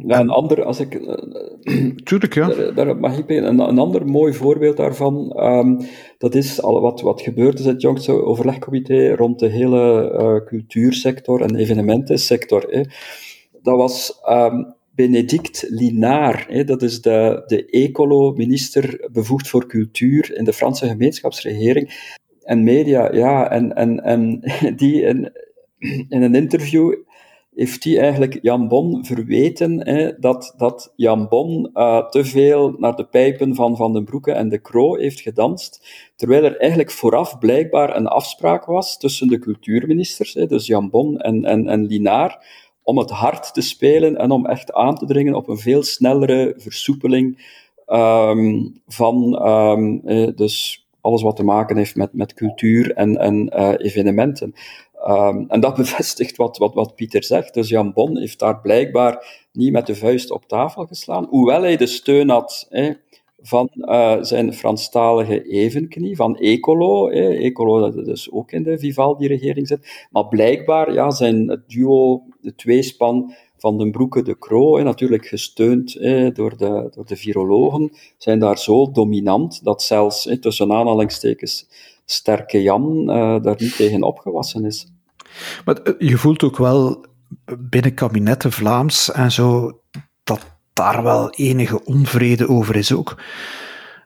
Ja, 0.05 0.19
een 0.19 0.29
ander, 0.29 0.63
als 0.63 0.79
ik. 0.79 0.93
Eh, 0.93 1.89
Tuurlijk, 2.03 2.33
ja. 2.33 2.47
Daar, 2.47 2.73
daar 2.73 2.97
mag 2.97 3.17
ik 3.17 3.29
een, 3.29 3.59
een 3.59 3.79
ander 3.79 4.05
mooi 4.05 4.33
voorbeeld 4.33 4.77
daarvan. 4.77 5.43
Um, 5.43 5.79
dat 6.17 6.35
is 6.35 6.61
al 6.61 6.81
wat, 6.81 7.01
wat 7.01 7.21
gebeurd 7.21 7.59
is 7.59 7.65
het 7.65 7.81
jongste 7.81 8.23
overlegcomité 8.23 9.15
rond 9.15 9.39
de 9.39 9.47
hele 9.47 10.11
uh, 10.19 10.47
cultuursector 10.47 11.41
en 11.41 11.55
evenementensector. 11.55 12.65
Hè. 12.69 12.81
Dat 13.61 13.77
was 13.77 14.21
um, 14.29 14.75
Benedict 14.97 15.65
Linaar. 15.69 16.65
Dat 16.65 16.81
is 16.81 17.01
de, 17.01 17.43
de 17.45 17.65
ecolo-minister 17.65 19.09
bevoegd 19.11 19.47
voor 19.47 19.67
cultuur 19.67 20.35
in 20.35 20.43
de 20.43 20.53
Franse 20.53 20.87
gemeenschapsregering. 20.87 22.15
En 22.43 22.63
media, 22.63 23.13
ja, 23.13 23.49
en, 23.51 23.75
en, 23.75 24.03
en 24.03 24.41
die 24.81 25.01
in, 25.01 25.31
in 26.09 26.21
een 26.21 26.35
interview 26.35 26.93
heeft 27.57 27.83
hij 27.83 27.99
eigenlijk 27.99 28.39
Jan 28.41 28.67
Bon 28.67 29.05
verweten 29.05 29.87
hè, 29.87 30.19
dat, 30.19 30.53
dat 30.57 30.93
Jan 30.95 31.27
Bon 31.27 31.69
uh, 31.73 32.07
te 32.07 32.25
veel 32.25 32.75
naar 32.77 32.95
de 32.95 33.05
pijpen 33.05 33.55
van 33.55 33.75
Van 33.75 33.93
den 33.93 34.03
Broeke 34.03 34.31
en 34.31 34.49
de 34.49 34.59
Kroo 34.59 34.95
heeft 34.95 35.19
gedanst, 35.19 35.87
terwijl 36.15 36.43
er 36.43 36.57
eigenlijk 36.57 36.91
vooraf 36.91 37.37
blijkbaar 37.37 37.95
een 37.95 38.07
afspraak 38.07 38.65
was 38.65 38.97
tussen 38.97 39.27
de 39.27 39.39
cultuurministers, 39.39 40.33
hè, 40.33 40.45
dus 40.45 40.65
Jan 40.65 40.89
Bon 40.89 41.17
en, 41.19 41.45
en, 41.45 41.67
en 41.67 41.85
Linaar, 41.85 42.45
om 42.87 42.97
het 42.97 43.09
hard 43.09 43.53
te 43.53 43.61
spelen 43.61 44.17
en 44.17 44.31
om 44.31 44.45
echt 44.45 44.73
aan 44.73 44.95
te 44.95 45.05
dringen 45.05 45.35
op 45.35 45.47
een 45.47 45.57
veel 45.57 45.83
snellere 45.83 46.53
versoepeling 46.57 47.55
um, 47.87 48.81
van 48.87 49.47
um, 49.47 50.01
dus 50.35 50.85
alles 51.01 51.21
wat 51.21 51.35
te 51.35 51.43
maken 51.43 51.77
heeft 51.77 51.95
met, 51.95 52.13
met 52.13 52.33
cultuur 52.33 52.93
en, 52.93 53.17
en 53.17 53.51
uh, 53.55 53.73
evenementen. 53.77 54.53
Um, 55.07 55.45
en 55.47 55.59
dat 55.59 55.75
bevestigt 55.83 56.35
wat, 56.35 56.57
wat, 56.57 56.73
wat 56.73 56.95
Pieter 56.95 57.23
zegt. 57.23 57.53
Dus 57.53 57.69
Jan 57.69 57.93
Bon 57.93 58.17
heeft 58.17 58.39
daar 58.39 58.61
blijkbaar 58.61 59.45
niet 59.51 59.71
met 59.71 59.85
de 59.85 59.95
vuist 59.95 60.31
op 60.31 60.47
tafel 60.47 60.85
geslaan, 60.85 61.27
hoewel 61.29 61.61
hij 61.61 61.77
de 61.77 61.87
steun 61.87 62.29
had 62.29 62.67
van 63.41 63.69
uh, 63.75 64.17
zijn 64.21 64.53
Franstalige 64.53 65.41
evenknie, 65.43 66.15
van 66.15 66.37
Ecolo. 66.37 67.09
Eh, 67.09 67.45
Ecolo 67.45 67.91
dat 67.91 68.05
dus 68.05 68.31
ook 68.31 68.51
in 68.51 68.63
de 68.63 68.79
Vivaldi-regering 68.79 69.67
zit. 69.67 70.07
Maar 70.11 70.27
blijkbaar 70.27 70.93
ja, 70.93 71.11
zijn 71.11 71.49
het 71.49 71.69
duo, 71.69 72.23
de 72.41 72.55
tweespan 72.55 73.33
van 73.57 73.77
den 73.77 73.91
Broeke 73.91 74.21
de 74.21 74.37
Croo, 74.37 74.83
natuurlijk 74.83 75.27
gesteund 75.27 75.95
eh, 75.95 76.33
door, 76.33 76.57
de, 76.57 76.87
door 76.91 77.05
de 77.05 77.15
virologen, 77.15 77.91
zijn 78.17 78.39
daar 78.39 78.57
zo 78.57 78.91
dominant 78.91 79.63
dat 79.63 79.83
zelfs 79.83 80.27
eh, 80.27 80.39
tussen 80.39 80.71
aanhalingstekens 80.71 81.67
sterke 82.05 82.61
Jan 82.61 82.99
uh, 83.01 83.41
daar 83.41 83.55
niet 83.57 83.75
tegen 83.75 84.03
opgewassen 84.03 84.65
is. 84.65 84.91
Maar 85.65 85.95
je 85.99 86.17
voelt 86.17 86.43
ook 86.43 86.57
wel 86.57 87.05
binnen 87.59 87.93
kabinetten 87.93 88.51
Vlaams 88.51 89.11
en 89.11 89.31
zo 89.31 89.79
dat 90.23 90.56
daar 90.77 91.03
wel 91.03 91.29
enige 91.29 91.83
onvrede 91.83 92.47
over 92.47 92.75
is 92.75 92.91
ook. 92.91 93.21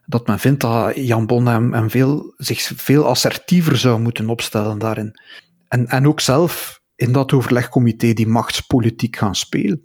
Dat 0.06 0.28
men 0.28 0.40
vindt 0.40 0.62
dat 0.62 0.96
Jan 0.96 1.26
Bon 1.26 1.74
en, 1.74 1.90
veel, 1.90 2.34
zich 2.38 2.72
veel 2.76 3.06
assertiever 3.06 3.78
zou 3.78 4.00
moeten 4.00 4.30
opstellen 4.30 4.80
daarin. 4.80 5.20
En, 5.68 5.88
en 5.88 6.08
ook 6.08 6.20
zelf 6.20 6.82
in 6.96 7.12
dat 7.12 7.34
overlegcomité 7.34 8.14
die 8.14 8.28
machtspolitiek 8.28 9.16
gaan 9.16 9.36
spelen. 9.36 9.82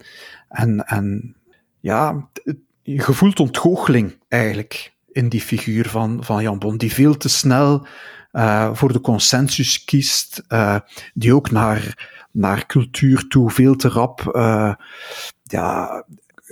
En, 0.49 0.85
en 0.85 1.35
ja, 1.79 2.29
je 2.81 3.01
voelt 3.01 3.39
ontgoocheling 3.39 4.19
eigenlijk 4.27 4.93
in 5.11 5.29
die 5.29 5.41
figuur 5.41 5.89
van, 5.89 6.23
van 6.23 6.41
Jan 6.41 6.59
Bon, 6.59 6.77
die 6.77 6.93
veel 6.93 7.17
te 7.17 7.29
snel 7.29 7.87
uh, 8.31 8.69
voor 8.73 8.93
de 8.93 9.01
consensus 9.01 9.83
kiest, 9.83 10.43
uh, 10.49 10.75
die 11.13 11.33
ook 11.33 11.51
naar, 11.51 12.09
naar 12.31 12.65
cultuur 12.65 13.27
toe 13.27 13.51
veel 13.51 13.75
te 13.75 13.89
rap 13.89 14.31
uh, 14.35 14.73
ja, 15.43 16.03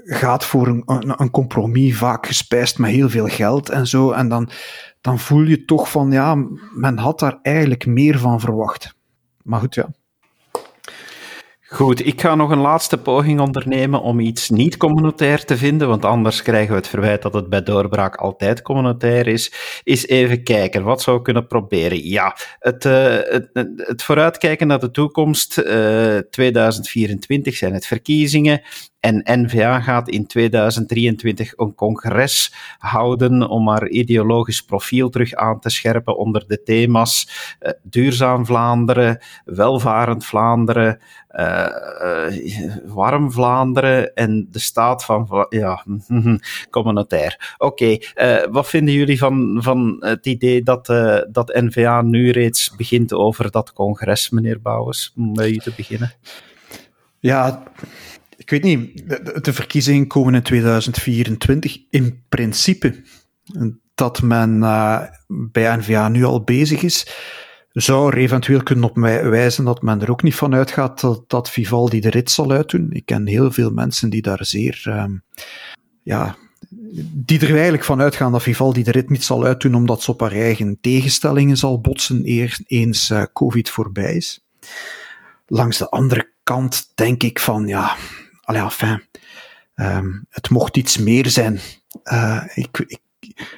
gaat 0.05 0.45
voor 0.45 0.67
een, 0.67 0.83
een, 1.21 1.31
compromis, 1.31 1.97
vaak 1.97 2.25
gespijsd 2.27 2.77
met 2.77 2.91
heel 2.91 3.09
veel 3.09 3.27
geld 3.27 3.69
en 3.69 3.87
zo. 3.87 4.11
En 4.11 4.29
dan, 4.29 4.49
dan 5.01 5.19
voel 5.19 5.43
je 5.43 5.65
toch 5.65 5.91
van, 5.91 6.11
ja, 6.11 6.35
men 6.73 6.97
had 6.97 7.19
daar 7.19 7.39
eigenlijk 7.41 7.85
meer 7.85 8.19
van 8.19 8.39
verwacht. 8.39 8.95
Maar 9.43 9.59
goed, 9.59 9.75
ja. 9.75 9.89
Goed, 11.67 12.05
ik 12.05 12.21
ga 12.21 12.35
nog 12.35 12.49
een 12.49 12.59
laatste 12.59 12.97
poging 12.97 13.39
ondernemen 13.39 14.01
om 14.01 14.19
iets 14.19 14.49
niet 14.49 14.77
communautair 14.77 15.45
te 15.45 15.57
vinden, 15.57 15.87
want 15.87 16.05
anders 16.05 16.41
krijgen 16.41 16.69
we 16.69 16.75
het 16.75 16.87
verwijt 16.87 17.21
dat 17.21 17.33
het 17.33 17.49
bij 17.49 17.63
doorbraak 17.63 18.15
altijd 18.15 18.61
communautair 18.61 19.27
is. 19.27 19.53
Is 19.83 20.07
even 20.07 20.43
kijken, 20.43 20.83
wat 20.83 21.01
zou 21.01 21.21
kunnen 21.21 21.47
proberen? 21.47 22.07
Ja, 22.07 22.37
het, 22.59 22.85
uh, 22.85 23.17
het, 23.21 23.49
het, 23.75 24.03
vooruitkijken 24.03 24.67
naar 24.67 24.79
de 24.79 24.91
toekomst, 24.91 25.57
uh, 25.57 26.17
eh, 26.17 26.23
2024 26.29 27.55
zijn 27.55 27.73
het 27.73 27.85
verkiezingen. 27.85 28.61
En 29.05 29.21
NVA 29.23 29.79
gaat 29.79 30.09
in 30.09 30.27
2023 30.27 31.53
een 31.57 31.75
congres 31.75 32.53
houden 32.77 33.49
om 33.49 33.67
haar 33.67 33.87
ideologisch 33.87 34.61
profiel 34.61 35.09
terug 35.09 35.33
aan 35.33 35.59
te 35.59 35.69
scherpen 35.69 36.17
onder 36.17 36.43
de 36.47 36.63
thema's 36.63 37.29
uh, 37.61 37.71
duurzaam 37.83 38.45
Vlaanderen, 38.45 39.19
welvarend 39.43 40.25
Vlaanderen, 40.25 40.99
uh, 41.31 41.67
uh, 42.03 42.75
warm 42.85 43.31
Vlaanderen 43.31 44.13
en 44.13 44.47
de 44.51 44.59
staat 44.59 45.05
van, 45.05 45.45
ja, 45.49 45.85
communautair. 46.69 47.55
Oké, 47.57 47.97
wat 48.49 48.67
vinden 48.67 48.93
jullie 48.93 49.17
van, 49.17 49.59
van 49.63 49.95
het 49.99 50.25
idee 50.25 50.63
dat, 50.63 50.85
dat 51.31 51.53
NVA 51.53 52.01
nu 52.01 52.31
reeds 52.31 52.75
begint 52.75 53.13
over 53.13 53.51
dat 53.51 53.73
congres, 53.73 54.29
meneer 54.29 54.61
Bouwers? 54.61 55.13
Om 55.15 55.33
bij 55.33 55.49
u 55.49 55.57
te 55.57 55.73
beginnen. 55.75 56.13
Ja, 57.19 57.63
ik 58.37 58.49
weet 58.49 58.63
niet, 58.63 59.09
de, 59.09 59.39
de, 59.41 59.53
verkiezingen 59.53 60.07
komen 60.07 60.33
in 60.33 60.41
2024. 60.41 61.77
In 61.89 62.23
principe 62.29 63.03
dat 63.95 64.21
men 64.21 64.57
uh, 64.57 65.01
bij 65.27 65.75
NVA 65.75 66.07
nu 66.07 66.23
al 66.23 66.43
bezig 66.43 66.81
is, 66.81 67.07
zou 67.71 68.11
er 68.11 68.17
eventueel 68.17 68.63
kunnen 68.63 68.89
op 68.89 68.95
mij 68.95 69.29
wijzen 69.29 69.65
dat 69.65 69.81
men 69.81 70.01
er 70.01 70.11
ook 70.11 70.23
niet 70.23 70.35
van 70.35 70.55
uitgaat 70.55 71.01
dat, 71.01 71.29
dat 71.29 71.49
Vivaldi 71.49 71.99
de 71.99 72.09
rit 72.09 72.31
zal 72.31 72.51
uitdoen. 72.51 72.91
Ik 72.91 73.05
ken 73.05 73.27
heel 73.27 73.51
veel 73.51 73.71
mensen 73.71 74.09
die 74.09 74.21
daar 74.21 74.45
zeer, 74.45 74.83
uh, 74.87 75.05
ja, 76.03 76.35
die 77.13 77.39
er 77.39 77.53
eigenlijk 77.53 77.83
van 77.83 78.01
uitgaan 78.01 78.31
dat 78.31 78.43
Vivaldi 78.43 78.83
de 78.83 78.91
rit 78.91 79.09
niet 79.09 79.23
zal 79.23 79.45
uitdoen 79.45 79.75
omdat 79.75 80.01
ze 80.01 80.11
op 80.11 80.19
haar 80.19 80.31
eigen 80.31 80.77
tegenstellingen 80.81 81.57
zal 81.57 81.81
botsen 81.81 82.21
eer, 82.23 82.59
eens 82.67 83.09
uh, 83.09 83.23
COVID 83.33 83.69
voorbij 83.69 84.15
is. 84.15 84.45
Langs 85.47 85.77
de 85.77 85.89
andere 85.89 86.31
kant 86.43 86.91
denk 86.95 87.23
ik 87.23 87.39
van, 87.39 87.67
ja, 87.67 87.95
allee, 88.45 88.61
enfin, 88.61 89.03
um, 89.75 90.25
het 90.29 90.49
mocht 90.49 90.77
iets 90.77 90.97
meer 90.97 91.29
zijn. 91.29 91.59
Uh, 92.03 92.43
ik, 92.53 92.83
ik, 92.87 92.99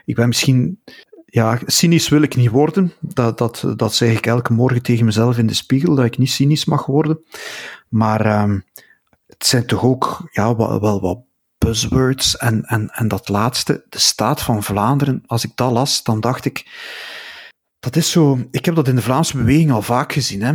ik 0.06 0.16
ben 0.16 0.28
misschien, 0.28 0.84
ja, 1.26 1.60
cynisch 1.66 2.10
wil 2.10 2.22
ik 2.22 2.36
niet 2.36 2.50
worden. 2.50 2.94
Dat, 3.00 3.38
dat, 3.38 3.64
dat 3.76 3.94
zeg 3.94 4.18
ik 4.18 4.26
elke 4.26 4.54
morgen 4.54 4.82
tegen 4.82 5.06
mezelf 5.06 5.38
in 5.38 5.48
de 5.48 5.54
spiegel, 5.54 5.96
dat 5.96 6.06
ik 6.06 6.18
niet 6.18 6.32
cynisch 6.32 6.66
mag 6.66 6.86
worden. 6.86 7.20
Maar 7.90 8.42
um, 8.42 8.66
het 9.28 9.46
zijn 9.46 9.66
toch 9.66 9.84
ook 9.84 10.30
ja, 10.32 10.56
wel, 10.56 10.82
wel 10.82 11.02
wat 11.02 11.20
buzzwords. 11.58 12.38
En, 12.38 12.64
en, 12.64 12.90
en 12.90 13.08
dat 13.08 13.30
laatste, 13.30 13.86
de 13.90 14.00
staat 14.00 14.42
van 14.42 14.64
Vlaanderen, 14.64 15.24
als 15.26 15.44
ik 15.44 15.52
dat 15.56 15.72
las, 15.72 16.04
dan 16.04 16.20
dacht 16.20 16.46
ik, 16.46 16.66
dat 17.80 17.96
is 17.96 18.12
zo, 18.12 18.48
ik 18.52 18.66
heb 18.66 18.76
dat 18.76 18.88
in 18.88 18.96
de 18.96 19.02
Vlaamse 19.02 19.38
beweging 19.38 19.72
al 19.72 19.82
vaak 19.82 20.14
gezien. 20.14 20.42
Hè. 20.42 20.54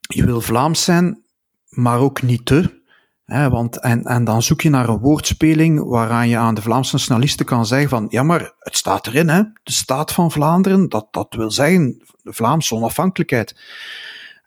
Je 0.00 0.24
wil 0.24 0.40
Vlaams 0.40 0.84
zijn, 0.84 1.22
maar 1.68 1.98
ook 1.98 2.22
niet 2.22 2.46
te 2.46 2.84
want, 3.26 3.80
en, 3.80 4.04
en 4.04 4.24
dan 4.24 4.42
zoek 4.42 4.60
je 4.60 4.70
naar 4.70 4.88
een 4.88 4.98
woordspeling 4.98 5.84
waaraan 5.84 6.28
je 6.28 6.36
aan 6.36 6.54
de 6.54 6.62
Vlaamse 6.62 6.94
nationalisten 6.94 7.46
kan 7.46 7.66
zeggen 7.66 7.88
van, 7.88 8.06
ja 8.08 8.22
maar 8.22 8.52
het 8.58 8.76
staat 8.76 9.06
erin, 9.06 9.28
hè? 9.28 9.42
de 9.62 9.72
staat 9.72 10.12
van 10.12 10.30
Vlaanderen, 10.30 10.88
dat, 10.88 11.06
dat 11.10 11.34
wil 11.36 11.50
zeggen 11.50 12.02
de 12.22 12.32
Vlaamse 12.32 12.74
onafhankelijkheid. 12.74 13.54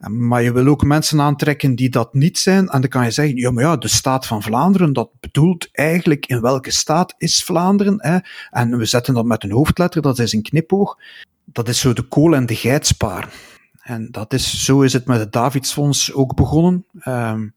Maar 0.07 0.43
je 0.43 0.51
wil 0.51 0.67
ook 0.67 0.83
mensen 0.83 1.21
aantrekken 1.21 1.75
die 1.75 1.89
dat 1.89 2.13
niet 2.13 2.37
zijn. 2.37 2.67
En 2.67 2.81
dan 2.81 2.89
kan 2.89 3.03
je 3.03 3.11
zeggen, 3.11 3.35
ja, 3.35 3.51
maar 3.51 3.63
ja, 3.63 3.77
de 3.77 3.87
staat 3.87 4.25
van 4.25 4.43
Vlaanderen, 4.43 4.93
dat 4.93 5.09
bedoelt 5.19 5.69
eigenlijk 5.71 6.25
in 6.25 6.41
welke 6.41 6.71
staat 6.71 7.13
is 7.17 7.43
Vlaanderen. 7.43 7.95
Hè? 7.97 8.17
En 8.49 8.77
we 8.77 8.85
zetten 8.85 9.13
dat 9.13 9.25
met 9.25 9.43
een 9.43 9.51
hoofdletter, 9.51 10.01
dat 10.01 10.19
is 10.19 10.33
een 10.33 10.41
knipoog. 10.41 10.97
Dat 11.45 11.67
is 11.67 11.79
zo 11.79 11.93
de 11.93 12.01
kool 12.01 12.35
en 12.35 12.45
de 12.45 12.55
geitspaar. 12.55 13.29
En 13.81 14.11
dat 14.11 14.33
is, 14.33 14.65
zo 14.65 14.81
is 14.81 14.93
het 14.93 15.05
met 15.05 15.19
het 15.19 15.31
Davidsfonds 15.31 16.13
ook 16.13 16.35
begonnen. 16.35 16.85
Um, 17.05 17.53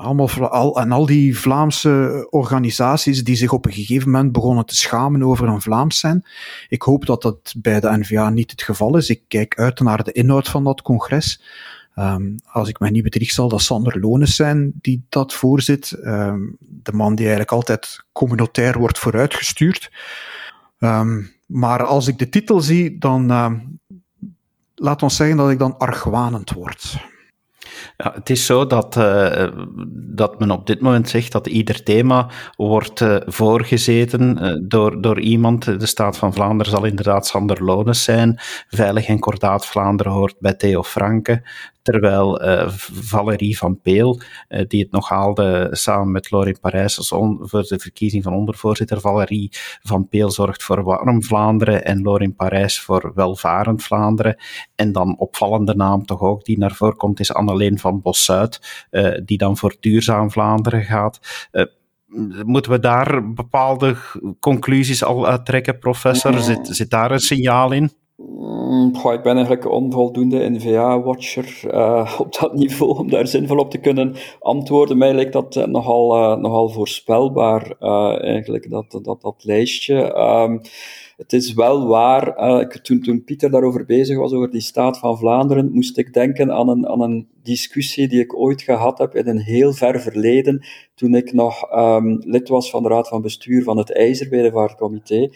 allemaal, 0.00 0.48
al, 0.48 0.80
en 0.80 0.92
al 0.92 1.06
die 1.06 1.38
Vlaamse 1.38 2.26
organisaties 2.30 3.24
die 3.24 3.36
zich 3.36 3.52
op 3.52 3.66
een 3.66 3.72
gegeven 3.72 4.10
moment 4.10 4.32
begonnen 4.32 4.66
te 4.66 4.76
schamen 4.76 5.22
over 5.22 5.48
een 5.48 5.60
Vlaams 5.60 5.98
zijn. 5.98 6.26
Ik 6.68 6.82
hoop 6.82 7.06
dat 7.06 7.22
dat 7.22 7.54
bij 7.56 7.80
de 7.80 7.98
NVA 7.98 8.30
niet 8.30 8.50
het 8.50 8.62
geval 8.62 8.96
is. 8.96 9.10
Ik 9.10 9.22
kijk 9.28 9.58
uit 9.58 9.80
naar 9.80 10.04
de 10.04 10.12
inhoud 10.12 10.48
van 10.48 10.64
dat 10.64 10.82
congres. 10.82 11.42
Um, 11.96 12.36
als 12.44 12.68
ik 12.68 12.78
mij 12.78 12.90
niet 12.90 13.02
bedrieg, 13.02 13.30
zal 13.30 13.48
dat 13.48 13.60
Sander 13.60 14.00
Lones 14.00 14.36
zijn 14.36 14.72
die 14.80 15.04
dat 15.08 15.34
voorzit. 15.34 15.96
Um, 16.04 16.56
de 16.60 16.92
man 16.92 17.14
die 17.14 17.24
eigenlijk 17.24 17.52
altijd 17.52 18.04
communautair 18.12 18.78
wordt 18.78 18.98
vooruitgestuurd. 18.98 19.92
Um, 20.78 21.32
maar 21.46 21.84
als 21.84 22.08
ik 22.08 22.18
de 22.18 22.28
titel 22.28 22.60
zie, 22.60 22.98
dan 22.98 23.26
laat 24.74 25.02
ons 25.02 25.16
zeggen 25.16 25.36
dat 25.36 25.50
ik 25.50 25.58
dan 25.58 25.78
argwanend 25.78 26.50
word. 26.50 27.08
Ja, 28.02 28.12
het 28.14 28.30
is 28.30 28.46
zo 28.46 28.66
dat, 28.66 28.96
uh, 28.96 29.48
dat 29.94 30.38
men 30.38 30.50
op 30.50 30.66
dit 30.66 30.80
moment 30.80 31.08
zegt 31.08 31.32
dat 31.32 31.46
ieder 31.46 31.82
thema 31.82 32.30
wordt 32.56 33.00
uh, 33.00 33.16
voorgezeten 33.26 34.38
uh, 34.40 34.56
door, 34.62 35.00
door 35.00 35.20
iemand. 35.20 35.64
De 35.64 35.86
Staat 35.86 36.18
van 36.18 36.32
Vlaanderen 36.32 36.72
zal 36.72 36.84
inderdaad 36.84 37.26
Sander 37.26 37.64
Lones 37.64 38.04
zijn. 38.04 38.40
Veilig 38.68 39.06
en 39.06 39.18
Kordaat 39.18 39.66
Vlaanderen 39.66 40.12
hoort 40.12 40.34
bij 40.38 40.54
Theo 40.54 40.82
Franke. 40.82 41.42
Terwijl 41.82 42.44
uh, 42.44 42.68
Valerie 42.92 43.58
van 43.58 43.80
Peel, 43.80 44.20
uh, 44.48 44.64
die 44.68 44.82
het 44.82 44.90
nog 44.90 45.08
haalde 45.08 45.68
samen 45.70 46.12
met 46.12 46.30
Lorin 46.30 46.60
Parijs 46.60 46.98
als 46.98 47.08
voor 47.40 47.62
de 47.62 47.78
verkiezing 47.78 48.22
van 48.22 48.34
ondervoorzitter, 48.34 49.00
Valerie 49.00 49.52
van 49.82 50.08
Peel 50.08 50.30
zorgt 50.30 50.62
voor 50.62 50.82
warm 50.82 51.22
Vlaanderen 51.22 51.84
en 51.84 52.02
Lorin 52.02 52.34
Parijs 52.34 52.80
voor 52.80 53.12
welvarend 53.14 53.82
Vlaanderen. 53.82 54.36
En 54.74 54.92
dan 54.92 55.18
opvallende 55.18 55.74
naam 55.74 56.04
toch 56.04 56.20
ook 56.20 56.44
die 56.44 56.58
naar 56.58 56.74
voren 56.74 56.96
komt 56.96 57.20
is 57.20 57.32
Anneleen 57.32 57.78
van 57.78 58.00
Bossuit, 58.00 58.86
uh, 58.90 59.18
die 59.24 59.38
dan 59.38 59.56
voor 59.56 59.76
duurzaam 59.80 60.30
Vlaanderen 60.30 60.84
gaat 60.84 61.20
moeten 62.44 62.72
we 62.72 62.78
daar 62.78 63.32
bepaalde 63.32 63.96
conclusies 64.40 65.04
al 65.04 65.26
uit 65.26 65.46
trekken, 65.46 65.78
professor? 65.78 66.38
Zit, 66.40 66.68
zit 66.70 66.90
daar 66.90 67.10
een 67.10 67.20
signaal 67.20 67.72
in? 67.72 67.90
Mm, 68.28 68.94
ik 68.94 69.22
ben 69.22 69.34
eigenlijk 69.34 69.70
onvoldoende 69.70 70.50
NVA-watcher 70.50 71.60
uh, 71.66 72.14
op 72.20 72.38
dat 72.40 72.54
niveau 72.54 72.98
om 72.98 73.10
daar 73.10 73.26
zinvol 73.26 73.58
op 73.58 73.70
te 73.70 73.78
kunnen 73.78 74.14
antwoorden. 74.40 74.98
Mij 74.98 75.14
lijkt 75.14 75.32
dat 75.32 75.56
uh, 75.56 75.64
nogal, 75.64 76.16
uh, 76.16 76.36
nogal 76.42 76.68
voorspelbaar, 76.68 77.74
eigenlijk, 78.20 78.70
dat, 78.70 79.00
dat, 79.02 79.20
dat 79.20 79.44
lijstje. 79.44 80.18
Um, 80.18 80.60
het 81.16 81.32
is 81.32 81.52
wel 81.52 81.86
waar, 81.86 82.34
toen, 82.82 83.00
toen 83.00 83.24
Pieter 83.24 83.50
daarover 83.50 83.84
bezig 83.84 84.18
was, 84.18 84.32
over 84.32 84.50
die 84.50 84.60
staat 84.60 84.98
van 84.98 85.18
Vlaanderen, 85.18 85.70
moest 85.72 85.98
ik 85.98 86.12
denken 86.12 86.52
aan 86.52 86.68
een, 86.68 86.88
aan 86.88 87.00
een 87.00 87.28
discussie 87.42 88.08
die 88.08 88.20
ik 88.20 88.36
ooit 88.36 88.62
gehad 88.62 88.98
heb 88.98 89.14
in 89.14 89.28
een 89.28 89.40
heel 89.40 89.72
ver 89.72 90.00
verleden, 90.00 90.64
toen 90.94 91.14
ik 91.14 91.32
nog 91.32 91.76
um, 91.76 92.22
lid 92.24 92.48
was 92.48 92.70
van 92.70 92.82
de 92.82 92.88
Raad 92.88 93.08
van 93.08 93.22
Bestuur 93.22 93.62
van 93.62 93.78
het 93.78 93.92
IJzerbedevaartcomité. 93.92 95.30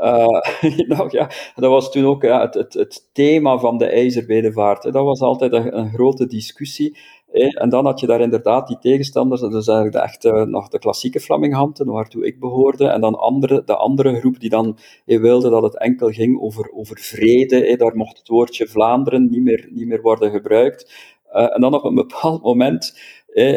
Uh, 0.00 0.40
nou 0.96 1.08
ja, 1.10 1.30
dat 1.54 1.70
was 1.70 1.90
toen 1.90 2.04
ook 2.04 2.22
het, 2.22 2.54
het, 2.54 2.74
het, 2.74 3.08
thema 3.12 3.58
van 3.58 3.78
de 3.78 3.86
ijzerbedevaart. 3.86 4.82
Dat 4.82 5.04
was 5.04 5.20
altijd 5.20 5.52
een, 5.52 5.90
grote 5.92 6.26
discussie. 6.26 6.98
En 7.32 7.68
dan 7.68 7.84
had 7.84 8.00
je 8.00 8.06
daar 8.06 8.20
inderdaad 8.20 8.68
die 8.68 8.78
tegenstanders, 8.78 9.40
dat 9.40 9.54
is 9.54 9.68
eigenlijk 9.68 9.96
de 9.96 10.02
echte, 10.02 10.46
nog 10.48 10.68
de 10.68 10.78
klassieke 10.78 11.20
Flaminghamten, 11.20 11.86
waartoe 11.86 12.26
ik 12.26 12.40
behoorde, 12.40 12.86
en 12.86 13.00
dan 13.00 13.18
andere, 13.18 13.62
de 13.64 13.76
andere 13.76 14.18
groep 14.18 14.40
die 14.40 14.50
dan 14.50 14.78
wilde 15.04 15.50
dat 15.50 15.62
het 15.62 15.78
enkel 15.78 16.08
ging 16.08 16.40
over, 16.40 16.72
over 16.74 16.98
vrede, 16.98 17.76
daar 17.76 17.96
mocht 17.96 18.18
het 18.18 18.28
woordje 18.28 18.68
Vlaanderen 18.68 19.30
niet 19.30 19.42
meer, 19.42 19.68
niet 19.70 19.86
meer 19.86 20.02
worden 20.02 20.30
gebruikt. 20.30 20.92
Uh, 21.32 21.54
en 21.54 21.60
dan 21.60 21.74
op 21.74 21.84
een 21.84 21.94
bepaald 21.94 22.42
moment 22.42 22.98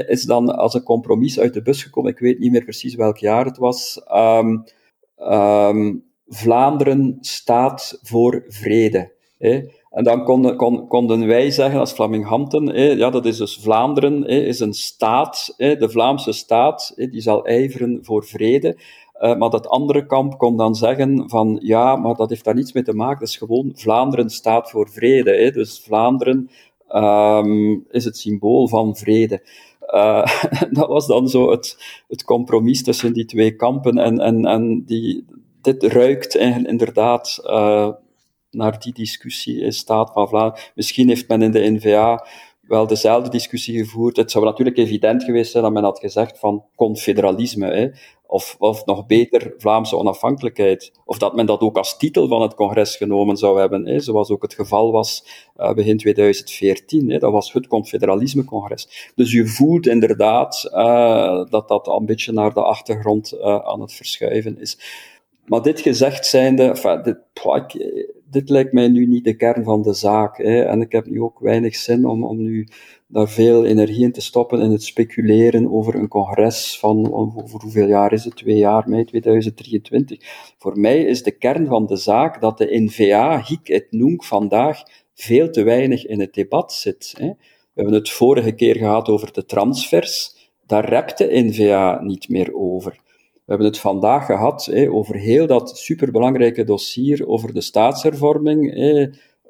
is 0.07 0.23
dan 0.23 0.55
als 0.55 0.73
een 0.73 0.83
compromis 0.83 1.39
uit 1.39 1.53
de 1.53 1.61
bus 1.61 1.83
gekomen, 1.83 2.11
ik 2.11 2.19
weet 2.19 2.39
niet 2.39 2.51
meer 2.51 2.63
precies 2.63 2.95
welk 2.95 3.17
jaar 3.17 3.45
het 3.45 3.57
was, 3.57 4.01
um, 4.11 4.63
um, 5.17 6.12
Vlaanderen 6.33 7.17
staat 7.21 7.99
voor 8.01 8.43
vrede. 8.47 9.11
En 9.89 10.03
dan 10.03 10.23
konden, 10.23 10.55
kon, 10.55 10.87
konden 10.87 11.27
wij 11.27 11.51
zeggen 11.51 11.79
als 11.79 11.91
Flaminghamten, 11.91 12.97
ja, 12.97 13.09
dat 13.09 13.25
is 13.25 13.37
dus 13.37 13.59
Vlaanderen, 13.61 14.25
is 14.25 14.59
een 14.59 14.73
staat, 14.73 15.53
de 15.57 15.89
Vlaamse 15.89 16.31
staat, 16.31 16.93
die 16.95 17.21
zal 17.21 17.45
ijveren 17.45 17.99
voor 18.01 18.25
vrede. 18.25 18.77
Uh, 19.23 19.35
maar 19.35 19.49
dat 19.49 19.67
andere 19.67 20.05
kamp 20.05 20.37
kon 20.37 20.57
dan 20.57 20.75
zeggen 20.75 21.29
van, 21.29 21.59
ja, 21.61 21.95
maar 21.95 22.15
dat 22.15 22.29
heeft 22.29 22.43
daar 22.43 22.55
niets 22.55 22.73
mee 22.73 22.83
te 22.83 22.93
maken, 22.93 23.19
dat 23.19 23.27
is 23.27 23.37
gewoon 23.37 23.71
Vlaanderen 23.75 24.29
staat 24.29 24.69
voor 24.69 24.89
vrede. 24.89 25.31
Hè. 25.31 25.51
Dus 25.51 25.81
Vlaanderen 25.83 26.49
um, 26.89 27.85
is 27.89 28.05
het 28.05 28.17
symbool 28.17 28.67
van 28.67 28.95
vrede. 28.95 29.43
Uh, 29.93 30.25
dat 30.79 30.87
was 30.87 31.07
dan 31.07 31.27
zo 31.29 31.51
het, 31.51 31.77
het 32.07 32.23
compromis 32.23 32.83
tussen 32.83 33.13
die 33.13 33.25
twee 33.25 33.55
kampen 33.55 33.97
en, 33.97 34.19
en, 34.19 34.45
en 34.45 34.83
die, 34.85 35.25
dit 35.63 35.83
ruikt 35.83 36.35
inderdaad 36.35 37.39
uh, 37.43 37.89
naar 38.51 38.79
die 38.79 38.93
discussie 38.93 39.61
in 39.61 39.73
Staat 39.73 40.11
van 40.13 40.27
Vlaanderen. 40.27 40.63
Misschien 40.75 41.07
heeft 41.07 41.27
men 41.27 41.41
in 41.41 41.51
de 41.51 41.71
NVA 41.71 42.25
wel 42.67 42.87
dezelfde 42.87 43.29
discussie 43.29 43.77
gevoerd. 43.77 44.17
Het 44.17 44.31
zou 44.31 44.45
natuurlijk 44.45 44.77
evident 44.77 45.23
geweest 45.23 45.51
zijn 45.51 45.63
dat 45.63 45.73
men 45.73 45.83
had 45.83 45.99
gezegd 45.99 46.39
van 46.39 46.63
confederalisme, 46.75 47.67
hè, 47.67 47.87
of, 48.27 48.55
of 48.59 48.85
nog 48.85 49.05
beter 49.05 49.53
Vlaamse 49.57 49.97
onafhankelijkheid. 49.97 50.91
Of 51.05 51.17
dat 51.17 51.35
men 51.35 51.45
dat 51.45 51.61
ook 51.61 51.77
als 51.77 51.97
titel 51.97 52.27
van 52.27 52.41
het 52.41 52.53
congres 52.53 52.95
genomen 52.95 53.37
zou 53.37 53.59
hebben, 53.59 53.85
hè, 53.85 53.99
zoals 53.99 54.29
ook 54.29 54.41
het 54.41 54.53
geval 54.53 54.91
was 54.91 55.25
uh, 55.57 55.73
begin 55.73 55.97
2014. 55.97 57.09
Hè, 57.09 57.17
dat 57.17 57.31
was 57.31 57.53
het 57.53 57.67
confederalisme-congres. 57.67 59.11
Dus 59.15 59.31
je 59.31 59.47
voelt 59.47 59.87
inderdaad 59.87 60.69
uh, 60.73 61.45
dat 61.49 61.67
dat 61.67 61.87
een 61.87 62.05
beetje 62.05 62.31
naar 62.31 62.53
de 62.53 62.63
achtergrond 62.63 63.41
aan 63.41 63.81
het 63.81 63.93
verschuiven 63.93 64.59
is. 64.59 64.77
Maar 65.45 65.61
dit 65.61 65.81
gezegd 65.81 66.25
zijnde, 66.25 66.63
enfin, 66.63 67.01
dit, 67.03 67.17
dit 68.29 68.49
lijkt 68.49 68.73
mij 68.73 68.87
nu 68.87 69.05
niet 69.05 69.23
de 69.23 69.35
kern 69.35 69.63
van 69.63 69.81
de 69.81 69.93
zaak. 69.93 70.37
Hè. 70.37 70.61
En 70.61 70.81
ik 70.81 70.91
heb 70.91 71.05
nu 71.05 71.21
ook 71.21 71.39
weinig 71.39 71.75
zin 71.75 72.05
om, 72.05 72.23
om 72.23 72.37
nu 72.37 72.67
daar 73.07 73.29
veel 73.29 73.65
energie 73.65 74.03
in 74.03 74.11
te 74.11 74.21
stoppen 74.21 74.61
in 74.61 74.71
het 74.71 74.83
speculeren 74.83 75.71
over 75.71 75.95
een 75.95 76.07
congres 76.07 76.79
van, 76.79 77.07
voor 77.45 77.61
hoeveel 77.61 77.87
jaar 77.87 78.13
is 78.13 78.23
het? 78.23 78.35
Twee 78.35 78.57
jaar, 78.57 78.89
mei 78.89 79.05
2023. 79.05 80.17
Voor 80.57 80.79
mij 80.79 81.03
is 81.03 81.23
de 81.23 81.31
kern 81.31 81.67
van 81.67 81.85
de 81.85 81.95
zaak 81.95 82.41
dat 82.41 82.57
de 82.57 82.67
NVA, 82.69 83.43
hic 83.47 83.69
et 83.69 83.91
nunc, 83.91 84.23
vandaag 84.23 84.83
veel 85.13 85.49
te 85.49 85.63
weinig 85.63 86.05
in 86.05 86.19
het 86.19 86.33
debat 86.33 86.73
zit. 86.73 87.13
Hè. 87.17 87.27
We 87.27 87.81
hebben 87.81 87.93
het 87.93 88.09
vorige 88.09 88.51
keer 88.51 88.75
gehad 88.75 89.09
over 89.09 89.33
de 89.33 89.45
transfers. 89.45 90.35
Daar 90.65 90.89
rept 90.89 91.17
de 91.17 91.27
NVA 91.31 92.01
niet 92.01 92.29
meer 92.29 92.55
over. 92.55 93.01
We 93.45 93.51
hebben 93.51 93.67
het 93.67 93.79
vandaag 93.79 94.25
gehad 94.25 94.73
over 94.89 95.15
heel 95.15 95.47
dat 95.47 95.77
superbelangrijke 95.77 96.63
dossier 96.63 97.27
over 97.27 97.53
de 97.53 97.61
staatshervorming. 97.61 98.77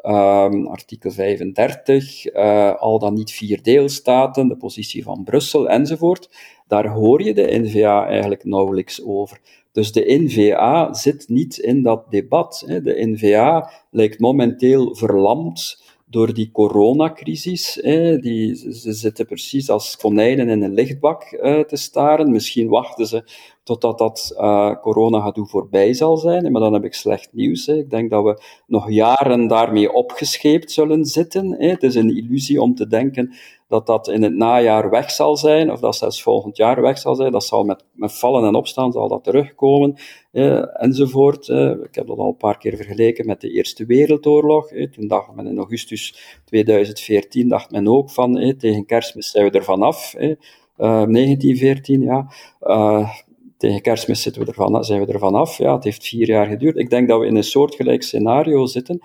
Um, 0.05 0.67
artikel 0.67 1.11
35, 1.11 2.25
uh, 2.25 2.67
eh, 2.67 2.75
al 2.75 2.99
dan 2.99 3.13
niet 3.13 3.31
vier 3.31 3.63
deelstaten, 3.63 4.47
de 4.47 4.57
positie 4.57 5.03
van 5.03 5.23
Brussel 5.23 5.69
enzovoort. 5.69 6.29
Daar 6.67 6.87
hoor 6.87 7.23
je 7.23 7.33
de 7.33 7.59
NVA 7.61 8.07
eigenlijk 8.07 8.43
nauwelijks 8.43 9.05
over. 9.05 9.39
Dus 9.71 9.91
de 9.91 10.03
NVA 10.07 10.93
zit 10.93 11.29
niet 11.29 11.57
in 11.57 11.83
dat 11.83 12.11
debat. 12.11 12.63
Hè. 12.67 12.81
De 12.81 13.05
NVA 13.05 13.71
lijkt 13.91 14.19
momenteel 14.19 14.95
verlamd 14.95 15.83
door 16.13 16.33
die 16.33 16.49
coronacrisis. 16.51 17.79
Die, 18.21 18.55
ze 18.55 18.93
zitten 18.93 19.25
precies 19.25 19.69
als 19.69 19.97
konijnen 19.97 20.49
in 20.49 20.61
een 20.61 20.73
lichtbak 20.73 21.31
uh, 21.31 21.59
te 21.59 21.75
staren. 21.75 22.31
Misschien 22.31 22.67
wachten 22.69 23.07
ze 23.07 23.23
totdat 23.63 23.97
dat 23.97 24.35
uh, 24.37 24.75
corona 24.81 25.31
doen 25.31 25.47
voorbij 25.47 25.93
zal 25.93 26.17
zijn. 26.17 26.51
Maar 26.51 26.61
dan 26.61 26.73
heb 26.73 26.83
ik 26.83 26.93
slecht 26.93 27.29
nieuws. 27.31 27.67
Ik 27.67 27.89
denk 27.89 28.09
dat 28.09 28.23
we 28.23 28.41
nog 28.67 28.91
jaren 28.91 29.47
daarmee 29.47 29.93
opgescheept 29.93 30.71
zullen 30.71 31.05
zitten. 31.05 31.55
Het 31.61 31.83
is 31.83 31.95
een 31.95 32.15
illusie 32.17 32.61
om 32.61 32.75
te 32.75 32.87
denken 32.87 33.33
dat 33.73 33.85
dat 33.85 34.07
in 34.07 34.23
het 34.23 34.35
najaar 34.35 34.89
weg 34.89 35.11
zal 35.11 35.37
zijn, 35.37 35.71
of 35.71 35.79
dat 35.79 35.95
zelfs 35.95 36.21
volgend 36.21 36.57
jaar 36.57 36.81
weg 36.81 36.97
zal 36.97 37.15
zijn. 37.15 37.31
Dat 37.31 37.43
zal 37.43 37.63
met, 37.63 37.85
met 37.93 38.13
vallen 38.13 38.47
en 38.47 38.55
opstaan, 38.55 38.91
zal 38.91 39.07
dat 39.07 39.23
terugkomen, 39.23 39.95
eh, 40.31 40.81
enzovoort. 40.83 41.49
Eh. 41.49 41.69
Ik 41.69 41.95
heb 41.95 42.07
dat 42.07 42.17
al 42.17 42.27
een 42.27 42.37
paar 42.37 42.57
keer 42.57 42.75
vergeleken 42.75 43.25
met 43.25 43.41
de 43.41 43.49
Eerste 43.49 43.85
Wereldoorlog. 43.85 44.71
Eh. 44.71 44.91
Toen 44.91 45.07
dacht 45.07 45.35
men 45.35 45.47
in 45.47 45.57
augustus 45.57 46.15
2014, 46.45 47.47
dacht 47.47 47.71
men 47.71 47.87
ook 47.87 48.09
van, 48.09 48.37
eh, 48.37 48.57
tegen 48.57 48.85
kerstmis 48.85 49.31
zijn 49.31 49.51
we 49.51 49.57
er 49.57 49.63
vanaf. 49.63 50.13
Eh. 50.13 50.35
1914, 50.77 52.01
ja. 52.01 52.27
Uh, 52.61 53.09
tegen 53.57 53.81
kerstmis 53.81 54.21
zitten 54.21 54.41
we 54.41 54.47
ervan, 54.47 54.83
zijn 54.83 55.05
we 55.05 55.13
er 55.13 55.19
vanaf. 55.19 55.57
Ja, 55.57 55.73
het 55.75 55.83
heeft 55.83 56.07
vier 56.07 56.27
jaar 56.27 56.45
geduurd. 56.45 56.77
Ik 56.77 56.89
denk 56.89 57.07
dat 57.07 57.19
we 57.19 57.25
in 57.25 57.35
een 57.35 57.43
soortgelijk 57.43 58.03
scenario 58.03 58.65
zitten. 58.65 58.99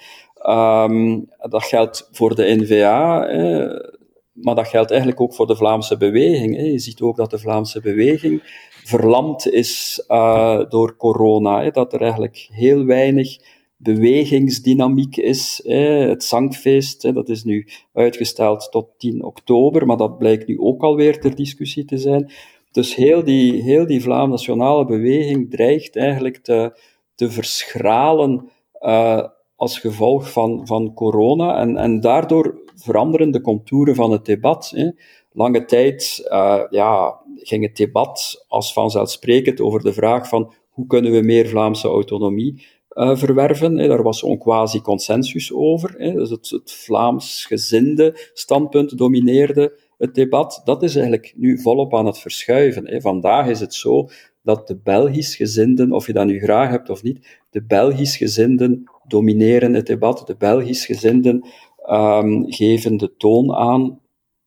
Um, 0.47 1.29
dat 1.39 1.64
geldt 1.64 2.09
voor 2.12 2.35
de 2.35 2.57
NVA, 2.59 3.27
eh, 3.27 3.98
maar 4.41 4.55
dat 4.55 4.68
geldt 4.68 4.91
eigenlijk 4.91 5.20
ook 5.20 5.34
voor 5.34 5.47
de 5.47 5.57
Vlaamse 5.57 5.97
beweging. 5.97 6.57
Hè. 6.57 6.62
Je 6.62 6.78
ziet 6.78 7.01
ook 7.01 7.16
dat 7.16 7.30
de 7.30 7.39
Vlaamse 7.39 7.80
beweging 7.80 8.43
verlamd 8.84 9.53
is 9.53 10.05
uh, 10.09 10.61
door 10.68 10.97
corona. 10.97 11.62
Hè. 11.62 11.70
Dat 11.70 11.93
er 11.93 12.01
eigenlijk 12.01 12.49
heel 12.53 12.84
weinig 12.84 13.36
bewegingsdynamiek 13.76 15.16
is. 15.16 15.61
Hè. 15.64 16.09
Het 16.09 16.24
zangfeest, 16.24 17.03
hè, 17.03 17.12
dat 17.12 17.28
is 17.28 17.45
nu 17.45 17.66
uitgesteld 17.93 18.68
tot 18.70 18.89
10 18.99 19.24
oktober, 19.24 19.86
maar 19.86 19.97
dat 19.97 20.18
blijkt 20.18 20.47
nu 20.47 20.61
ook 20.61 20.82
alweer 20.82 21.20
ter 21.20 21.34
discussie 21.34 21.84
te 21.84 21.99
zijn. 21.99 22.30
Dus 22.70 22.95
heel 22.95 23.24
die, 23.24 23.62
heel 23.62 23.86
die 23.86 24.03
Vlaamse 24.03 24.30
nationale 24.30 24.84
beweging 24.84 25.51
dreigt 25.51 25.97
eigenlijk 25.97 26.36
te, 26.36 26.78
te 27.14 27.30
verschralen 27.30 28.51
uh, 28.80 29.24
als 29.57 29.78
gevolg 29.78 30.32
van, 30.32 30.66
van 30.66 30.95
corona. 30.95 31.59
En, 31.61 31.76
en 31.76 32.01
daardoor 32.01 32.68
veranderen 32.79 33.31
de 33.31 33.41
contouren 33.41 33.95
van 33.95 34.11
het 34.11 34.24
debat. 34.24 34.72
Hè. 34.74 34.91
Lange 35.33 35.64
tijd 35.64 36.20
uh, 36.29 36.62
ja, 36.70 37.20
ging 37.37 37.64
het 37.64 37.76
debat 37.76 38.45
als 38.49 38.72
vanzelfsprekend 38.72 39.61
over 39.61 39.83
de 39.83 39.93
vraag 39.93 40.29
van 40.29 40.53
hoe 40.70 40.87
kunnen 40.87 41.12
we 41.12 41.20
meer 41.20 41.49
Vlaamse 41.49 41.89
autonomie 41.89 42.66
uh, 42.93 43.16
verwerven. 43.16 43.79
Hè. 43.79 43.89
Daar 43.89 44.03
was 44.03 44.18
zo'n 44.18 44.39
quasi-consensus 44.39 45.53
over. 45.53 45.95
Hè. 45.99 46.12
Dus 46.12 46.31
het, 46.31 46.51
het 46.51 46.72
Vlaams 46.72 47.45
gezinde 47.45 48.31
standpunt 48.33 48.99
domineerde 48.99 49.79
het 49.99 50.14
debat, 50.14 50.61
dat 50.64 50.83
is 50.83 50.95
eigenlijk 50.95 51.33
nu 51.37 51.61
volop 51.61 51.95
aan 51.95 52.07
het 52.07 52.18
verschuiven. 52.18 53.03
Vandaag 53.03 53.49
is 53.49 53.61
het 53.61 53.74
zo 53.74 54.09
dat 54.43 54.66
de 54.66 54.76
Belgisch 54.76 55.37
gezinden, 55.37 55.93
of 55.93 56.07
je 56.07 56.12
dat 56.12 56.26
nu 56.26 56.41
graag 56.41 56.70
hebt 56.70 56.91
of 56.91 57.03
niet, 57.03 57.39
de 57.51 57.62
Belgisch 57.62 58.16
gezinden 58.16 58.91
domineren 59.07 59.74
het 59.74 59.87
debat. 59.87 60.26
De 60.26 60.37
Belgisch 60.37 60.87
gezinden 60.87 61.47
um, 61.91 62.53
geven 62.53 62.97
de 62.97 63.16
toon 63.16 63.55
aan 63.55 64.01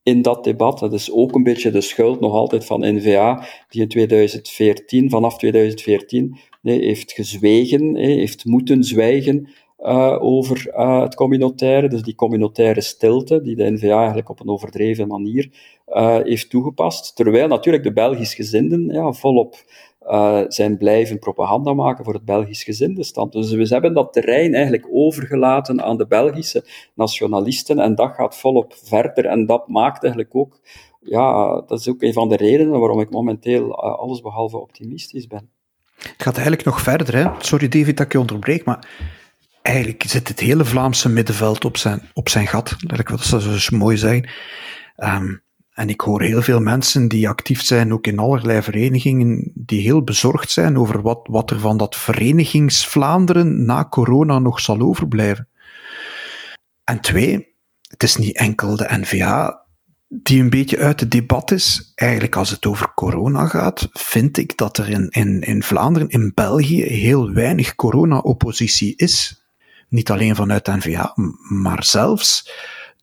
in 0.03 0.21
dat 0.21 0.43
debat. 0.43 0.79
Dat 0.79 0.93
is 0.93 1.11
ook 1.11 1.35
een 1.35 1.43
beetje 1.43 1.71
de 1.71 1.81
schuld 1.81 2.19
nog 2.19 2.33
altijd 2.33 2.65
van 2.65 2.95
NVA, 2.95 3.45
die 3.69 3.81
in 3.81 3.87
2014, 3.87 5.09
vanaf 5.09 5.37
2014, 5.37 6.37
nee, 6.61 6.85
heeft 6.85 7.11
gezwegen, 7.11 7.95
heeft 7.95 8.45
moeten 8.45 8.83
zwijgen 8.83 9.49
uh, 9.79 10.17
over 10.19 10.67
uh, 10.67 11.01
het 11.01 11.15
communautaire, 11.15 11.87
dus 11.87 12.01
die 12.01 12.15
communautaire 12.15 12.81
stilte, 12.81 13.41
die 13.41 13.55
de 13.55 13.71
NVA 13.71 13.97
eigenlijk 13.97 14.29
op 14.29 14.39
een 14.39 14.49
overdreven 14.49 15.07
manier 15.07 15.49
uh, 15.87 16.17
heeft 16.23 16.49
toegepast. 16.49 17.15
Terwijl 17.15 17.47
natuurlijk 17.47 17.83
de 17.83 17.93
Belgisch 17.93 18.35
gezinden 18.35 18.87
ja, 18.87 19.11
volop 19.11 19.55
zijn 20.47 20.78
blijven 20.78 21.20
propaganda 21.20 21.74
maken 21.74 22.03
voor 22.03 22.14
het 22.14 22.26
Belgisch 22.26 22.64
gezindenstand. 22.64 23.32
Dus 23.32 23.51
we 23.51 23.68
hebben 23.68 23.93
dat 23.93 24.14
terrein 24.14 24.53
eigenlijk 24.53 24.88
overgelaten 24.91 25.84
aan 25.84 25.97
de 25.97 26.07
Belgische 26.07 26.66
nationalisten 26.93 27.80
en 27.80 27.95
dat 27.95 28.14
gaat 28.16 28.38
volop 28.38 28.74
verder 28.84 29.26
en 29.26 29.45
dat 29.45 29.68
maakt 29.68 30.03
eigenlijk 30.03 30.36
ook, 30.36 30.59
ja, 31.01 31.62
dat 31.68 31.80
is 31.80 31.89
ook 31.89 32.01
een 32.01 32.14
van 32.14 32.30
de 32.30 32.36
redenen 32.36 32.80
waarom 32.80 32.99
ik 32.99 33.09
momenteel 33.09 33.76
allesbehalve 33.76 34.57
optimistisch 34.57 35.28
ben. 35.28 35.49
Het 35.95 36.24
gaat 36.24 36.36
eigenlijk 36.36 36.66
nog 36.66 36.82
verder. 36.82 37.16
Hè? 37.16 37.30
Sorry 37.39 37.68
David 37.68 37.97
dat 37.97 38.05
ik 38.05 38.12
je 38.12 38.20
onderbreek, 38.20 38.66
maar 38.66 38.88
eigenlijk 39.62 40.03
zit 40.07 40.28
het 40.28 40.39
hele 40.39 40.66
Vlaamse 40.66 41.09
middenveld 41.09 41.66
op 41.66 41.78
zijn, 41.78 42.01
op 42.14 42.30
zijn 42.30 42.47
gat. 42.47 42.76
Laat 42.88 42.99
ik 42.99 43.09
dat 43.09 43.22
zo 43.22 43.78
mooi 43.78 43.97
zijn. 43.97 44.30
Um, 44.97 45.41
en 45.82 45.89
ik 45.89 46.01
hoor 46.01 46.21
heel 46.21 46.41
veel 46.41 46.59
mensen 46.59 47.07
die 47.07 47.29
actief 47.29 47.61
zijn, 47.61 47.93
ook 47.93 48.07
in 48.07 48.19
allerlei 48.19 48.61
verenigingen, 48.61 49.51
die 49.53 49.82
heel 49.82 50.03
bezorgd 50.03 50.51
zijn 50.51 50.77
over 50.77 51.01
wat, 51.01 51.27
wat 51.29 51.51
er 51.51 51.59
van 51.59 51.77
dat 51.77 51.95
verenigingsvlaanderen 51.95 53.65
na 53.65 53.88
corona 53.89 54.39
nog 54.39 54.59
zal 54.59 54.79
overblijven. 54.79 55.47
En 56.84 56.99
twee, 56.99 57.55
het 57.88 58.03
is 58.03 58.15
niet 58.15 58.38
enkel 58.38 58.75
de 58.75 58.88
NVA 58.89 59.65
die 60.07 60.41
een 60.41 60.49
beetje 60.49 60.77
uit 60.77 60.99
het 60.99 61.11
debat 61.11 61.51
is. 61.51 61.91
Eigenlijk 61.95 62.36
als 62.36 62.49
het 62.49 62.65
over 62.65 62.93
corona 62.93 63.47
gaat, 63.47 63.89
vind 63.93 64.38
ik 64.38 64.57
dat 64.57 64.77
er 64.77 64.89
in, 64.89 65.09
in, 65.09 65.41
in 65.41 65.63
Vlaanderen, 65.63 66.09
in 66.09 66.32
België, 66.36 66.84
heel 66.84 67.34
weinig 67.34 67.75
corona-oppositie 67.75 68.95
is. 68.95 69.43
Niet 69.89 70.11
alleen 70.11 70.36
vanuit 70.36 70.65
de 70.65 70.71
NVA, 70.71 71.13
maar 71.49 71.84
zelfs 71.84 72.49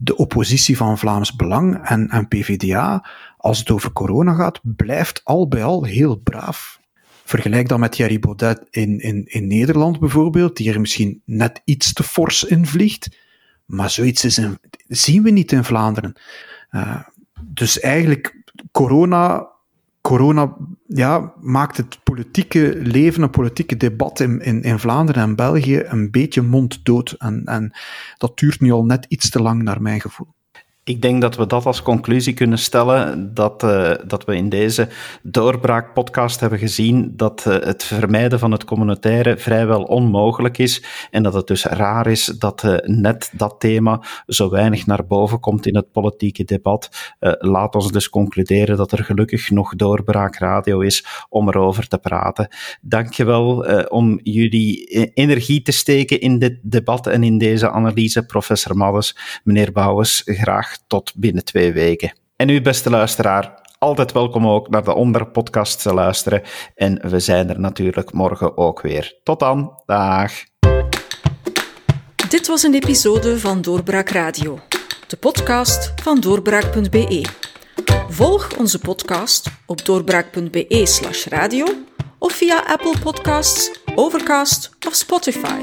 de 0.00 0.16
oppositie 0.16 0.76
van 0.76 0.98
Vlaams 0.98 1.36
Belang 1.36 1.84
en, 1.84 2.28
PVDA, 2.28 3.06
als 3.36 3.58
het 3.58 3.70
over 3.70 3.92
corona 3.92 4.34
gaat, 4.34 4.60
blijft 4.62 5.20
al 5.24 5.48
bij 5.48 5.64
al 5.64 5.84
heel 5.84 6.16
braaf. 6.16 6.80
Vergelijk 7.24 7.68
dat 7.68 7.78
met 7.78 7.92
Thierry 7.92 8.18
Baudet 8.18 8.66
in, 8.70 9.00
in, 9.00 9.24
in 9.26 9.46
Nederland 9.46 10.00
bijvoorbeeld, 10.00 10.56
die 10.56 10.72
er 10.72 10.80
misschien 10.80 11.22
net 11.24 11.60
iets 11.64 11.92
te 11.92 12.02
fors 12.02 12.44
in 12.44 12.66
vliegt. 12.66 13.16
Maar 13.64 13.90
zoiets 13.90 14.40
zien 14.88 15.22
we 15.22 15.30
niet 15.30 15.52
in 15.52 15.64
Vlaanderen. 15.64 16.16
Uh, 16.70 17.00
dus 17.44 17.80
eigenlijk, 17.80 18.42
corona, 18.72 19.48
corona 20.00 20.56
ja, 20.88 21.32
maakt 21.40 21.76
het 21.76 21.98
politieke 22.02 22.78
leven, 22.82 23.22
het 23.22 23.30
politieke 23.30 23.76
debat 23.76 24.20
in, 24.20 24.40
in, 24.40 24.62
in 24.62 24.78
Vlaanderen 24.78 25.22
en 25.22 25.36
België 25.36 25.82
een 25.84 26.10
beetje 26.10 26.42
monddood. 26.42 27.14
En, 27.18 27.44
en 27.44 27.72
dat 28.16 28.38
duurt 28.38 28.60
nu 28.60 28.70
al 28.70 28.84
net 28.84 29.06
iets 29.08 29.30
te 29.30 29.42
lang, 29.42 29.62
naar 29.62 29.82
mijn 29.82 30.00
gevoel. 30.00 30.36
Ik 30.88 31.02
denk 31.02 31.20
dat 31.20 31.36
we 31.36 31.46
dat 31.46 31.66
als 31.66 31.82
conclusie 31.82 32.34
kunnen 32.34 32.58
stellen, 32.58 33.34
dat, 33.34 33.62
uh, 33.62 33.92
dat 34.06 34.24
we 34.24 34.36
in 34.36 34.48
deze 34.48 34.88
doorbraakpodcast 35.22 36.40
hebben 36.40 36.58
gezien 36.58 37.12
dat 37.16 37.44
uh, 37.48 37.54
het 37.54 37.84
vermijden 37.84 38.38
van 38.38 38.52
het 38.52 38.64
communautaire 38.64 39.36
vrijwel 39.36 39.82
onmogelijk 39.82 40.58
is 40.58 40.84
en 41.10 41.22
dat 41.22 41.34
het 41.34 41.46
dus 41.46 41.64
raar 41.64 42.06
is 42.06 42.24
dat 42.24 42.62
uh, 42.62 42.76
net 42.82 43.30
dat 43.32 43.54
thema 43.58 44.02
zo 44.26 44.50
weinig 44.50 44.86
naar 44.86 45.06
boven 45.06 45.40
komt 45.40 45.66
in 45.66 45.76
het 45.76 45.92
politieke 45.92 46.44
debat. 46.44 47.14
laat 47.38 47.74
ons 47.74 47.92
dus 47.92 48.08
concluderen 48.08 48.76
dat 48.76 48.92
er 48.92 49.04
gelukkig 49.04 49.50
nog 49.50 49.74
doorbraakradio 49.76 50.80
is 50.80 51.04
om 51.28 51.48
erover 51.48 51.88
te 51.88 51.98
praten. 51.98 52.48
Dankjewel 52.80 53.66
om 53.88 54.20
jullie 54.22 54.84
energie 55.14 55.62
te 55.62 55.72
steken 55.72 56.20
in 56.20 56.38
dit 56.38 56.58
debat 56.62 57.06
en 57.06 57.22
in 57.22 57.38
deze 57.38 57.70
analyse, 57.70 58.26
professor 58.26 58.76
Maddes, 58.76 59.16
meneer 59.44 59.72
Bouwens, 59.72 60.22
graag 60.24 60.77
tot 60.86 61.12
binnen 61.16 61.44
twee 61.44 61.72
weken. 61.72 62.12
En 62.36 62.48
u, 62.48 62.62
beste 62.62 62.90
luisteraar, 62.90 63.60
altijd 63.78 64.12
welkom 64.12 64.46
ook 64.46 64.68
naar 64.68 64.84
de 64.84 64.94
onderpodcast 64.94 65.82
te 65.82 65.94
luisteren. 65.94 66.42
En 66.74 67.10
we 67.10 67.20
zijn 67.20 67.48
er 67.48 67.60
natuurlijk 67.60 68.12
morgen 68.12 68.56
ook 68.56 68.80
weer. 68.80 69.18
Tot 69.22 69.40
dan, 69.40 69.82
dag. 69.86 70.32
Dit 72.28 72.46
was 72.46 72.62
een 72.62 72.74
episode 72.74 73.38
van 73.38 73.62
Doorbraak 73.62 74.08
Radio, 74.08 74.58
de 75.06 75.16
podcast 75.16 75.92
van 76.02 76.20
doorbraak.be. 76.20 77.24
Volg 78.08 78.56
onze 78.58 78.78
podcast 78.78 79.50
op 79.66 79.84
doorbraak.be/slash 79.84 81.26
radio 81.26 81.66
of 82.18 82.32
via 82.32 82.62
Apple 82.66 82.94
Podcasts, 83.02 83.80
Overcast 83.94 84.70
of 84.86 84.94
Spotify. 84.94 85.62